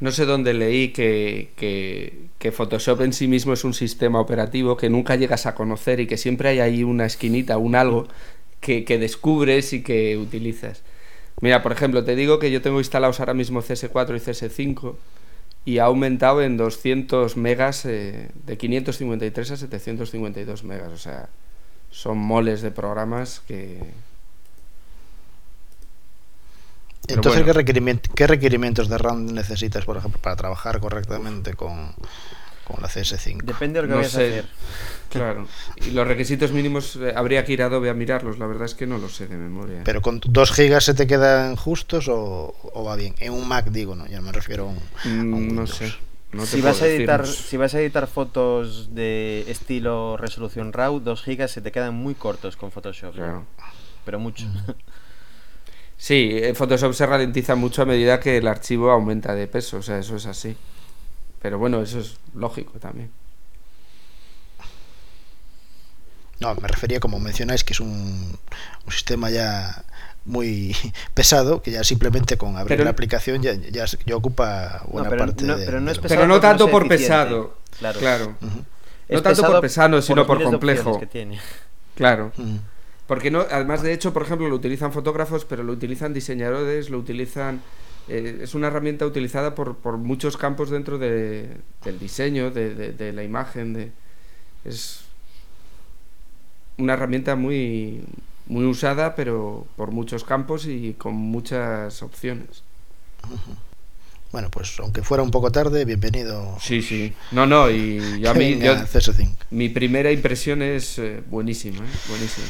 No 0.00 0.10
sé 0.10 0.26
dónde 0.26 0.54
leí 0.54 0.88
que, 0.88 1.52
que, 1.56 2.26
que, 2.38 2.50
Photoshop 2.50 3.02
en 3.02 3.12
sí 3.12 3.28
mismo 3.28 3.52
es 3.52 3.62
un 3.62 3.74
sistema 3.74 4.20
operativo 4.20 4.76
que 4.76 4.90
nunca 4.90 5.14
llegas 5.14 5.46
a 5.46 5.54
conocer 5.54 6.00
y 6.00 6.06
que 6.06 6.16
siempre 6.16 6.48
hay 6.48 6.58
ahí 6.58 6.82
una 6.82 7.06
esquinita, 7.06 7.58
un 7.58 7.76
algo 7.76 8.08
que, 8.60 8.84
que 8.84 8.98
descubres 8.98 9.72
y 9.72 9.82
que 9.82 10.16
utilizas. 10.16 10.82
Mira, 11.40 11.62
por 11.62 11.72
ejemplo, 11.72 12.04
te 12.04 12.16
digo 12.16 12.38
que 12.38 12.50
yo 12.50 12.60
tengo 12.60 12.78
instalados 12.78 13.20
ahora 13.20 13.34
mismo 13.34 13.62
CS4 13.62 14.16
y 14.16 14.20
CS5 14.20 14.96
y 15.64 15.78
ha 15.78 15.84
aumentado 15.84 16.42
en 16.42 16.56
200 16.56 17.36
megas 17.36 17.84
eh, 17.86 18.30
de 18.46 18.58
553 18.58 19.50
a 19.50 19.56
752 19.56 20.64
megas. 20.64 20.92
O 20.92 20.98
sea, 20.98 21.28
son 21.90 22.18
moles 22.18 22.62
de 22.62 22.70
programas 22.70 23.40
que, 23.46 23.78
entonces, 27.08 27.42
bueno. 27.42 27.46
¿qué, 27.46 27.52
requerimiento, 27.52 28.10
¿qué, 28.14 28.26
requerimientos 28.26 28.88
de 28.88 28.98
RAM 28.98 29.26
necesitas, 29.26 29.84
por 29.84 29.96
ejemplo, 29.96 30.20
para 30.20 30.36
trabajar 30.36 30.80
correctamente 30.80 31.54
con, 31.54 31.94
con 32.64 32.80
la 32.80 32.88
CS5? 32.88 33.42
Depende 33.42 33.80
de 33.80 33.82
lo 33.82 33.88
que 33.88 33.94
no 33.94 33.96
vayas 33.96 34.12
sé. 34.12 34.24
a 34.24 34.28
hacer. 34.28 34.44
Claro. 35.10 35.46
Y 35.76 35.90
los 35.90 36.06
requisitos 36.08 36.50
mínimos 36.50 36.96
eh, 36.96 37.12
habría 37.14 37.44
que 37.44 37.52
ir 37.52 37.62
a 37.62 37.66
Adobe 37.66 37.90
a 37.90 37.94
mirarlos. 37.94 38.38
La 38.38 38.46
verdad 38.46 38.64
es 38.64 38.74
que 38.74 38.86
no 38.86 38.98
lo 38.98 39.08
sé 39.08 39.28
de 39.28 39.36
memoria. 39.36 39.82
¿Pero 39.84 40.02
con 40.02 40.20
2 40.24 40.52
gigas 40.52 40.84
se 40.84 40.94
te 40.94 41.06
quedan 41.06 41.56
justos 41.56 42.08
o, 42.08 42.54
o, 42.62 42.84
va 42.84 42.96
bien? 42.96 43.14
En 43.18 43.32
un 43.32 43.46
Mac, 43.46 43.66
digo, 43.66 43.94
¿no? 43.94 44.06
Ya 44.06 44.20
me 44.20 44.32
refiero 44.32 44.64
a 44.64 45.08
un, 45.08 45.30
mm, 45.30 45.34
a 45.34 45.36
un 45.36 45.56
No 45.56 45.66
sé. 45.66 45.94
No 46.32 46.46
si, 46.46 46.60
vas 46.60 46.82
a 46.82 46.88
editar, 46.88 47.24
si 47.28 47.56
vas 47.56 47.74
a 47.74 47.80
editar 47.80 48.08
fotos 48.08 48.92
de 48.92 49.44
estilo 49.46 50.16
resolución 50.16 50.72
RAW, 50.72 50.98
2 50.98 51.22
gigas 51.22 51.52
se 51.52 51.60
te 51.60 51.70
quedan 51.70 51.94
muy 51.94 52.14
cortos 52.16 52.56
con 52.56 52.72
Photoshop. 52.72 53.14
Claro. 53.14 53.44
Pero 54.04 54.18
mucho. 54.18 54.46
Sí, 56.04 56.38
Photoshop 56.54 56.92
se 56.92 57.06
ralentiza 57.06 57.54
mucho 57.54 57.80
a 57.80 57.86
medida 57.86 58.20
que 58.20 58.36
el 58.36 58.46
archivo 58.46 58.90
aumenta 58.90 59.34
de 59.34 59.46
peso, 59.46 59.78
o 59.78 59.82
sea, 59.82 59.98
eso 59.98 60.16
es 60.16 60.26
así. 60.26 60.54
Pero 61.40 61.58
bueno, 61.58 61.80
eso 61.80 61.98
es 61.98 62.18
lógico 62.34 62.78
también. 62.78 63.10
No, 66.40 66.54
me 66.56 66.68
refería, 66.68 67.00
como 67.00 67.18
mencionáis, 67.18 67.64
que 67.64 67.72
es 67.72 67.80
un, 67.80 68.38
un 68.84 68.92
sistema 68.92 69.30
ya 69.30 69.82
muy 70.26 70.76
pesado, 71.14 71.62
que 71.62 71.70
ya 71.70 71.82
simplemente 71.82 72.36
con 72.36 72.54
abrir 72.58 72.76
pero, 72.76 72.84
la 72.84 72.90
aplicación 72.90 73.40
ya, 73.40 73.54
ya, 73.54 73.86
ya 74.04 74.14
ocupa 74.14 74.82
buena 74.86 75.08
no, 75.08 75.10
pero 75.10 75.24
parte 75.24 75.44
no, 75.46 75.56
de, 75.56 75.64
pero 75.64 75.80
no, 75.80 75.90
es 75.90 75.98
pesado 75.98 76.20
pero 76.20 76.28
no 76.28 76.38
tanto 76.38 76.66
no 76.66 76.70
por 76.70 76.86
pesado. 76.86 77.56
Claro. 77.78 77.98
claro. 77.98 78.36
Uh 78.42 78.44
-huh. 78.44 78.64
No 79.08 79.22
tanto 79.22 79.42
por 79.42 79.60
pesado, 79.62 80.02
sino 80.02 80.26
por 80.26 80.42
complejo. 80.42 81.00
Que 81.00 81.06
tiene. 81.06 81.40
Claro. 81.94 82.30
Uh 82.36 82.42
-huh. 82.42 82.60
Porque 83.06 83.30
no, 83.30 83.40
además 83.40 83.82
de 83.82 83.92
hecho, 83.92 84.12
por 84.12 84.22
ejemplo, 84.22 84.48
lo 84.48 84.54
utilizan 84.54 84.92
fotógrafos, 84.92 85.44
pero 85.44 85.62
lo 85.62 85.72
utilizan 85.72 86.14
diseñadores, 86.14 86.90
lo 86.90 86.98
utilizan... 86.98 87.60
Eh, 88.08 88.40
es 88.42 88.54
una 88.54 88.66
herramienta 88.66 89.06
utilizada 89.06 89.54
por, 89.54 89.76
por 89.76 89.96
muchos 89.96 90.36
campos 90.36 90.70
dentro 90.70 90.98
de, 90.98 91.56
del 91.84 91.98
diseño, 91.98 92.50
de, 92.50 92.74
de, 92.74 92.92
de, 92.92 93.12
la 93.12 93.24
imagen. 93.24 93.72
De, 93.72 93.92
es 94.64 95.04
una 96.76 96.94
herramienta 96.94 97.36
muy, 97.36 98.04
muy 98.46 98.64
usada, 98.64 99.14
pero 99.14 99.66
por 99.76 99.90
muchos 99.90 100.24
campos 100.24 100.66
y 100.66 100.94
con 100.94 101.14
muchas 101.14 102.02
opciones. 102.02 102.62
Bueno, 104.32 104.50
pues 104.50 104.78
aunque 104.80 105.02
fuera 105.02 105.22
un 105.22 105.30
poco 105.30 105.52
tarde, 105.52 105.84
bienvenido. 105.84 106.56
Sí, 106.60 106.82
sí. 106.82 107.14
No, 107.30 107.46
no, 107.46 107.70
y 107.70 108.20
yo 108.20 108.30
a 108.30 108.34
mí... 108.34 108.58
Yo, 108.58 108.74
CS5. 108.74 109.36
Mi 109.50 109.68
primera 109.68 110.10
impresión 110.10 110.60
es 110.60 110.98
eh, 110.98 111.22
buenísima, 111.30 111.78
¿eh? 111.78 111.90
buenísima. 112.08 112.46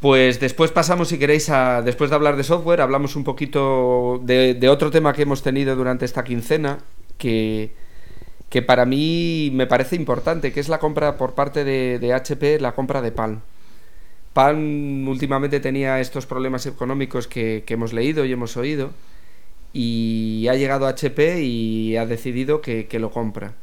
Pues 0.00 0.38
después 0.38 0.70
pasamos, 0.70 1.08
si 1.08 1.18
queréis, 1.18 1.50
a, 1.50 1.82
después 1.82 2.10
de 2.10 2.16
hablar 2.16 2.36
de 2.36 2.44
software, 2.44 2.80
hablamos 2.80 3.16
un 3.16 3.24
poquito 3.24 4.20
de, 4.22 4.68
otro 4.68 4.90
tema 4.92 5.12
que 5.12 5.22
hemos 5.22 5.42
tenido 5.42 5.74
durante 5.74 6.04
esta 6.04 6.22
quincena, 6.22 6.78
que, 7.18 7.72
que, 8.48 8.62
para 8.62 8.86
mí 8.86 9.50
me 9.52 9.66
parece 9.66 9.96
importante, 9.96 10.52
que 10.52 10.60
es 10.60 10.68
la 10.68 10.78
compra 10.78 11.16
por 11.16 11.34
parte 11.34 11.64
de, 11.64 12.14
HP, 12.14 12.60
la 12.60 12.74
compra 12.74 13.02
de 13.02 13.10
Palm. 13.10 13.40
Palm 14.34 15.08
últimamente 15.08 15.58
tenía 15.60 16.00
estos 16.00 16.26
problemas 16.26 16.66
económicos 16.66 17.26
que, 17.26 17.64
hemos 17.68 17.92
leído 17.92 18.24
y 18.24 18.32
hemos 18.32 18.56
oído, 18.56 18.92
y 19.72 20.46
ha 20.48 20.54
llegado 20.54 20.86
a 20.86 20.90
HP 20.90 21.42
y 21.42 21.96
ha 21.96 22.06
decidido 22.06 22.60
que, 22.60 22.86
que 22.86 23.00
lo 23.00 23.10
compra. 23.10 23.54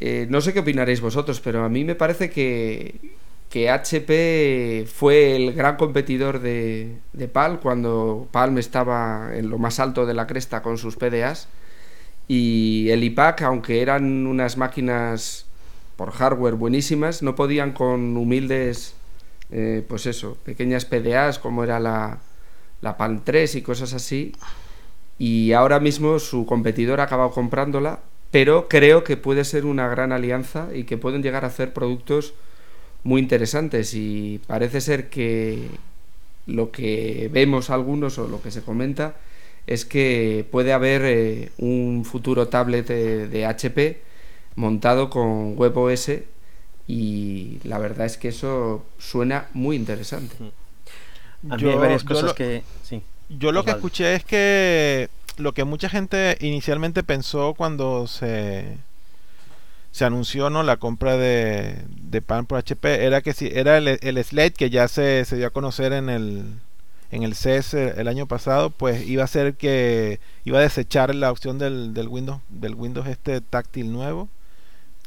Eh, 0.00 0.26
no 0.30 0.40
sé 0.42 0.52
qué 0.52 0.60
opinaréis 0.60 1.00
vosotros, 1.00 1.40
pero 1.40 1.64
a 1.64 1.68
mí 1.70 1.84
me 1.84 1.94
parece 1.94 2.30
que, 2.30 2.96
que 3.50 3.68
HP 3.68 4.86
fue 4.86 5.34
el 5.36 5.52
gran 5.52 5.76
competidor 5.76 6.38
de, 6.40 6.96
de, 7.12 7.28
Palm 7.28 7.58
cuando 7.58 8.28
Palm 8.30 8.56
estaba 8.58 9.32
en 9.34 9.50
lo 9.50 9.58
más 9.58 9.80
alto 9.80 10.06
de 10.06 10.14
la 10.14 10.28
cresta 10.28 10.62
con 10.62 10.78
sus 10.78 10.96
PDAs 10.96 11.48
y 12.28 12.90
el 12.90 13.02
IPAC, 13.02 13.42
aunque 13.42 13.82
eran 13.82 14.24
unas 14.24 14.56
máquinas 14.56 15.46
por 15.96 16.12
hardware 16.12 16.54
buenísimas, 16.54 17.24
no 17.24 17.34
podían 17.34 17.72
con 17.72 18.16
humildes, 18.16 18.94
eh, 19.50 19.84
pues 19.88 20.06
eso, 20.06 20.38
pequeñas 20.44 20.84
PDAs 20.84 21.40
como 21.40 21.64
era 21.64 21.80
la, 21.80 22.20
la 22.82 22.96
Palm 22.96 23.22
3 23.24 23.56
y 23.56 23.62
cosas 23.62 23.94
así. 23.94 24.32
Y 25.18 25.54
ahora 25.54 25.80
mismo 25.80 26.20
su 26.20 26.46
competidor 26.46 27.00
ha 27.00 27.04
acabado 27.04 27.32
comprándola, 27.32 27.98
pero 28.30 28.68
creo 28.68 29.02
que 29.02 29.16
puede 29.16 29.44
ser 29.44 29.66
una 29.66 29.88
gran 29.88 30.12
alianza 30.12 30.68
y 30.72 30.84
que 30.84 30.96
pueden 30.96 31.24
llegar 31.24 31.42
a 31.44 31.48
hacer 31.48 31.72
productos 31.72 32.34
muy 33.04 33.20
interesantes 33.20 33.94
y 33.94 34.40
parece 34.46 34.80
ser 34.80 35.08
que 35.08 35.68
lo 36.46 36.70
que 36.70 37.28
vemos 37.32 37.70
algunos 37.70 38.18
o 38.18 38.28
lo 38.28 38.42
que 38.42 38.50
se 38.50 38.62
comenta 38.62 39.14
es 39.66 39.84
que 39.84 40.46
puede 40.50 40.72
haber 40.72 41.02
eh, 41.04 41.52
un 41.58 42.04
futuro 42.04 42.48
tablet 42.48 42.86
de, 42.86 43.28
de, 43.28 43.46
HP 43.46 44.02
montado 44.56 45.10
con 45.10 45.56
WebOS 45.56 46.10
y 46.88 47.58
la 47.64 47.78
verdad 47.78 48.06
es 48.06 48.16
que 48.16 48.28
eso 48.28 48.84
suena 48.98 49.48
muy 49.54 49.76
interesante. 49.76 50.34
A 51.48 51.56
mí 51.56 51.62
yo, 51.62 51.70
hay 51.70 51.78
varias 51.78 52.04
cosas 52.04 52.24
lo, 52.24 52.34
que... 52.34 52.62
Sí, 52.82 53.02
yo 53.28 53.52
lo 53.52 53.64
que 53.64 53.70
escuché 53.70 54.14
es 54.16 54.24
que 54.24 55.08
lo 55.36 55.52
que 55.54 55.64
mucha 55.64 55.88
gente 55.88 56.36
inicialmente 56.40 57.02
pensó 57.02 57.54
cuando 57.54 58.06
se 58.06 58.76
se 59.92 60.04
anunció 60.04 60.50
no 60.50 60.62
la 60.62 60.76
compra 60.76 61.16
de, 61.16 61.84
de 61.88 62.22
Palm 62.22 62.46
por 62.46 62.58
HP 62.58 63.04
era 63.04 63.22
que 63.22 63.32
si 63.32 63.48
era 63.48 63.78
el, 63.78 63.88
el 63.88 64.24
Slate 64.24 64.52
que 64.52 64.70
ya 64.70 64.88
se, 64.88 65.24
se, 65.24 65.36
dio 65.36 65.48
a 65.48 65.50
conocer 65.50 65.92
en 65.92 66.08
el 66.08 66.44
en 67.10 67.24
el 67.24 67.34
CES 67.34 67.74
el 67.74 68.06
año 68.06 68.26
pasado 68.26 68.70
pues 68.70 69.06
iba 69.08 69.24
a 69.24 69.26
ser 69.26 69.54
que 69.54 70.20
iba 70.44 70.58
a 70.58 70.62
desechar 70.62 71.14
la 71.14 71.30
opción 71.32 71.58
del, 71.58 71.92
del 71.92 72.08
Windows 72.08 72.40
del 72.48 72.74
Windows 72.74 73.08
este 73.08 73.40
táctil 73.40 73.92
nuevo 73.92 74.28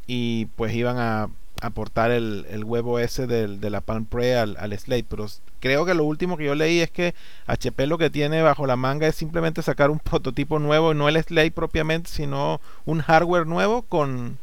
y 0.06 0.48
pues 0.58 0.74
iban 0.74 0.98
a 1.00 1.30
aportar 1.62 2.12
el, 2.12 2.46
el 2.50 2.64
web 2.66 2.86
OS 2.88 3.28
del, 3.28 3.62
de 3.62 3.70
la 3.70 3.82
Palm 3.82 4.06
Pre 4.06 4.36
al, 4.36 4.58
al 4.60 4.78
Slate. 4.78 5.06
Pero 5.08 5.28
creo 5.60 5.86
que 5.86 5.94
lo 5.94 6.04
último 6.04 6.38
que 6.38 6.46
yo 6.46 6.56
leí 6.56 6.80
es 6.80 6.92
que 6.92 7.16
HP 7.48 7.88
lo 7.88 7.98
que 7.98 8.10
tiene 8.10 8.42
bajo 8.42 8.68
la 8.68 8.76
manga 8.76 9.08
es 9.08 9.16
simplemente 9.16 9.62
sacar 9.62 9.90
un 9.90 10.00
prototipo 10.04 10.60
nuevo 10.60 10.94
no 10.94 11.08
el 11.10 11.22
Slate 11.22 11.52
propiamente 11.52 12.10
sino 12.10 12.60
un 12.86 13.02
hardware 13.02 13.48
nuevo 13.48 13.84
con 13.84 14.38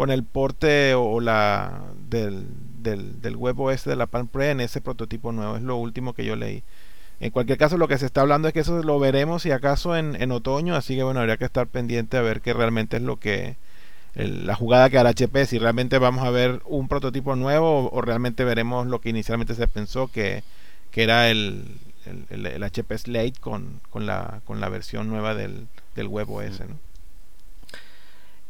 con 0.00 0.10
el 0.10 0.24
porte 0.24 0.94
o 0.94 1.20
la 1.20 1.82
del, 2.08 2.46
del, 2.82 3.20
del 3.20 3.36
web 3.36 3.60
OS 3.60 3.84
de 3.84 3.96
la 3.96 4.06
Palm 4.06 4.28
Pre 4.28 4.50
en 4.50 4.62
ese 4.62 4.80
prototipo 4.80 5.30
nuevo. 5.30 5.56
Es 5.56 5.62
lo 5.62 5.76
último 5.76 6.14
que 6.14 6.24
yo 6.24 6.36
leí. 6.36 6.62
En 7.20 7.30
cualquier 7.30 7.58
caso, 7.58 7.76
lo 7.76 7.86
que 7.86 7.98
se 7.98 8.06
está 8.06 8.22
hablando 8.22 8.48
es 8.48 8.54
que 8.54 8.60
eso 8.60 8.82
lo 8.82 8.98
veremos 8.98 9.42
si 9.42 9.50
acaso 9.50 9.94
en, 9.94 10.16
en 10.18 10.32
otoño, 10.32 10.74
así 10.74 10.96
que 10.96 11.02
bueno, 11.02 11.20
habría 11.20 11.36
que 11.36 11.44
estar 11.44 11.66
pendiente 11.66 12.16
a 12.16 12.22
ver 12.22 12.40
qué 12.40 12.54
realmente 12.54 12.96
es 12.96 13.02
lo 13.02 13.18
que 13.18 13.56
el, 14.14 14.46
la 14.46 14.54
jugada 14.54 14.88
que 14.88 14.96
hará 14.96 15.10
HP, 15.10 15.44
si 15.44 15.58
realmente 15.58 15.98
vamos 15.98 16.24
a 16.24 16.30
ver 16.30 16.62
un 16.64 16.88
prototipo 16.88 17.36
nuevo 17.36 17.80
o, 17.80 17.94
o 17.94 18.00
realmente 18.00 18.42
veremos 18.42 18.86
lo 18.86 19.02
que 19.02 19.10
inicialmente 19.10 19.54
se 19.54 19.68
pensó 19.68 20.08
que, 20.08 20.44
que 20.92 21.02
era 21.02 21.28
el, 21.28 21.76
el, 22.30 22.46
el, 22.46 22.62
HP 22.62 22.96
Slate 22.96 23.34
con, 23.38 23.82
con, 23.90 24.06
la, 24.06 24.40
con 24.46 24.60
la 24.60 24.70
versión 24.70 25.10
nueva 25.10 25.34
del, 25.34 25.66
del 25.94 26.06
web 26.06 26.30
OS. 26.30 26.60
¿no? 26.60 26.78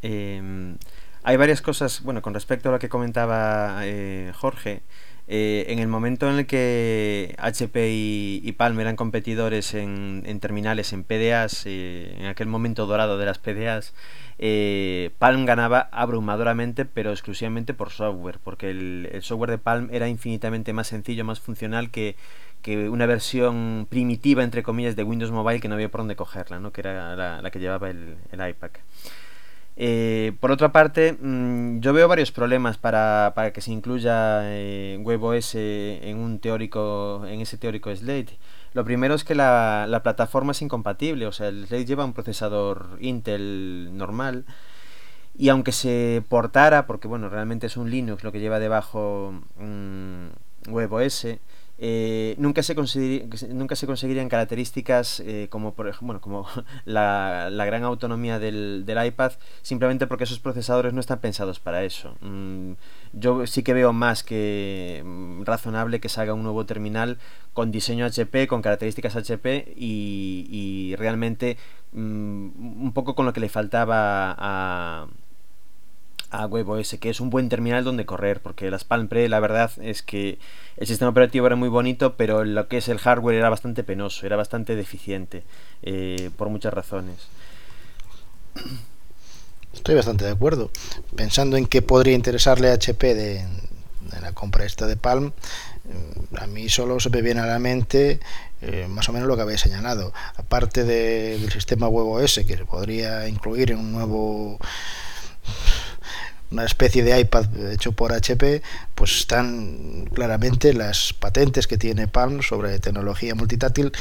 Eh, 0.02 0.76
hay 1.22 1.36
varias 1.36 1.62
cosas, 1.62 2.02
bueno, 2.02 2.22
con 2.22 2.34
respecto 2.34 2.68
a 2.68 2.72
lo 2.72 2.78
que 2.78 2.88
comentaba 2.88 3.80
eh, 3.82 4.32
Jorge, 4.34 4.82
eh, 5.32 5.72
en 5.72 5.78
el 5.78 5.86
momento 5.86 6.28
en 6.28 6.38
el 6.40 6.46
que 6.46 7.36
HP 7.38 7.88
y, 7.92 8.52
Palm 8.58 8.80
eran 8.80 8.96
competidores 8.96 9.74
en, 9.74 10.40
terminales, 10.40 10.92
en 10.92 11.04
PDAs, 11.04 11.66
eh, 11.66 12.16
en 12.18 12.26
aquel 12.26 12.48
momento 12.48 12.84
dorado 12.86 13.16
de 13.16 13.26
las 13.26 13.38
PDAs, 13.38 13.94
eh, 14.38 15.10
Palm 15.20 15.46
ganaba 15.46 15.88
abrumadoramente, 15.92 16.84
pero 16.84 17.12
exclusivamente 17.12 17.74
por 17.74 17.90
software, 17.90 18.40
porque 18.42 18.70
el, 18.70 19.08
software 19.22 19.52
de 19.52 19.58
Palm 19.58 19.88
era 19.92 20.08
infinitamente 20.08 20.72
más 20.72 20.88
sencillo, 20.88 21.24
más 21.24 21.38
funcional 21.38 21.92
que, 21.92 22.16
una 22.90 23.06
versión 23.06 23.86
primitiva, 23.88 24.42
entre 24.42 24.64
comillas, 24.64 24.96
de 24.96 25.04
Windows 25.04 25.30
Mobile 25.30 25.60
que 25.60 25.68
no 25.68 25.76
había 25.76 25.92
por 25.92 26.00
dónde 26.00 26.16
cogerla, 26.16 26.58
¿no? 26.58 26.72
que 26.72 26.80
era 26.80 27.40
la, 27.40 27.50
que 27.52 27.60
llevaba 27.60 27.88
el, 27.88 28.16
el 28.32 28.48
iPad. 28.48 28.70
Eh, 29.82 30.32
por 30.40 30.50
otra 30.50 30.72
parte, 30.72 31.16
mm, 31.18 31.80
yo 31.80 31.94
veo 31.94 32.06
varios 32.06 32.32
problemas 32.32 32.76
para, 32.76 33.32
para 33.34 33.50
que 33.54 33.62
se 33.62 33.72
incluya 33.72 34.40
eh, 34.44 34.98
WebOS 35.02 35.54
en 35.54 36.18
un 36.18 36.38
teórico, 36.38 37.24
en 37.26 37.40
ese 37.40 37.56
teórico 37.56 37.94
Slate. 37.96 38.38
Lo 38.74 38.84
primero 38.84 39.14
es 39.14 39.24
que 39.24 39.34
la, 39.34 39.86
la 39.88 40.02
plataforma 40.02 40.52
es 40.52 40.60
incompatible, 40.60 41.26
o 41.26 41.32
sea, 41.32 41.48
el 41.48 41.66
Slate 41.66 41.86
lleva 41.86 42.04
un 42.04 42.12
procesador 42.12 42.98
Intel 43.00 43.96
normal 43.96 44.44
y 45.34 45.48
aunque 45.48 45.72
se 45.72 46.22
portara, 46.28 46.86
porque 46.86 47.08
bueno, 47.08 47.30
realmente 47.30 47.66
es 47.66 47.78
un 47.78 47.90
Linux 47.90 48.22
lo 48.22 48.32
que 48.32 48.40
lleva 48.40 48.58
debajo 48.58 49.32
mm, 49.56 50.26
WebOS, 50.68 51.26
eh, 51.82 52.34
nunca, 52.36 52.62
se 52.62 52.74
nunca 52.74 53.74
se 53.74 53.86
conseguirían 53.86 54.28
características 54.28 55.20
eh, 55.20 55.46
como 55.48 55.72
por 55.72 55.88
ejemplo 55.88 56.20
como 56.20 56.46
la, 56.84 57.48
gran 57.50 57.84
autonomía 57.84 58.38
del, 58.38 58.84
iPad 58.86 59.32
simplemente 59.62 60.06
porque 60.06 60.24
esos 60.24 60.40
procesadores 60.40 60.92
no 60.92 61.00
están 61.00 61.20
pensados 61.20 61.58
para 61.58 61.82
eso. 61.82 62.16
Mm, 62.20 62.72
yo 63.14 63.46
sí 63.46 63.62
que 63.62 63.72
veo 63.72 63.94
más 63.94 64.22
que 64.22 65.02
mm, 65.02 65.44
razonable 65.44 66.00
que 66.00 66.10
se 66.10 66.20
haga 66.20 66.34
un 66.34 66.42
nuevo 66.42 66.66
terminal 66.66 67.16
con 67.54 67.72
diseño 67.72 68.04
HP 68.04 68.46
con 68.46 68.60
características 68.60 69.16
HP 69.16 69.72
y, 69.74 70.94
realmente 70.98 71.56
mm, 71.92 72.82
un 72.84 72.92
poco 72.92 73.14
con 73.14 73.24
lo 73.24 73.32
que 73.32 73.40
le 73.40 73.48
faltaba 73.48 74.36
a 74.38 75.06
a 76.30 76.46
WebOS, 76.46 76.96
que 77.00 77.10
es 77.10 77.20
un 77.20 77.30
buen 77.30 77.48
terminal 77.48 77.84
donde 77.84 78.06
correr, 78.06 78.40
porque 78.40 78.70
las 78.70 78.84
Palm 78.84 79.08
Pre 79.08 79.28
la 79.28 79.40
verdad 79.40 79.70
es 79.80 80.02
que 80.02 80.38
el 80.76 80.86
sistema 80.86 81.10
operativo 81.10 81.46
era 81.46 81.56
muy 81.56 81.68
bonito, 81.68 82.16
pero 82.16 82.44
lo 82.44 82.68
que 82.68 82.78
es 82.78 82.88
el 82.88 82.98
hardware 82.98 83.36
era 83.36 83.50
bastante 83.50 83.84
penoso, 83.84 84.26
era 84.26 84.36
bastante 84.36 84.76
deficiente, 84.76 85.42
eh, 85.82 86.30
por 86.36 86.48
muchas 86.48 86.72
razones. 86.72 87.28
Estoy 89.72 89.94
bastante 89.94 90.24
de 90.24 90.32
acuerdo. 90.32 90.70
Pensando 91.16 91.56
en 91.56 91.66
qué 91.66 91.82
podría 91.82 92.14
interesarle 92.14 92.70
a 92.70 92.74
HP 92.74 93.14
de, 93.14 93.46
la 94.20 94.32
compra 94.32 94.64
esta 94.64 94.86
de 94.86 94.96
Palm, 94.96 95.26
mm, 95.26 96.36
a 96.36 96.46
mí 96.46 96.68
solo 96.68 97.00
se 97.00 97.10
me 97.10 97.22
viene 97.22 97.40
a 97.40 97.46
la 97.46 97.58
mente 97.58 98.20
eh, 98.62 98.86
más 98.88 99.08
o 99.08 99.12
menos 99.12 99.26
lo 99.26 99.36
que 99.36 99.42
habéis 99.42 99.60
señalado. 99.60 100.12
Aparte 100.36 100.84
del 100.84 101.50
sistema 101.50 101.88
WebOS, 101.88 102.40
que 102.46 102.56
se 102.56 102.64
podría 102.66 103.26
incluir 103.28 103.70
en 103.70 103.78
un 103.78 103.92
nuevo 103.92 104.58
una 106.50 106.64
especie 106.64 107.04
de 107.04 107.18
iPad 107.20 107.72
hecho 107.72 107.92
por 107.92 108.12
HP, 108.12 108.62
pues 108.94 109.18
están 109.18 110.06
claramente 110.12 110.74
las 110.74 111.12
patentes 111.12 111.66
que 111.66 111.78
tiene 111.78 112.08
Palm 112.08 112.42
sobre 112.42 112.78
tecnología 112.78 113.34
multitáctil 113.34 113.92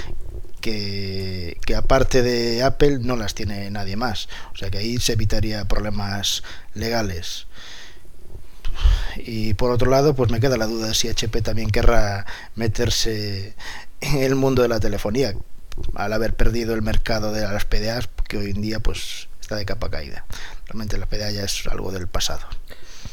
que, 0.61 1.57
que, 1.65 1.75
aparte 1.75 2.21
de 2.21 2.63
Apple 2.63 2.99
no 2.99 3.15
las 3.15 3.33
tiene 3.33 3.69
nadie 3.71 3.95
más. 3.95 4.27
O 4.53 4.57
sea 4.57 4.69
que 4.69 4.79
ahí 4.79 4.97
se 4.97 5.13
evitaría 5.13 5.65
problemas 5.65 6.43
legales. 6.73 7.47
Y 9.17 9.53
por 9.53 9.71
otro 9.71 9.89
lado, 9.89 10.15
pues 10.15 10.31
me 10.31 10.39
queda 10.39 10.57
la 10.57 10.67
duda 10.67 10.93
si 10.93 11.07
HP 11.07 11.41
también 11.41 11.69
querrá 11.69 12.25
meterse 12.55 13.55
en 14.01 14.17
el 14.23 14.35
mundo 14.35 14.61
de 14.61 14.69
la 14.69 14.79
telefonía 14.79 15.33
al 15.95 16.13
haber 16.13 16.35
perdido 16.35 16.73
el 16.73 16.81
mercado 16.81 17.31
de 17.31 17.41
las 17.41 17.65
PDAs, 17.65 18.09
que 18.27 18.37
hoy 18.37 18.51
en 18.51 18.61
día 18.61 18.79
pues 18.79 19.28
está 19.49 19.55
de 19.55 19.65
capa 19.65 19.89
caída. 19.89 20.25
Realmente 20.67 20.99
la 20.99 21.07
PDA 21.07 21.31
ya 21.31 21.43
es 21.43 21.65
algo 21.67 21.91
del 21.91 22.07
pasado. 22.07 22.41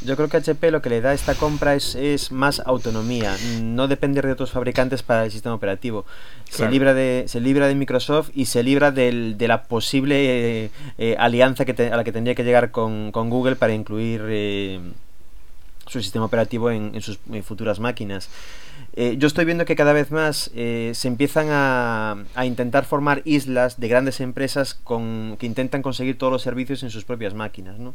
Yo 0.02 0.16
creo 0.16 0.28
que 0.28 0.36
HP 0.36 0.70
lo 0.70 0.82
que 0.82 0.90
le 0.90 1.00
da 1.00 1.10
a 1.10 1.14
esta 1.14 1.34
compra 1.34 1.74
es, 1.74 1.94
es, 1.94 2.30
más 2.30 2.60
autonomía, 2.60 3.34
no 3.62 3.88
depender 3.88 4.26
de 4.26 4.32
otros 4.32 4.50
fabricantes 4.50 5.02
para 5.02 5.24
el 5.24 5.30
sistema 5.30 5.54
operativo. 5.54 6.04
Se, 6.50 6.68
libra 6.68 6.92
de, 6.92 7.24
se 7.28 7.40
libra 7.40 7.68
de 7.68 7.74
Microsoft 7.74 8.30
y 8.34 8.46
se 8.46 8.62
libra 8.62 8.90
del, 8.90 9.38
de 9.38 9.48
la 9.48 9.62
posible 9.62 10.64
eh, 10.64 10.70
eh, 10.98 11.16
alianza 11.18 11.64
que 11.64 11.90
a 11.90 11.96
la 11.96 12.04
que 12.04 12.12
tendría 12.12 12.34
que 12.34 12.44
llegar 12.44 12.70
con, 12.70 13.10
con 13.12 13.30
Google 13.30 13.56
para 13.56 13.72
incluir 13.72 14.22
eh, 14.28 14.80
su 15.86 16.02
sistema 16.02 16.24
operativo 16.24 16.70
en, 16.70 17.00
sus 17.00 17.18
futuras 17.42 17.80
máquinas. 17.80 18.28
Eh, 18.94 19.16
yo 19.18 19.26
estoy 19.26 19.44
viendo 19.44 19.64
que 19.64 19.76
cada 19.76 19.92
vez 19.92 20.10
más 20.10 20.50
eh, 20.54 20.92
se 20.94 21.08
empiezan 21.08 21.48
a, 21.50 22.16
intentar 22.44 22.84
formar 22.84 23.22
islas 23.24 23.78
de 23.78 23.88
grandes 23.88 24.20
empresas 24.20 24.74
con, 24.74 25.36
que 25.38 25.46
intentan 25.46 25.82
conseguir 25.82 26.18
todos 26.18 26.32
los 26.32 26.42
servicios 26.42 26.82
en 26.82 26.90
sus 26.90 27.04
propias 27.04 27.34
máquinas. 27.34 27.78
¿no? 27.78 27.94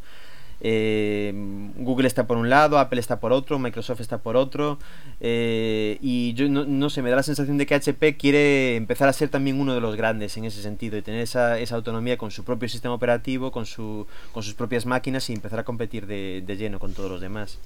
Eh, 0.61 1.33
Google 1.77 2.07
está 2.07 2.27
por 2.27 2.37
un 2.37 2.49
lado, 2.49 2.77
Apple 2.77 2.99
está 2.99 3.19
por 3.19 3.33
otro, 3.33 3.59
Microsoft 3.59 3.99
está 3.99 4.19
por 4.19 4.37
otro. 4.37 4.79
y 5.19 6.33
yo 6.35 6.47
no, 6.49 6.89
sé, 6.89 7.01
me 7.01 7.09
da 7.09 7.17
la 7.17 7.23
sensación 7.23 7.57
de 7.57 7.65
que 7.65 7.75
HP 7.75 8.17
quiere 8.17 8.75
empezar 8.75 9.09
a 9.09 9.13
ser 9.13 9.29
también 9.29 9.59
uno 9.59 9.73
de 9.73 9.81
los 9.81 9.95
grandes 9.95 10.37
en 10.37 10.45
ese 10.45 10.61
sentido 10.61 10.97
y 10.97 11.01
tener 11.01 11.21
esa, 11.21 11.59
esa 11.59 11.75
autonomía 11.75 12.17
con 12.17 12.31
su 12.31 12.43
propio 12.43 12.69
sistema 12.69 12.93
operativo, 12.93 13.51
con, 13.51 13.65
su, 13.65 14.07
con 14.31 14.43
sus 14.43 14.53
propias 14.53 14.85
máquinas 14.85 15.29
y 15.29 15.33
empezar 15.33 15.59
a 15.59 15.63
competir 15.63 16.05
de 16.05 16.57
lleno 16.57 16.79
con 16.79 16.93
todos 16.93 17.09
los 17.09 17.21
demás. 17.21 17.59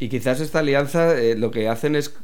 Y 0.00 0.08
quizás 0.08 0.40
esta 0.40 0.60
alianza 0.60 1.14
eh, 1.20 1.36
lo 1.36 1.50
que 1.50 1.68
hacen 1.68 1.94
es. 1.94 2.14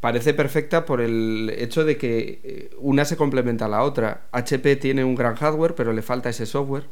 parece 0.00 0.34
perfecta 0.34 0.84
por 0.84 1.00
el 1.00 1.50
hecho 1.56 1.86
de 1.86 1.96
que 1.96 2.40
eh, 2.44 2.70
una 2.80 3.06
se 3.06 3.16
complementa 3.16 3.64
a 3.64 3.68
la 3.68 3.82
otra. 3.82 4.28
HP 4.32 4.76
tiene 4.76 5.04
un 5.04 5.14
gran 5.14 5.34
hardware, 5.34 5.74
pero 5.74 5.94
le 5.94 6.02
falta 6.02 6.28
ese 6.28 6.44
software. 6.44 6.84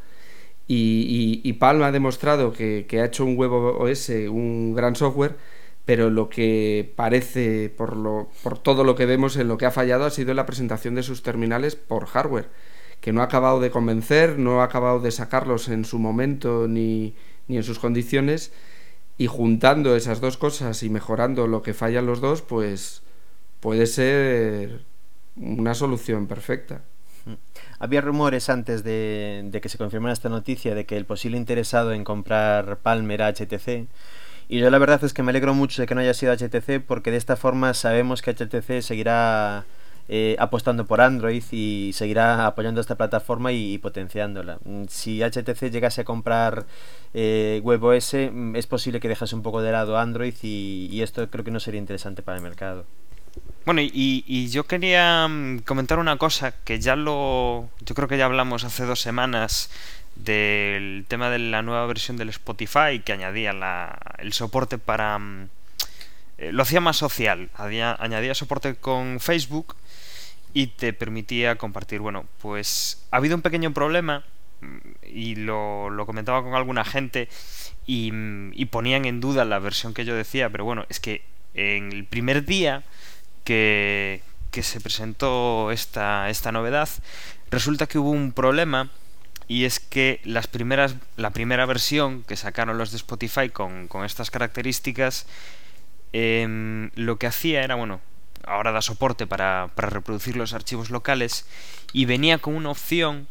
Y, 0.68 1.40
y, 1.44 1.52
Palm 1.54 1.82
ha 1.82 1.92
demostrado 1.92 2.52
que, 2.52 2.86
ha 2.92 3.04
hecho 3.04 3.24
un 3.24 3.38
huevo 3.38 3.78
OS, 3.78 4.08
un 4.08 4.74
gran 4.74 4.96
software, 4.96 5.36
pero 5.84 6.10
lo 6.10 6.28
que 6.28 6.92
parece, 6.96 7.68
por, 7.68 7.96
lo, 7.96 8.28
por 8.42 8.58
todo 8.58 8.82
lo 8.82 8.96
que 8.96 9.06
vemos 9.06 9.36
en 9.36 9.46
lo 9.46 9.58
que 9.58 9.66
ha 9.66 9.70
fallado, 9.70 10.04
ha 10.04 10.10
sido 10.10 10.34
la 10.34 10.44
presentación 10.44 10.96
de 10.96 11.04
sus 11.04 11.22
terminales 11.22 11.76
por 11.76 12.06
hardware, 12.06 12.48
que 13.00 13.12
no 13.12 13.20
ha 13.20 13.24
acabado 13.24 13.60
de 13.60 13.70
convencer, 13.70 14.38
no 14.38 14.60
ha 14.60 14.64
acabado 14.64 14.98
de 14.98 15.12
sacarlos 15.12 15.68
en 15.68 15.84
su 15.84 16.00
momento 16.00 16.66
ni, 16.66 17.14
ni 17.46 17.56
en 17.58 17.62
sus 17.62 17.78
condiciones 17.78 18.52
y 19.18 19.26
juntando 19.28 19.96
esas 19.96 20.20
dos 20.20 20.36
cosas 20.36 20.82
y 20.82 20.90
mejorando 20.90 21.46
lo 21.46 21.62
que 21.62 21.74
fallan 21.74 22.06
los 22.06 22.20
dos, 22.20 22.42
pues 22.42 23.02
puede 23.60 23.86
ser 23.86 24.84
una 25.36 25.74
solución 25.74 26.26
perfecta. 26.26 26.82
Mm. 27.24 27.32
Había 27.78 28.00
rumores 28.00 28.48
antes 28.48 28.84
de, 28.84 29.58
que 29.62 29.68
se 29.68 29.78
confirmara 29.78 30.12
esta 30.12 30.28
noticia 30.28 30.74
de 30.74 30.86
que 30.86 30.96
el 30.96 31.04
posible 31.04 31.36
interesado 31.36 31.92
en 31.92 32.04
comprar 32.04 32.78
Palm 32.78 33.10
era 33.10 33.28
HTC. 33.28 33.86
Y 34.48 34.58
yo 34.60 34.70
la 34.70 34.78
verdad 34.78 35.02
es 35.04 35.12
que 35.12 35.22
me 35.22 35.30
alegro 35.30 35.54
mucho 35.54 35.82
de 35.82 35.88
que 35.88 35.94
no 35.94 36.00
haya 36.00 36.14
sido 36.14 36.32
HTC 36.32 36.80
porque 36.86 37.10
de 37.10 37.16
esta 37.16 37.36
forma 37.36 37.74
sabemos 37.74 38.22
que 38.22 38.32
HTC 38.32 38.80
seguirá 38.80 39.66
eh, 40.08 40.36
apostando 40.38 40.86
por 40.86 41.00
Android 41.00 41.42
y 41.50 41.90
seguirá 41.92 42.46
apoyando 42.46 42.80
esta 42.80 42.94
plataforma 42.94 43.50
y, 43.52 43.78
potenciándola. 43.78 44.58
Mm, 44.64 44.84
si 44.88 45.20
HTC 45.20 45.70
llegase 45.70 46.02
a 46.02 46.04
comprar 46.04 46.66
eh, 47.12 47.60
WebOS, 47.64 48.14
mm, 48.32 48.54
es 48.54 48.66
posible 48.68 49.00
que 49.00 49.08
dejase 49.08 49.34
un 49.34 49.42
poco 49.42 49.62
de 49.62 49.72
lado 49.72 49.98
Android 49.98 50.34
y, 50.42 51.00
esto 51.02 51.28
creo 51.28 51.44
que 51.44 51.50
no 51.50 51.60
sería 51.60 51.80
interesante 51.80 52.22
para 52.22 52.36
el 52.36 52.42
mercado. 52.42 52.84
Bueno, 53.66 53.80
y, 53.82 54.48
yo 54.50 54.64
quería 54.64 55.26
mm, 55.26 55.58
comentar 55.64 55.98
una 55.98 56.18
cosa 56.18 56.52
que 56.52 56.78
ya 56.78 56.94
lo. 56.94 57.68
Yo 57.80 57.96
creo 57.96 58.06
que 58.06 58.16
ya 58.16 58.26
hablamos 58.26 58.62
hace 58.62 58.84
dos 58.84 59.00
semanas 59.00 59.70
del 60.14 61.04
tema 61.08 61.30
de 61.30 61.40
la 61.40 61.62
nueva 61.62 61.84
versión 61.86 62.16
del 62.16 62.28
Spotify 62.28 63.00
que 63.04 63.12
añadía 63.12 63.52
la, 63.52 63.98
el 64.18 64.32
soporte 64.32 64.78
para. 64.78 65.18
Eh, 66.38 66.52
lo 66.52 66.62
hacía 66.62 66.80
más 66.80 66.96
social, 66.96 67.50
añadía 67.56 68.36
soporte 68.36 68.76
con 68.76 69.18
Facebook 69.18 69.74
y 70.54 70.68
te 70.68 70.92
permitía 70.92 71.56
compartir. 71.56 71.98
Bueno, 71.98 72.24
pues 72.40 73.04
ha 73.10 73.16
habido 73.16 73.34
un 73.34 73.42
pequeño 73.42 73.74
problema 73.74 74.22
mm, 74.60 74.76
y 75.12 75.34
lo, 75.34 75.90
lo 75.90 76.06
comentaba 76.06 76.44
con 76.44 76.54
alguna 76.54 76.84
gente 76.84 77.28
y, 77.84 78.12
y, 78.52 78.66
ponían 78.66 79.06
en 79.06 79.20
duda 79.20 79.44
la 79.44 79.58
versión 79.58 79.92
que 79.92 80.04
yo 80.04 80.14
decía, 80.14 80.50
pero 80.50 80.64
bueno, 80.64 80.86
es 80.88 81.00
que 81.00 81.24
en 81.54 81.90
el 81.90 82.04
primer 82.04 82.44
día 82.44 82.84
que, 83.46 84.22
se 84.62 84.80
presentó 84.80 85.70
esta, 85.70 86.28
esta 86.30 86.50
novedad, 86.50 86.88
resulta 87.50 87.86
que 87.86 87.98
hubo 87.98 88.10
un 88.10 88.32
problema 88.32 88.90
y 89.48 89.64
es 89.64 89.80
que 89.80 90.20
las 90.24 90.46
primeras, 90.48 90.96
la 91.16 91.30
primera 91.30 91.66
versión 91.66 92.24
que 92.24 92.36
sacaron 92.36 92.78
los 92.78 92.90
de 92.90 92.96
Spotify 92.96 93.50
con, 93.50 93.86
con 93.86 94.04
estas 94.04 94.30
características, 94.30 95.26
em, 96.12 96.90
lo 96.94 97.18
que 97.18 97.26
hacía 97.28 97.62
era, 97.62 97.76
bueno, 97.76 98.00
ahora 98.44 98.72
da 98.72 98.82
soporte 98.82 99.26
para, 99.26 99.70
para 99.74 99.90
reproducir 99.90 100.36
los 100.36 100.52
archivos 100.52 100.90
locales 100.90 101.46
y 101.92 102.06
venía 102.06 102.38
con 102.38 102.56
una 102.56 102.70
opción 102.70 103.28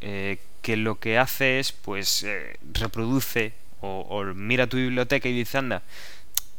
eh, 0.00 0.38
que 0.62 0.76
lo 0.76 0.98
que 0.98 1.18
hace 1.18 1.58
es 1.58 1.72
pues 1.72 2.22
eh, 2.22 2.56
reproduce 2.72 3.52
o, 3.80 4.06
o 4.08 4.24
mira 4.34 4.66
tu 4.66 4.76
biblioteca 4.76 5.28
y 5.28 5.32
dice, 5.32 5.58
anda, 5.58 5.82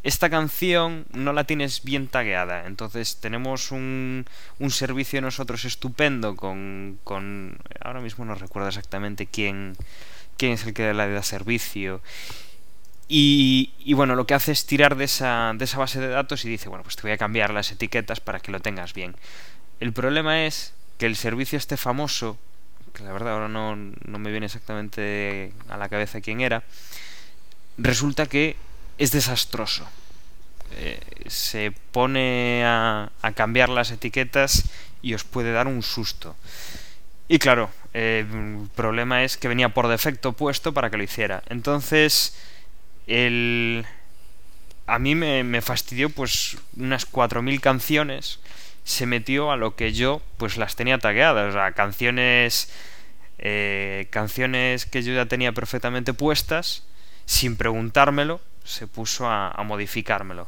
esta 0.03 0.29
canción 0.29 1.05
no 1.11 1.33
la 1.33 1.43
tienes 1.43 1.83
bien 1.83 2.07
tagueada. 2.07 2.67
Entonces 2.67 3.17
tenemos 3.17 3.71
un, 3.71 4.25
un 4.59 4.71
servicio 4.71 5.21
nosotros 5.21 5.65
estupendo 5.65 6.35
con, 6.35 6.99
con... 7.03 7.57
Ahora 7.81 7.99
mismo 7.99 8.23
no 8.25 8.35
recuerdo 8.35 8.69
exactamente 8.69 9.25
quién, 9.25 9.75
quién 10.37 10.53
es 10.53 10.65
el 10.65 10.73
que 10.73 10.93
le 10.93 11.11
da 11.11 11.23
servicio. 11.23 12.01
Y, 13.09 13.73
y, 13.79 13.93
bueno, 13.93 14.15
lo 14.15 14.27
que 14.27 14.35
hace 14.35 14.51
es 14.51 14.67
tirar 14.67 14.95
de 14.95 15.05
esa, 15.05 15.53
de 15.55 15.65
esa 15.65 15.79
base 15.79 15.99
de 15.99 16.09
datos 16.09 16.45
y 16.45 16.49
dice, 16.49 16.69
bueno, 16.69 16.83
pues 16.83 16.95
te 16.95 17.01
voy 17.01 17.11
a 17.11 17.17
cambiar 17.17 17.51
las 17.51 17.71
etiquetas 17.71 18.19
para 18.19 18.39
que 18.39 18.51
lo 18.51 18.59
tengas 18.59 18.93
bien. 18.93 19.15
El 19.79 19.93
problema 19.93 20.45
es 20.45 20.73
que 20.99 21.07
el 21.07 21.15
servicio 21.15 21.57
este 21.57 21.75
famoso, 21.75 22.37
que 22.93 23.03
la 23.03 23.11
verdad 23.11 23.33
ahora 23.33 23.47
no, 23.47 23.75
no 23.75 24.19
me 24.19 24.29
viene 24.29 24.45
exactamente 24.45 25.53
a 25.69 25.77
la 25.77 25.89
cabeza 25.89 26.21
quién 26.21 26.41
era, 26.41 26.63
resulta 27.77 28.27
que 28.27 28.57
es 28.99 29.11
desastroso. 29.11 29.87
Eh, 30.75 30.99
se 31.27 31.73
pone 31.91 32.63
a, 32.63 33.09
a, 33.23 33.31
cambiar 33.31 33.69
las 33.69 33.89
etiquetas 33.89 34.65
y 35.01 35.15
os 35.15 35.23
puede 35.23 35.51
dar 35.51 35.65
un 35.65 35.81
susto. 35.81 36.35
Y 37.27 37.39
claro, 37.39 37.71
eh, 37.93 38.25
el 38.31 38.69
problema 38.75 39.23
es 39.23 39.37
que 39.37 39.47
venía 39.47 39.69
por 39.69 39.87
defecto 39.87 40.33
puesto 40.33 40.73
para 40.73 40.89
que 40.89 40.97
lo 40.97 41.03
hiciera. 41.03 41.43
Entonces, 41.49 42.37
el... 43.07 43.85
a 44.85 44.99
mí 44.99 45.15
me, 45.15 45.61
fastidió 45.61 46.09
pues 46.09 46.57
unas 46.75 47.09
4.000 47.11 47.59
canciones. 47.59 48.39
Se 48.83 49.05
metió 49.05 49.51
a 49.51 49.57
lo 49.57 49.75
que 49.75 49.93
yo 49.93 50.21
pues 50.37 50.57
las 50.57 50.75
tenía 50.75 50.99
tagueadas. 50.99 51.49
O 51.49 51.53
sea, 51.53 51.71
canciones... 51.71 52.71
Eh, 53.41 54.07
canciones 54.09 54.85
que 54.85 55.01
yo 55.01 55.13
ya 55.13 55.25
tenía 55.25 55.53
perfectamente 55.53 56.13
puestas 56.13 56.83
sin 57.25 57.55
preguntármelo 57.55 58.41
se 58.69 58.87
puso 58.87 59.27
a, 59.27 59.61
modificármelo. 59.63 60.47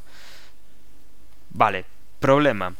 Vale, 1.49 1.85
problema. 2.19 2.75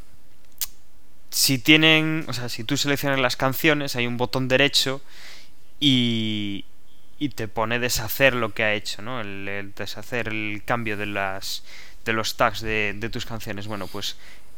Si 1.29 1.59
tienen, 1.59 2.25
o 2.27 2.33
sea, 2.33 2.49
si 2.49 2.63
tú 2.63 2.77
seleccionas 2.77 3.19
las 3.19 3.35
canciones, 3.35 3.95
hay 3.95 4.07
un 4.07 4.17
botón 4.17 4.47
derecho 4.47 5.01
y, 5.79 6.65
y 7.19 7.29
te 7.29 7.47
pone 7.47 7.79
deshacer 7.79 8.35
lo 8.35 8.53
que 8.53 8.63
ha 8.63 8.73
hecho, 8.73 9.01
¿no? 9.01 9.21
El, 9.21 9.47
el 9.47 9.73
deshacer 9.73 10.27
el 10.27 10.63
cambio 10.65 10.97
de 10.97 11.05
las 11.05 11.63
de 12.05 12.13
los 12.13 12.35
tags 12.35 12.61
de, 12.61 12.93
de, 12.95 13.09
tus 13.09 13.25
canciones. 13.25 13.67
Bueno, 13.67 13.87
pues 13.87 14.17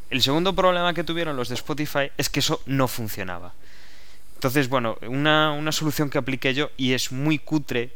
el 0.10 0.22
segundo 0.22 0.56
problema 0.56 0.94
que 0.94 1.04
tuvieron 1.04 1.36
los 1.36 1.50
de 1.50 1.56
Spotify 1.56 2.12
es 2.18 2.30
que 2.30 2.40
eso 2.40 2.62
no 2.66 2.88
funcionaba. 2.88 3.54
Entonces, 4.36 4.70
bueno, 4.70 4.98
una, 5.08 5.52
una 5.54 5.72
solución 5.72 6.10
que 6.10 6.18
apliqué 6.18 6.54
yo 6.54 6.72
y 6.78 6.94
es 6.94 7.12
muy 7.12 7.40
cutre 7.40 7.92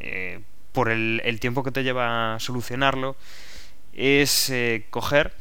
eh, 0.00 0.40
por 0.72 0.88
el, 0.88 1.20
el, 1.24 1.40
tiempo 1.40 1.62
que 1.62 1.70
te 1.70 1.84
lleva 1.84 2.34
a 2.34 2.40
solucionarlo, 2.40 3.16
es 3.92 4.50
eh, 4.50 4.86
coger, 4.90 5.32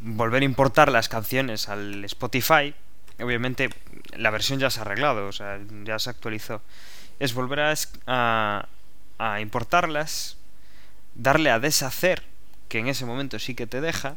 volver 0.00 0.42
a 0.42 0.44
importar 0.44 0.90
las 0.90 1.08
canciones 1.08 1.68
al 1.68 2.04
Spotify. 2.04 2.74
Obviamente 3.20 3.70
la 4.16 4.30
versión 4.30 4.58
ya 4.58 4.70
se 4.70 4.80
ha 4.80 4.82
arreglado, 4.82 5.26
o 5.28 5.32
sea, 5.32 5.60
ya 5.84 5.98
se 5.98 6.10
actualizó. 6.10 6.60
Es 7.20 7.34
volver 7.34 7.60
a, 7.60 7.74
a, 8.06 8.68
a 9.18 9.40
importarlas, 9.40 10.38
darle 11.14 11.50
a 11.50 11.60
deshacer, 11.60 12.22
que 12.68 12.78
en 12.78 12.88
ese 12.88 13.06
momento 13.06 13.38
sí 13.38 13.54
que 13.54 13.66
te 13.66 13.80
deja, 13.80 14.16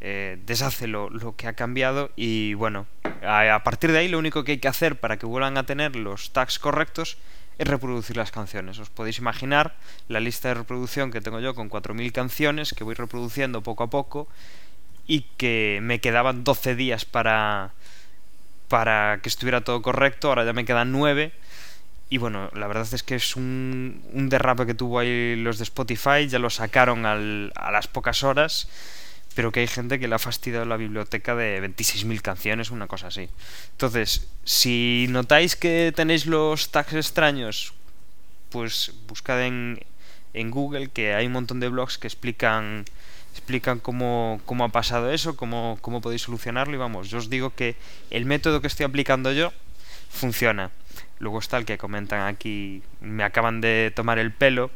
eh, 0.00 0.38
deshace 0.44 0.86
lo, 0.86 1.08
lo, 1.08 1.34
que 1.34 1.48
ha 1.48 1.54
cambiado 1.54 2.10
y 2.14 2.52
bueno, 2.54 2.86
a, 3.22 3.54
a, 3.54 3.64
partir 3.64 3.90
de 3.90 3.98
ahí 3.98 4.08
lo 4.08 4.18
único 4.18 4.44
que 4.44 4.52
hay 4.52 4.58
que 4.58 4.68
hacer 4.68 5.00
para 5.00 5.16
que 5.16 5.24
vuelvan 5.24 5.56
a 5.56 5.64
tener 5.64 5.96
los 5.96 6.32
tags 6.32 6.58
correctos 6.58 7.16
es 7.58 7.68
reproducir 7.68 8.16
las 8.16 8.30
canciones. 8.30 8.78
Os 8.78 8.90
podéis 8.90 9.18
imaginar 9.18 9.74
la 10.08 10.20
lista 10.20 10.48
de 10.48 10.54
reproducción 10.54 11.10
que 11.10 11.20
tengo 11.20 11.40
yo 11.40 11.54
con 11.54 11.70
4.000 11.70 12.12
canciones 12.12 12.74
que 12.74 12.84
voy 12.84 12.94
reproduciendo 12.94 13.62
poco 13.62 13.84
a 13.84 13.90
poco 13.90 14.28
y 15.06 15.22
que 15.36 15.80
me 15.82 16.00
quedaban 16.00 16.44
12 16.44 16.74
días 16.74 17.04
para, 17.04 17.72
para 18.68 19.20
que 19.22 19.28
estuviera 19.28 19.62
todo 19.62 19.82
correcto, 19.82 20.28
ahora 20.28 20.44
ya 20.44 20.52
me 20.52 20.64
quedan 20.64 20.92
9 20.92 21.32
y 22.10 22.18
bueno, 22.18 22.50
la 22.54 22.66
verdad 22.66 22.86
es 22.92 23.02
que 23.02 23.16
es 23.16 23.34
un, 23.34 24.02
un 24.12 24.28
derrape 24.28 24.66
que 24.66 24.74
tuvo 24.74 24.98
ahí 24.98 25.36
los 25.36 25.58
de 25.58 25.64
Spotify, 25.64 26.28
ya 26.28 26.38
lo 26.38 26.50
sacaron 26.50 27.06
al, 27.06 27.52
a 27.54 27.70
las 27.70 27.88
pocas 27.88 28.22
horas 28.22 28.68
pero 29.34 29.52
que 29.52 29.60
hay 29.60 29.66
gente 29.66 29.98
que 29.98 30.08
le 30.08 30.14
ha 30.14 30.18
fastidiado 30.18 30.64
la 30.64 30.76
biblioteca 30.76 31.34
de 31.34 31.60
26.000 31.62 32.20
canciones, 32.20 32.70
una 32.70 32.86
cosa 32.86 33.08
así. 33.08 33.28
Entonces, 33.72 34.28
si 34.44 35.06
notáis 35.10 35.56
que 35.56 35.92
tenéis 35.94 36.26
los 36.26 36.70
tags 36.70 36.94
extraños, 36.94 37.74
pues 38.50 38.92
buscad 39.08 39.44
en, 39.44 39.80
en 40.32 40.50
Google 40.50 40.88
que 40.88 41.14
hay 41.14 41.26
un 41.26 41.32
montón 41.32 41.60
de 41.60 41.68
blogs 41.68 41.98
que 41.98 42.06
explican 42.06 42.84
explican 43.34 43.80
cómo, 43.80 44.40
cómo 44.44 44.64
ha 44.64 44.68
pasado 44.68 45.10
eso, 45.10 45.34
cómo, 45.34 45.76
cómo 45.80 46.00
podéis 46.00 46.22
solucionarlo 46.22 46.74
y 46.74 46.78
vamos, 46.78 47.10
yo 47.10 47.18
os 47.18 47.28
digo 47.28 47.50
que 47.50 47.74
el 48.10 48.26
método 48.26 48.60
que 48.60 48.68
estoy 48.68 48.86
aplicando 48.86 49.32
yo 49.32 49.52
funciona. 50.08 50.70
Luego 51.18 51.40
está 51.40 51.56
el 51.58 51.64
que 51.64 51.76
comentan 51.76 52.28
aquí, 52.28 52.82
me 53.00 53.24
acaban 53.24 53.60
de 53.60 53.92
tomar 53.94 54.20
el 54.20 54.32
pelo 54.32 54.70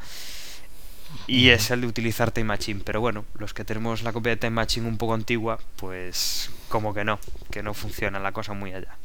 y 1.27 1.51
es 1.51 1.71
el 1.71 1.83
de 1.83 1.87
utilizar 1.87 2.31
Time 2.31 2.47
Machine. 2.47 2.81
Pero 2.85 3.01
bueno, 3.01 3.25
los 3.35 3.55
que 3.55 3.65
tenemos 3.65 4.03
la 4.03 4.13
copia 4.13 4.31
de 4.31 4.37
Time 4.37 4.51
Machine 4.51 4.89
un 4.89 4.99
poco 4.99 5.15
antigua, 5.15 5.59
pues 5.77 6.51
como 6.69 6.95
que 6.95 7.05
no, 7.05 7.19
que 7.51 7.63
no 7.63 7.75
funciona 7.75 8.19
la 8.19 8.33
cosa 8.33 8.53
muy 8.53 8.73
allá. 8.73 8.97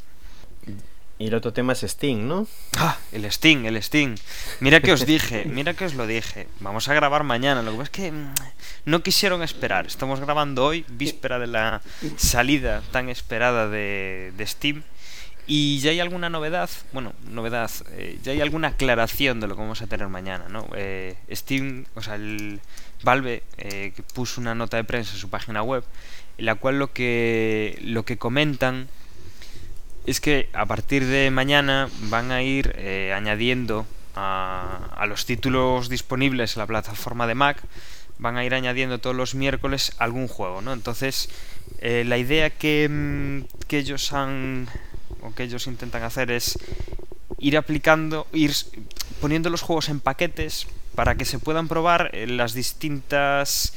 Y 1.19 1.27
el 1.27 1.35
otro 1.35 1.53
tema 1.53 1.73
es 1.73 1.81
Steam, 1.81 2.27
¿no? 2.27 2.47
Ah, 2.77 2.97
el 3.11 3.31
Steam, 3.31 3.65
el 3.65 3.81
Steam. 3.81 4.15
Mira 4.59 4.81
que 4.81 4.91
os 4.91 5.05
dije, 5.05 5.45
mira 5.45 5.73
que 5.73 5.85
os 5.85 5.93
lo 5.93 6.07
dije. 6.07 6.47
Vamos 6.59 6.89
a 6.89 6.93
grabar 6.93 7.23
mañana. 7.23 7.61
Lo 7.61 7.71
que 7.71 7.77
pasa 7.77 7.83
es 7.83 7.89
que 7.91 8.11
mm, 8.11 8.33
no 8.85 9.03
quisieron 9.03 9.43
esperar. 9.43 9.85
Estamos 9.85 10.19
grabando 10.19 10.65
hoy, 10.65 10.85
víspera 10.89 11.37
de 11.37 11.47
la 11.47 11.81
salida 12.17 12.81
tan 12.91 13.09
esperada 13.09 13.69
de, 13.69 14.33
de 14.35 14.47
Steam. 14.47 14.83
Y 15.45 15.79
ya 15.79 15.91
hay 15.91 15.99
alguna 15.99 16.29
novedad, 16.29 16.69
bueno, 16.93 17.13
novedad, 17.29 17.69
eh, 17.91 18.17
ya 18.23 18.31
hay 18.31 18.41
alguna 18.41 18.69
aclaración 18.69 19.39
de 19.41 19.47
lo 19.47 19.55
que 19.55 19.61
vamos 19.61 19.81
a 19.81 19.87
tener 19.87 20.07
mañana, 20.07 20.45
¿no? 20.49 20.67
Eh, 20.75 21.15
Steam, 21.31 21.85
o 21.95 22.01
sea, 22.01 22.15
el 22.15 22.61
Valve 23.03 23.43
eh, 23.57 23.91
que 23.95 24.03
puso 24.03 24.39
una 24.39 24.55
nota 24.55 24.77
de 24.77 24.85
prensa 24.85 25.11
en 25.13 25.19
su 25.19 25.29
página 25.29 25.61
web, 25.61 25.83
en 26.37 26.45
la 26.45 26.55
cual 26.55 26.79
lo 26.79 26.93
que, 26.93 27.77
lo 27.81 28.05
que 28.05 28.17
comentan 28.17 28.87
es 30.05 30.21
que 30.21 30.49
a 30.53 30.65
partir 30.65 31.05
de 31.05 31.29
mañana 31.29 31.89
van 32.03 32.31
a 32.31 32.41
ir 32.41 32.73
eh, 32.77 33.13
añadiendo 33.13 33.85
a, 34.15 34.91
a 34.95 35.05
los 35.05 35.25
títulos 35.25 35.89
disponibles 35.89 36.55
en 36.55 36.61
la 36.61 36.67
plataforma 36.67 37.27
de 37.27 37.35
Mac, 37.35 37.61
van 38.17 38.37
a 38.37 38.45
ir 38.45 38.53
añadiendo 38.53 38.99
todos 38.99 39.15
los 39.15 39.35
miércoles 39.35 39.93
algún 39.97 40.27
juego, 40.27 40.61
¿no? 40.61 40.73
Entonces, 40.73 41.29
eh, 41.79 42.03
la 42.05 42.17
idea 42.17 42.49
que, 42.49 42.87
mm, 42.89 43.65
que 43.67 43.79
ellos 43.79 44.13
han 44.13 44.67
o 45.23 45.33
que 45.33 45.43
ellos 45.43 45.67
intentan 45.67 46.03
hacer 46.03 46.31
es 46.31 46.59
ir 47.39 47.57
aplicando, 47.57 48.27
ir 48.33 48.53
poniendo 49.21 49.49
los 49.49 49.61
juegos 49.61 49.89
en 49.89 49.99
paquetes 49.99 50.67
para 50.95 51.15
que 51.15 51.25
se 51.25 51.39
puedan 51.39 51.67
probar 51.67 52.11
las 52.13 52.53
distintas 52.53 53.73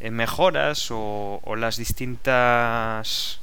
eh, 0.00 0.10
mejoras 0.10 0.90
o, 0.90 1.40
o, 1.44 1.56
las 1.56 1.76
distintas 1.76 3.40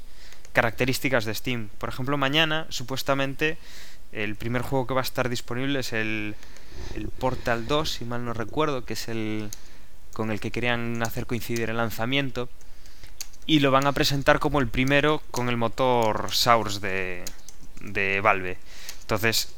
características 0.54 1.26
de 1.26 1.34
Steam. 1.34 1.70
Por 1.78 1.90
ejemplo, 1.90 2.18
mañana, 2.18 2.66
supuestamente, 2.70 3.58
el 4.12 4.36
primer 4.36 4.62
juego 4.62 4.88
que 4.88 4.94
va 4.94 5.02
a 5.02 5.04
estar 5.04 5.30
disponible 5.30 5.80
es 5.80 5.94
el, 5.94 6.36
el 6.96 7.08
Portal 7.10 7.68
2, 7.68 7.90
si 7.90 8.06
mal 8.06 8.26
no 8.26 8.34
recuerdo, 8.34 8.86
que 8.86 8.94
es 8.94 9.08
el 9.08 9.50
con 10.14 10.32
el 10.32 10.40
que 10.40 10.50
querían 10.50 11.04
hacer 11.04 11.26
coincidir 11.26 11.70
el 11.70 11.76
lanzamiento 11.76 12.50
y 13.46 13.60
lo 13.60 13.72
van 13.72 13.88
a 13.88 13.92
presentar 13.92 14.40
como 14.40 14.60
el 14.60 14.68
primero 14.68 15.22
con 15.32 15.50
el 15.50 15.58
motor 15.58 16.30
Source 16.32 16.80
de, 16.80 17.24
de 17.82 18.22
Valve. 18.22 18.58
Entonces, 19.02 19.54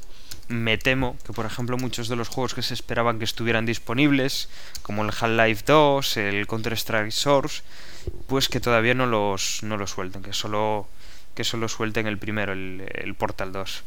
me 0.48 0.78
temo 0.78 1.16
que, 1.26 1.32
por 1.32 1.46
ejemplo, 1.46 1.76
muchos 1.76 2.08
de 2.08 2.16
los 2.16 2.28
juegos 2.28 2.54
que 2.54 2.62
se 2.62 2.74
esperaban 2.74 3.18
que 3.18 3.24
estuvieran 3.24 3.66
disponibles, 3.66 4.48
como 4.82 5.02
el 5.02 5.10
Half-Life 5.10 5.64
2, 5.66 6.16
el 6.18 6.46
Counter-Strike 6.46 7.12
Source, 7.12 7.62
pues 8.26 8.48
que 8.48 8.60
todavía 8.60 8.94
no 8.94 9.06
los, 9.06 9.62
no 9.62 9.76
los 9.76 9.90
suelten, 9.90 10.22
que 10.22 10.32
solo, 10.32 10.88
que 11.34 11.44
solo 11.44 11.68
suelten 11.68 12.06
el 12.06 12.18
primero, 12.18 12.52
el, 12.52 12.84
el 12.94 13.14
Portal 13.14 13.52
2. 13.52 13.84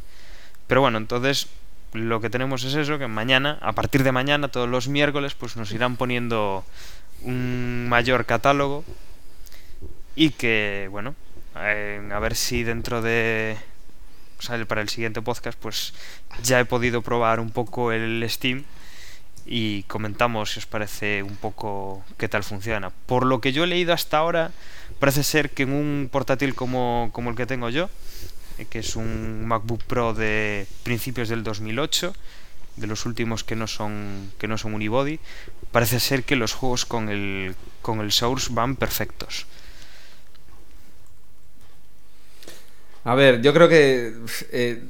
Pero 0.68 0.82
bueno, 0.82 0.98
entonces 0.98 1.48
lo 1.94 2.22
que 2.22 2.30
tenemos 2.30 2.64
es 2.64 2.76
eso, 2.76 2.98
que 2.98 3.08
mañana, 3.08 3.58
a 3.62 3.74
partir 3.74 4.04
de 4.04 4.12
mañana, 4.12 4.48
todos 4.48 4.70
los 4.70 4.88
miércoles, 4.88 5.34
pues 5.36 5.58
nos 5.58 5.72
irán 5.72 5.98
poniendo 5.98 6.64
un 7.24 7.88
mayor 7.90 8.26
catálogo 8.26 8.84
y 10.22 10.30
que, 10.30 10.88
bueno, 10.92 11.16
a 11.56 12.20
ver 12.20 12.36
si 12.36 12.62
dentro 12.62 13.02
de... 13.02 13.58
O 14.38 14.44
sea, 14.44 14.64
para 14.66 14.82
el 14.82 14.88
siguiente 14.88 15.20
podcast, 15.24 15.58
pues 15.58 15.96
ya 16.44 16.60
he 16.60 16.66
podido 16.66 17.02
probar 17.02 17.40
un 17.40 17.50
poco 17.50 17.92
el 17.92 18.24
Steam 18.30 18.64
y 19.48 19.82
comentamos 19.84 20.52
si 20.52 20.60
os 20.60 20.68
parece 20.68 21.24
un 21.24 21.38
poco 21.38 22.04
qué 22.20 22.30
tal 22.30 22.44
funciona. 22.44 22.92
Por 23.08 23.26
lo 23.26 23.42
que 23.42 23.52
yo 23.52 23.64
he 23.64 23.68
leído 23.68 23.94
hasta 23.94 24.20
ahora, 24.20 24.52
parece 25.00 25.24
ser 25.24 25.50
que 25.50 25.64
en 25.64 25.74
un 25.74 26.08
portátil 26.12 26.54
como, 26.54 27.10
como 27.14 27.32
el 27.32 27.36
que 27.36 27.48
tengo 27.48 27.70
yo, 27.70 27.90
eh, 28.60 28.68
que 28.70 28.78
es 28.78 28.96
un 28.96 29.48
MacBook 29.48 29.82
Pro 29.86 30.14
de 30.14 30.68
principios 30.84 31.30
del 31.30 31.42
2008, 31.42 32.14
de 32.76 32.86
los 32.86 33.08
últimos 33.08 33.44
que 33.44 33.56
no 33.56 33.66
son 33.66 34.32
que 34.38 34.48
no 34.48 34.60
son 34.60 34.76
unibody, 34.76 35.20
parece 35.72 36.00
ser 36.00 36.26
que 36.26 36.36
los 36.36 36.54
juegos 36.54 36.86
con 36.86 37.10
el 37.10 37.56
con 37.82 38.02
el 38.02 38.12
Source 38.12 38.50
van 38.54 38.76
perfectos. 38.76 39.48
A 43.04 43.16
ver, 43.16 43.42
yo 43.42 43.54
creo 43.54 43.68
que 43.68 44.14
eh, 44.52 44.84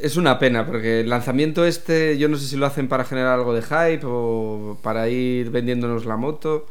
es 0.00 0.16
una 0.16 0.38
pena, 0.38 0.66
porque 0.66 1.00
el 1.00 1.10
lanzamiento 1.10 1.64
este, 1.66 2.16
yo 2.18 2.28
no 2.28 2.36
sé 2.36 2.46
si 2.46 2.56
lo 2.56 2.66
hacen 2.66 2.88
para 2.88 3.04
generar 3.04 3.34
algo 3.34 3.54
de 3.54 3.62
hype 3.62 4.00
o 4.04 4.78
para 4.82 5.08
ir 5.08 5.50
vendiéndonos 5.50 6.06
la 6.06 6.16
moto. 6.16 6.66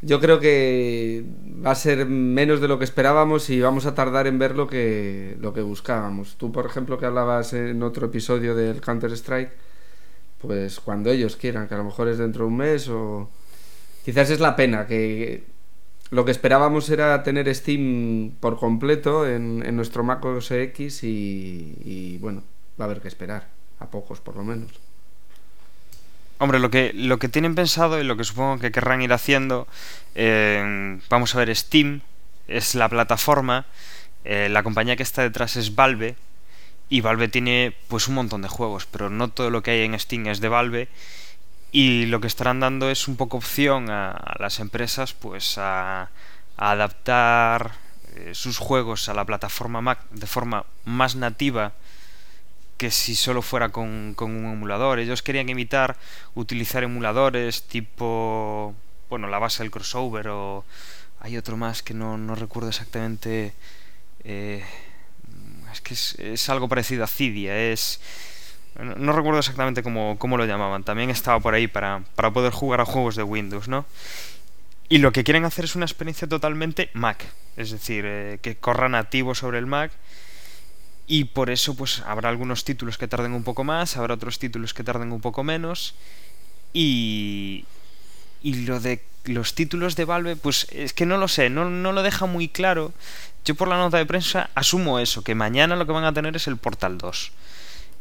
Yo 0.00 0.20
creo 0.20 0.38
que 0.38 1.24
va 1.64 1.72
a 1.72 1.74
ser 1.74 2.06
menos 2.06 2.60
de 2.60 2.68
lo 2.68 2.78
que 2.78 2.84
esperábamos 2.84 3.50
y 3.50 3.60
vamos 3.60 3.86
a 3.86 3.94
tardar 3.94 4.26
en 4.28 4.38
ver 4.38 4.54
lo 4.54 4.68
que, 4.68 5.36
lo 5.40 5.52
que 5.52 5.62
buscábamos. 5.62 6.36
Tú, 6.36 6.52
por 6.52 6.66
ejemplo, 6.66 6.98
que 6.98 7.06
hablabas 7.06 7.52
en 7.52 7.82
otro 7.82 8.06
episodio 8.06 8.54
del 8.54 8.80
Counter-Strike, 8.80 9.50
pues 10.40 10.80
cuando 10.80 11.10
ellos 11.10 11.36
quieran, 11.36 11.68
que 11.68 11.74
a 11.74 11.78
lo 11.78 11.84
mejor 11.84 12.08
es 12.08 12.18
dentro 12.18 12.44
de 12.44 12.48
un 12.50 12.56
mes 12.58 12.88
o... 12.88 13.30
Quizás 14.04 14.30
es 14.30 14.40
la 14.40 14.56
pena, 14.56 14.86
que 14.86 15.44
lo 16.10 16.24
que 16.24 16.30
esperábamos 16.30 16.88
era 16.90 17.22
tener 17.22 17.54
Steam 17.54 18.32
por 18.40 18.58
completo 18.58 19.26
en, 19.26 19.76
nuestro 19.76 20.04
Mac 20.04 20.24
OS 20.24 20.50
X 20.50 21.04
y, 21.04 21.74
y 21.84 22.18
bueno, 22.18 22.42
va 22.80 22.84
a 22.84 22.86
haber 22.86 23.00
que 23.00 23.08
esperar, 23.08 23.48
a 23.80 23.86
pocos 23.86 24.20
por 24.20 24.36
lo 24.36 24.44
menos. 24.44 24.70
Hombre, 26.38 26.60
lo 26.60 26.70
que, 26.70 26.92
lo 26.94 27.18
que 27.18 27.28
tienen 27.28 27.56
pensado 27.56 28.00
y 28.00 28.04
lo 28.04 28.16
que 28.16 28.22
supongo 28.22 28.60
que 28.60 28.70
querrán 28.70 29.02
ir 29.02 29.12
haciendo, 29.12 29.66
eh, 30.14 30.98
vamos 31.10 31.34
a 31.34 31.38
ver, 31.38 31.54
Steam 31.54 32.00
es 32.46 32.76
la 32.76 32.88
plataforma, 32.88 33.66
eh, 34.24 34.48
la 34.48 34.62
compañía 34.62 34.94
que 34.94 35.02
está 35.02 35.22
detrás 35.22 35.56
es 35.56 35.74
Valve, 35.74 36.14
y 36.88 37.00
Valve 37.00 37.28
tiene 37.28 37.74
pues 37.88 38.06
un 38.06 38.14
montón 38.14 38.42
de 38.42 38.48
juegos, 38.48 38.86
pero 38.86 39.10
no 39.10 39.28
todo 39.28 39.50
lo 39.50 39.62
que 39.62 39.72
hay 39.72 39.80
en 39.82 39.98
Steam 39.98 40.28
es 40.28 40.40
de 40.40 40.48
Valve, 40.48 40.88
y 41.70 42.06
lo 42.06 42.20
que 42.20 42.26
estarán 42.26 42.60
dando 42.60 42.90
es 42.90 43.08
un 43.08 43.16
poco 43.16 43.36
opción 43.36 43.90
a, 43.90 44.34
las 44.38 44.60
empresas 44.60 45.12
pues 45.12 45.58
a, 45.58 46.10
a 46.56 46.70
adaptar 46.70 47.72
eh, 48.16 48.34
sus 48.34 48.58
juegos 48.58 49.08
a 49.08 49.14
la 49.14 49.24
plataforma 49.24 49.80
Mac 49.80 50.00
de 50.10 50.26
forma 50.26 50.64
más 50.84 51.14
nativa 51.14 51.72
que 52.78 52.90
si 52.92 53.16
solo 53.16 53.42
fuera 53.42 53.70
con, 53.70 54.14
con, 54.14 54.30
un 54.34 54.52
emulador. 54.52 55.00
Ellos 55.00 55.22
querían 55.22 55.48
evitar 55.48 55.96
utilizar 56.34 56.84
emuladores 56.84 57.64
tipo, 57.64 58.74
bueno, 59.10 59.26
la 59.26 59.40
base 59.40 59.62
del 59.62 59.72
crossover 59.72 60.28
o 60.28 60.64
hay 61.20 61.36
otro 61.36 61.56
más 61.56 61.82
que 61.82 61.92
no, 61.92 62.16
no 62.16 62.36
recuerdo 62.36 62.70
exactamente. 62.70 63.52
Eh, 64.22 64.64
es 65.72 65.80
que 65.80 65.94
es, 65.94 66.14
es, 66.20 66.48
algo 66.48 66.68
parecido 66.68 67.04
a 67.04 67.08
Cydia, 67.08 67.56
es... 67.58 68.00
No, 68.78 69.12
recuerdo 69.12 69.40
exactamente 69.40 69.82
cómo, 69.82 70.16
cómo, 70.18 70.36
lo 70.36 70.46
llamaban. 70.46 70.84
También 70.84 71.10
estaba 71.10 71.40
por 71.40 71.54
ahí 71.54 71.66
para, 71.66 72.02
para 72.14 72.32
poder 72.32 72.52
jugar 72.52 72.80
a 72.80 72.84
juegos 72.84 73.16
de 73.16 73.24
Windows, 73.24 73.66
¿no? 73.66 73.86
Y 74.88 74.98
lo 74.98 75.12
que 75.12 75.24
quieren 75.24 75.44
hacer 75.44 75.64
es 75.64 75.74
una 75.74 75.84
experiencia 75.84 76.28
totalmente 76.28 76.90
Mac. 76.94 77.26
Es 77.56 77.72
decir, 77.72 78.04
eh, 78.06 78.38
que 78.40 78.56
corra 78.56 78.88
nativo 78.88 79.34
sobre 79.34 79.58
el 79.58 79.66
Mac 79.66 79.90
y 81.08 81.24
por 81.24 81.50
eso 81.50 81.74
pues 81.74 82.02
habrá 82.06 82.28
algunos 82.28 82.64
títulos 82.64 82.98
que 82.98 83.08
tarden 83.08 83.32
un 83.32 83.42
poco 83.42 83.64
más, 83.64 83.96
habrá 83.96 84.14
otros 84.14 84.38
títulos 84.38 84.74
que 84.74 84.84
tarden 84.84 85.10
un 85.10 85.20
poco 85.20 85.42
menos 85.42 85.94
y 86.72 87.64
y 88.42 88.66
lo 88.66 88.78
de 88.78 89.02
los 89.24 89.54
títulos 89.54 89.96
de 89.96 90.04
Valve 90.04 90.36
pues 90.36 90.68
es 90.70 90.92
que 90.92 91.06
no 91.06 91.16
lo 91.16 91.28
sé, 91.28 91.50
no, 91.50 91.68
no 91.68 91.92
lo 91.92 92.02
deja 92.02 92.26
muy 92.26 92.48
claro. 92.48 92.92
Yo 93.44 93.54
por 93.54 93.68
la 93.68 93.76
nota 93.76 93.98
de 93.98 94.06
prensa 94.06 94.50
asumo 94.54 95.00
eso, 95.00 95.24
que 95.24 95.34
mañana 95.34 95.76
lo 95.76 95.86
que 95.86 95.92
van 95.92 96.04
a 96.04 96.12
tener 96.12 96.36
es 96.36 96.46
el 96.46 96.56
Portal 96.56 96.98
2 96.98 97.32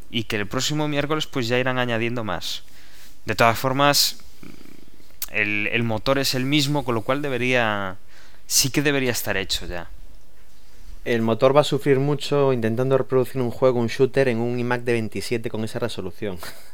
y 0.09 0.23
que 0.23 0.37
el 0.37 0.47
próximo 0.47 0.87
miércoles 0.87 1.27
pues 1.27 1.47
ya 1.47 1.59
irán 1.59 1.77
añadiendo 1.77 2.23
más. 2.23 2.63
De 3.25 3.35
todas 3.35 3.57
formas 3.57 4.19
el, 5.31 5.67
el 5.67 5.83
motor 5.83 6.19
es 6.19 6.35
el 6.35 6.45
mismo, 6.45 6.85
con 6.85 6.95
lo 6.95 7.01
cual 7.01 7.21
debería 7.21 7.97
sí 8.45 8.69
que 8.69 8.81
debería 8.81 9.11
estar 9.11 9.35
hecho 9.37 9.65
ya 9.65 9.89
el 11.07 11.21
motor 11.21 11.55
va 11.55 11.61
a 11.61 11.63
sufrir 11.63 11.99
mucho 11.99 12.51
intentando 12.51 12.97
reproducir 12.97 13.41
un 13.41 13.49
juego, 13.49 13.79
un 13.79 13.87
shooter, 13.87 14.27
en 14.27 14.39
un 14.39 14.59
iMac 14.59 14.81
de 14.81 14.91
27 14.91 15.49
con 15.49 15.63
esa 15.63 15.79
resolución. 15.79 16.37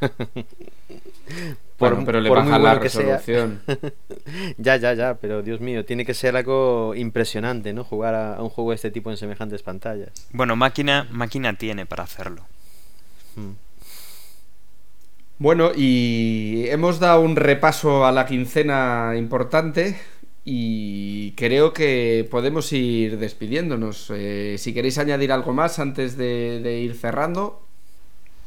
por, 1.78 1.90
bueno, 1.94 2.04
pero 2.04 2.20
le 2.20 2.28
por 2.28 2.38
baja 2.38 2.58
la 2.58 2.74
resolución. 2.74 3.62
ya, 4.58 4.76
ya, 4.76 4.92
ya, 4.94 5.14
pero 5.14 5.42
Dios 5.42 5.60
mío, 5.60 5.84
tiene 5.84 6.04
que 6.04 6.14
ser 6.14 6.36
algo 6.36 6.96
impresionante, 6.96 7.72
¿no? 7.72 7.84
Jugar 7.84 8.16
a, 8.16 8.34
a, 8.34 8.42
un 8.42 8.48
juego 8.48 8.70
de 8.70 8.76
este 8.76 8.90
tipo 8.90 9.08
en 9.12 9.16
semejantes 9.16 9.62
pantallas. 9.62 10.10
Bueno, 10.32 10.56
máquina, 10.56 11.06
máquina 11.12 11.56
tiene 11.56 11.86
para 11.86 12.02
hacerlo. 12.02 12.44
Bueno, 15.38 15.72
y 15.74 16.66
hemos 16.68 17.00
dado 17.00 17.20
un 17.20 17.36
repaso 17.36 18.06
a 18.06 18.12
la 18.12 18.24
quincena 18.24 19.14
importante 19.16 19.96
y 20.44 21.32
creo 21.32 21.72
que 21.72 22.26
podemos 22.30 22.72
ir 22.72 23.18
despidiéndonos. 23.18 24.10
Eh, 24.14 24.56
si 24.58 24.72
queréis 24.72 24.98
añadir 24.98 25.32
algo 25.32 25.52
más 25.52 25.78
antes 25.78 26.16
de, 26.16 26.80
ir 26.82 26.94
cerrando, 26.94 27.62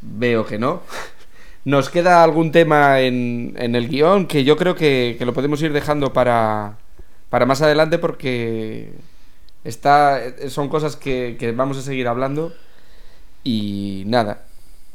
veo 0.02 0.46
que 0.46 0.60
no. 0.60 0.82
Nos 1.66 1.90
queda 1.90 2.24
algún 2.24 2.52
tema 2.52 3.02
en, 3.02 3.56
el 3.58 3.90
guion 3.90 4.26
que 4.28 4.44
yo 4.46 4.56
creo 4.56 4.76
que, 4.76 5.18
lo 5.20 5.34
podemos 5.34 5.62
ir 5.62 5.74
dejando 5.74 6.14
para, 6.14 6.78
para 7.30 7.46
más 7.46 7.62
adelante 7.62 8.00
porque 8.00 8.94
está, 9.66 10.22
son 10.50 10.70
cosas 10.70 10.96
que 10.96 11.54
vamos 11.56 11.78
a 11.78 11.82
seguir 11.82 12.08
hablando. 12.08 12.54
Y 13.44 14.04
nada, 14.08 14.47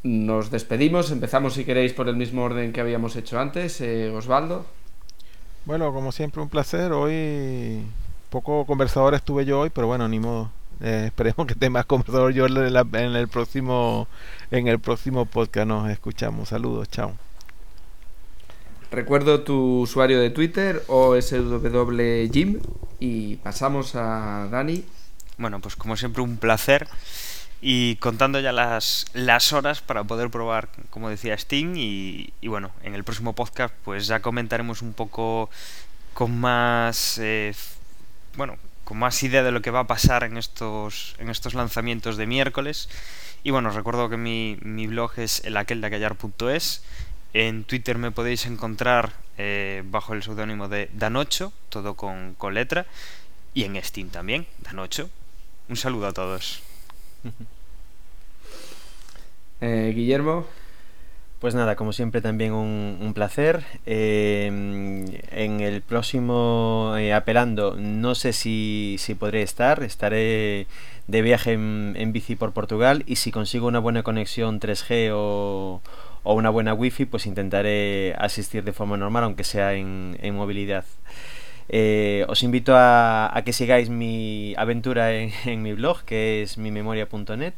nos 0.03 0.51
despedimos. 0.51 1.11
Empezamos, 1.11 1.55
si 1.55 1.65
queréis, 1.65 1.93
por 1.93 2.09
el 2.09 2.17
mismo 2.17 2.43
orden 2.43 2.73
que 2.73 2.81
habíamos 2.81 3.17
hecho 3.17 3.39
antes. 3.39 3.81
Eh, 3.81 4.11
Osvaldo. 4.11 4.67
Bueno, 5.65 5.93
como 5.93 6.13
siempre, 6.13 6.43
un 6.43 6.49
placer. 6.49 6.93
Hoy 6.93 7.83
poco 8.31 8.67
conversador 8.67 9.15
estuve 9.15 9.45
yo 9.45 9.61
hoy, 9.61 9.71
pero 9.71 9.87
bueno, 9.87 10.09
ni 10.09 10.19
modo. 10.19 10.51
Eh, 10.81 11.05
esperemos 11.07 11.47
que 11.47 11.53
esté 11.53 11.71
más 11.71 11.87
conversador 11.87 12.33
yo 12.33 12.47
en, 12.47 12.73
la, 12.73 12.81
en, 12.81 13.17
el 13.17 13.29
próximo 13.29 14.09
en 14.51 14.69
el 14.69 14.81
próximo 14.81 15.27
podcast. 15.27 15.67
Nos 15.67 15.91
escuchamos. 15.91 16.49
Saludos, 16.49 16.89
chao. 16.91 17.13
Recuerdo 18.91 19.41
tu 19.41 19.81
usuario 19.81 20.21
de 20.21 20.29
Twitter, 20.29 20.83
OSWJim, 20.87 22.61
y 23.01 23.37
pasamos 23.37 23.95
a 23.95 24.49
Dani. 24.51 24.85
Bueno, 25.39 25.61
pues 25.61 25.77
como 25.77 25.97
siempre, 25.97 26.23
un 26.23 26.37
placer 26.37 26.87
y 27.65 27.95
contando 27.97 28.41
ya 28.41 28.51
las, 28.51 29.07
las 29.15 29.53
horas 29.53 29.81
para 29.81 30.03
poder 30.03 30.31
probar, 30.31 30.69
como 30.91 31.09
decía 31.09 31.39
Steam, 31.39 31.75
y, 31.77 32.33
bueno, 32.43 32.73
en 32.83 32.97
el 32.97 33.05
próximo 33.05 33.35
podcast 33.35 33.73
pues 33.85 34.09
ya 34.09 34.21
comentaremos 34.21 34.83
un 34.83 34.93
poco 34.93 35.49
con 36.13 36.39
más, 36.41 37.19
eh, 37.19 37.55
bueno, 38.37 38.59
con 38.83 38.99
más 38.99 39.23
idea 39.23 39.45
de 39.45 39.53
lo 39.53 39.63
que 39.63 39.71
va 39.71 39.81
a 39.81 39.87
pasar 39.87 40.25
en 40.25 40.37
estos, 40.37 41.15
en 41.19 41.31
estos 41.31 41.55
lanzamientos 41.55 42.17
de 42.17 42.27
miércoles. 42.27 42.89
Y 43.45 43.53
bueno, 43.53 43.71
recuerdo 43.71 44.11
que 44.11 44.17
mi, 44.17 44.59
mi 44.63 44.89
blog 44.89 45.13
es 45.19 45.45
elaqueldacallar.es. 45.45 46.83
En 47.33 47.63
Twitter 47.63 47.97
me 47.97 48.11
podéis 48.11 48.45
encontrar 48.47 49.13
eh, 49.39 49.85
bajo 49.87 50.15
el 50.15 50.23
seudónimo 50.25 50.69
de 50.69 50.91
Danocho, 50.95 51.53
todo 51.69 51.95
con, 51.95 52.35
con 52.35 52.55
letra. 52.55 52.87
Y 53.55 53.65
en 53.65 53.83
Steam 53.83 54.11
también, 54.11 54.47
Danocho. 54.59 55.11
Un 55.69 55.77
saludo 55.77 56.09
a 56.09 56.13
todos. 56.13 56.63
Eh, 59.61 59.93
Guillermo. 59.95 60.45
Pues 61.43 61.57
nada, 61.57 61.75
como 61.75 61.93
siempre 61.93 62.21
también 62.21 62.53
un, 62.53 62.99
un 63.01 63.15
placer. 63.15 63.65
Eh, 63.85 64.47
en 64.47 65.61
el 65.61 65.83
próximo 65.83 66.95
eh, 66.97 67.13
apelando, 67.13 67.75
no 67.77 68.15
sé 68.15 68.33
si, 68.33 68.97
si, 68.99 69.17
podré 69.17 69.43
estar, 69.43 69.83
estaré 69.83 70.69
de 71.09 71.23
viaje 71.23 71.53
en, 71.53 71.95
en, 71.97 72.13
bici 72.13 72.37
por 72.37 72.53
Portugal 72.53 73.03
y 73.07 73.17
si 73.17 73.33
consigo 73.33 73.67
una 73.67 73.81
buena 73.81 74.05
conexión 74.05 74.61
3G 74.61 75.11
o, 75.13 75.81
o, 76.23 76.35
una 76.35 76.51
buena 76.51 76.75
wifi, 76.75 77.07
pues 77.07 77.27
intentaré 77.27 78.15
asistir 78.19 78.63
de 78.63 78.73
forma 78.73 78.97
normal, 78.97 79.25
aunque 79.25 79.43
sea 79.43 79.75
en, 79.75 80.17
en 80.23 80.37
movilidad. 80.37 80.85
Eh, 81.73 82.27
os 82.29 82.43
invito 82.43 82.77
a, 82.77 83.33
a, 83.33 83.43
que 83.45 83.57
sigáis 83.57 83.89
mi 83.89 84.55
aventura 84.59 85.17
en, 85.17 85.33
en 85.45 85.63
mi 85.63 85.73
blog, 85.73 86.05
que 86.05 86.43
es 86.43 86.59
mimemoria.net. 86.59 87.55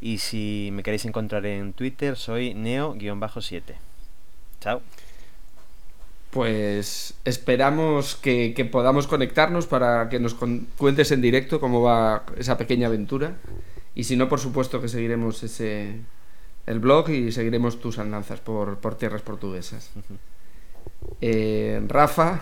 Y 0.00 0.18
si 0.18 0.70
me 0.72 0.82
queréis 0.82 1.04
encontrar 1.04 1.44
en 1.46 1.72
Twitter, 1.74 2.16
soy 2.16 2.54
neo-7. 2.54 3.62
Chao. 4.60 4.80
Pues 6.30 7.14
esperamos 7.24 8.16
que, 8.16 8.54
que, 8.54 8.64
podamos 8.64 9.06
conectarnos 9.06 9.66
para 9.66 10.08
que 10.08 10.18
nos 10.18 10.34
cuentes 10.34 11.12
en 11.12 11.20
directo 11.20 11.60
cómo 11.60 11.82
va 11.82 12.24
esa 12.38 12.56
pequeña 12.56 12.86
aventura. 12.86 13.36
Y 13.94 14.04
si 14.04 14.16
no, 14.16 14.28
por 14.28 14.40
supuesto 14.40 14.80
que 14.80 14.88
seguiremos 14.88 15.42
ese 15.42 16.00
el 16.66 16.78
blog 16.78 17.10
y 17.10 17.32
seguiremos 17.32 17.80
tus 17.80 17.98
andanzas 17.98 18.40
por, 18.40 18.78
por 18.78 18.96
tierras 18.96 19.22
portuguesas. 19.22 19.90
Eh, 21.20 21.82
Rafa, 21.88 22.40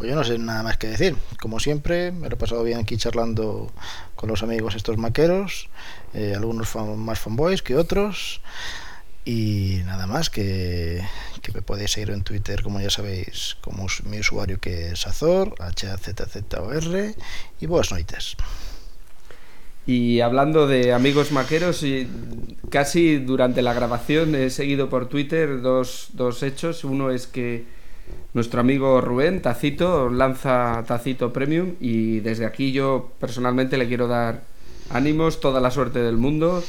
pues 0.00 0.08
yo 0.08 0.16
no 0.16 0.24
sé 0.24 0.38
nada 0.38 0.62
más 0.62 0.78
que 0.78 0.86
decir. 0.86 1.14
Como 1.38 1.60
siempre, 1.60 2.10
me 2.10 2.30
lo 2.30 2.36
he 2.36 2.38
pasado 2.38 2.62
bien 2.64 2.78
aquí 2.78 2.96
charlando 2.96 3.70
con 4.14 4.30
los 4.30 4.42
amigos 4.42 4.74
estos 4.74 4.96
maqueros, 4.96 5.68
eh, 6.14 6.32
algunos 6.34 6.74
más 6.96 7.20
fanboys 7.20 7.60
que 7.60 7.76
otros. 7.76 8.40
Y 9.26 9.82
nada 9.84 10.06
más, 10.06 10.30
que, 10.30 11.06
que 11.42 11.52
me 11.52 11.60
podéis 11.60 11.90
seguir 11.90 12.12
en 12.12 12.22
Twitter, 12.22 12.62
como 12.62 12.80
ya 12.80 12.88
sabéis, 12.88 13.58
como 13.60 13.88
mi 14.04 14.20
usuario 14.20 14.58
que 14.58 14.92
es 14.92 15.06
Azor, 15.06 15.54
H-A-Z-Z-O-R, 15.58 17.14
y 17.60 17.66
buenas 17.66 17.92
noites. 17.92 18.38
Y 19.86 20.20
hablando 20.20 20.66
de 20.66 20.94
amigos 20.94 21.30
maqueros, 21.30 21.84
casi 22.70 23.18
durante 23.18 23.60
la 23.60 23.74
grabación 23.74 24.34
he 24.34 24.48
seguido 24.48 24.88
por 24.88 25.10
Twitter 25.10 25.60
dos, 25.60 26.08
dos 26.14 26.42
hechos. 26.42 26.84
Uno 26.84 27.10
es 27.10 27.26
que 27.26 27.79
nuestro 28.34 28.60
amigo 28.60 29.00
Rubén, 29.00 29.42
Tacito, 29.42 30.08
lanza 30.08 30.84
Tacito 30.86 31.32
Premium 31.32 31.74
y 31.80 32.20
desde 32.20 32.46
aquí 32.46 32.72
yo 32.72 33.10
personalmente 33.18 33.76
le 33.76 33.88
quiero 33.88 34.06
dar 34.06 34.42
ánimos, 34.90 35.40
toda 35.40 35.60
la 35.60 35.70
suerte 35.70 36.00
del 36.00 36.16
mundo, 36.16 36.62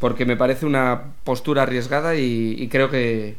porque 0.00 0.24
me 0.24 0.36
parece 0.36 0.66
una 0.66 1.14
postura 1.24 1.62
arriesgada 1.62 2.16
y, 2.16 2.68
creo 2.70 2.90
que, 2.90 3.36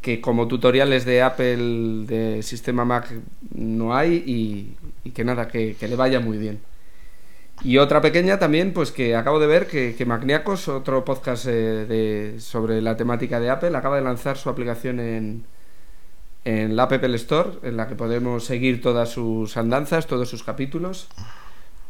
que 0.00 0.20
como 0.20 0.48
tutoriales 0.48 1.04
de 1.04 1.22
Apple 1.22 2.06
de 2.06 2.42
sistema 2.42 2.84
Mac 2.84 3.12
no 3.54 3.94
hay 3.94 4.22
y, 5.04 5.10
que 5.10 5.24
nada, 5.24 5.48
que, 5.48 5.76
que 5.78 5.88
le 5.88 5.96
vaya 5.96 6.20
muy 6.20 6.38
bien. 6.38 6.60
Y 7.62 7.78
otra 7.78 8.00
pequeña 8.00 8.38
también, 8.38 8.72
pues 8.72 8.92
que 8.92 9.16
acabo 9.16 9.40
de 9.40 9.46
ver 9.46 9.66
que, 9.66 9.94
que 9.96 10.04
Magniacos, 10.04 10.68
otro 10.68 11.04
podcast 11.04 11.46
eh, 11.46 11.86
de, 11.86 12.40
sobre 12.40 12.82
la 12.82 12.96
temática 12.96 13.40
de 13.40 13.50
Apple, 13.50 13.76
acaba 13.76 13.96
de 13.96 14.02
lanzar 14.02 14.36
su 14.36 14.50
aplicación 14.50 15.00
en, 15.00 15.44
en 16.46 16.76
la 16.76 16.84
App 16.84 16.92
Store, 16.92 17.58
en 17.64 17.76
la 17.76 17.88
que 17.88 17.96
podemos 17.96 18.44
seguir 18.44 18.80
todas 18.80 19.10
sus 19.10 19.56
andanzas, 19.56 20.06
todos 20.06 20.28
sus 20.28 20.44
capítulos. 20.44 21.08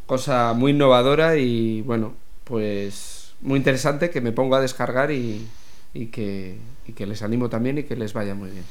Cosa 0.07 0.53
muy 0.53 0.71
innovadora 0.71 1.37
y 1.37 1.83
bueno, 1.83 2.15
pues 2.43 3.35
muy 3.41 3.57
interesante 3.57 4.09
que 4.09 4.19
me 4.19 4.31
pongo 4.31 4.55
a 4.55 4.61
descargar 4.61 5.11
y, 5.11 5.47
que, 5.93 6.57
les 6.97 7.21
animo 7.21 7.49
también 7.49 7.77
y 7.77 7.83
que 7.83 7.95
les 7.95 8.13
vaya 8.13 8.33
muy 8.33 8.49
bien. 8.49 8.63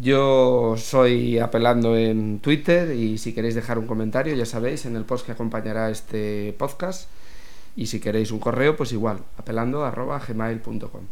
Yo 0.00 0.76
soy 0.78 1.38
apelando 1.38 1.94
en 1.94 2.38
Twitter 2.38 2.96
y 2.96 3.18
si 3.18 3.34
queréis 3.34 3.54
dejar 3.54 3.78
un 3.78 3.86
comentario, 3.86 4.34
ya 4.34 4.46
sabéis, 4.46 4.86
en 4.86 4.96
el 4.96 5.04
post 5.04 5.26
que 5.26 5.32
acompañará 5.32 5.90
este 5.90 6.54
podcast. 6.58 7.10
Y 7.76 7.88
si 7.88 8.00
queréis 8.00 8.30
un 8.30 8.38
correo, 8.38 8.74
pues 8.74 8.92
igual, 8.92 9.18
apelando 9.36 9.80
gmail.com. 9.80 11.02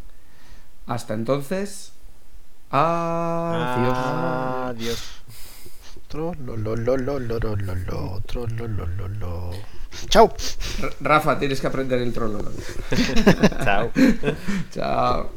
Hasta 0.87 1.12
entonces, 1.12 1.93
À, 2.70 2.78
à, 2.78 4.68
Adiós. 4.70 4.98
Adiós. 4.98 5.16
Chao. 10.08 10.30
Rafa, 11.00 11.38
tienes 11.38 11.60
que 11.60 11.66
aprender 11.66 12.00
el 12.00 12.12
trololo. 12.12 12.50
Chao. 13.64 13.90
Chao. 14.74 15.30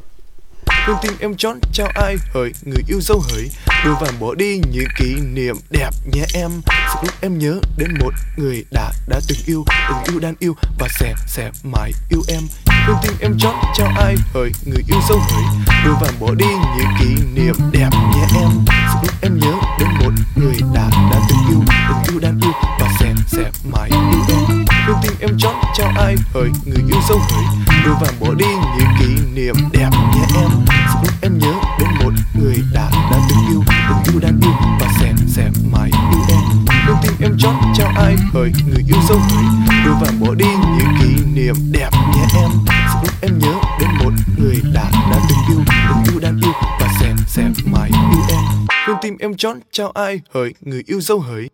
Con 0.87 0.97
tim 1.01 1.13
em 1.19 1.35
chón 1.35 1.59
trao 1.73 1.87
ai 1.95 2.17
hỡi 2.33 2.51
người 2.63 2.83
yêu 2.87 3.01
dấu 3.01 3.19
hỡi 3.29 3.49
đưa 3.85 3.93
và 4.01 4.07
bỏ 4.19 4.35
đi 4.35 4.61
những 4.71 4.87
kỷ 4.97 5.15
niệm 5.15 5.55
đẹp 5.69 5.89
nhé 6.05 6.25
em 6.33 6.51
sự 6.67 6.99
lúc 7.01 7.13
em 7.21 7.37
nhớ 7.37 7.59
đến 7.77 7.89
một 7.99 8.13
người 8.37 8.65
đã 8.71 8.91
đã 9.07 9.19
từng 9.27 9.37
yêu 9.45 9.65
từng 9.89 9.97
yêu 10.13 10.19
đang 10.19 10.35
yêu 10.39 10.55
và 10.79 10.87
sẽ 10.99 11.13
sẽ 11.27 11.51
mãi 11.63 11.91
yêu 12.09 12.21
em 12.27 12.41
con 12.87 12.97
tim 13.03 13.13
em 13.19 13.37
chót 13.37 13.53
cho 13.77 13.85
ai 13.97 14.15
hỡi 14.33 14.51
người 14.65 14.83
yêu 14.87 14.99
sâu 15.09 15.19
hỡi 15.19 15.43
Đưa 15.85 15.93
vàng 16.01 16.13
bỏ 16.19 16.33
đi 16.37 16.45
những 16.77 16.87
kỷ 16.99 17.23
niệm 17.33 17.55
đẹp 17.71 17.89
nhé 18.15 18.25
em. 18.35 18.49
Sẽ 18.67 18.99
lúc 19.03 19.13
em 19.21 19.37
nhớ 19.37 19.53
đến 19.79 19.89
một 19.99 20.11
người 20.35 20.55
đã 20.73 20.89
đã 21.11 21.19
từng 21.29 21.37
yêu 21.49 21.63
Từng 21.89 22.03
yêu 22.13 22.19
đang 22.19 22.39
yêu 22.41 22.51
và 22.79 22.89
sẽ 22.99 23.13
sẽ 23.27 23.51
mãi 23.71 23.89
yêu 23.91 24.21
em. 24.29 24.65
Con 24.87 24.95
tim 25.03 25.13
em 25.19 25.37
chót 25.37 25.55
cho 25.77 25.85
ai 25.97 26.15
hỡi 26.33 26.49
người 26.65 26.83
yêu 26.87 27.01
sâu 27.07 27.17
hỡi 27.17 27.43
Đưa 27.85 27.93
vàng 27.93 28.13
bỏ 28.19 28.33
đi 28.33 28.47
những 28.77 28.89
kỷ 28.99 29.23
niệm 29.33 29.55
đẹp 29.73 29.89
nhé 29.91 30.25
em. 30.35 30.49
Sẽ 30.67 30.99
lúc 31.03 31.13
em 31.21 31.37
nhớ 31.37 31.53
đến 31.79 31.89
một 32.03 32.13
người 32.33 32.63
đã 32.73 32.89
đã 33.11 33.19
từng 33.29 33.47
yêu 33.49 33.63
Từng 33.89 34.13
yêu 34.13 34.19
đang 34.21 34.39
yêu 34.41 34.53
và 34.79 34.87
sẽ 34.99 35.13
sẽ 35.27 35.49
mãi 35.71 35.91
yêu 36.11 36.21
em. 36.29 36.65
Con 36.87 36.97
tim 37.01 37.13
em 37.19 37.37
chót 37.37 37.55
chào 37.75 37.78
ai 37.99 38.15
hỡi 38.33 38.51
người 38.67 38.83
yêu 38.87 38.97
dấu 39.09 39.17
hỡi 39.17 39.45
Đưa 39.85 39.93
và 40.01 40.07
bỏ 40.19 40.33
đi, 40.35 40.45
những 40.45 40.87
kỷ 41.01 41.23
niệm 41.33 41.55
đẹp 41.71 41.89
nhé 42.15 42.25
em. 42.35 42.49
Sẽ 42.67 42.99
lúc 43.03 43.13
em 43.21 43.39
nhớ 43.39 43.53
đến 43.79 43.89
một 44.03 44.13
người 44.37 44.61
đã 44.73 44.91
đã 45.11 45.19
từng 45.29 45.37
yêu 45.49 45.63
Từng 45.89 46.13
yêu 46.13 46.19
đang 46.19 46.39
yêu. 46.43 46.53
Và 46.79 46.87
sẽ 46.99 47.13
sẽ 47.27 47.49
mãi 47.65 47.89
yêu 48.11 48.21
em. 48.29 48.39
Luôn 48.87 48.97
tim 49.01 49.17
em 49.19 49.35
chót 49.35 49.57
trao 49.71 49.91
ai 49.91 50.21
hỡi 50.33 50.53
người 50.61 50.83
yêu 50.87 51.01
dấu 51.01 51.19
hỡi. 51.19 51.49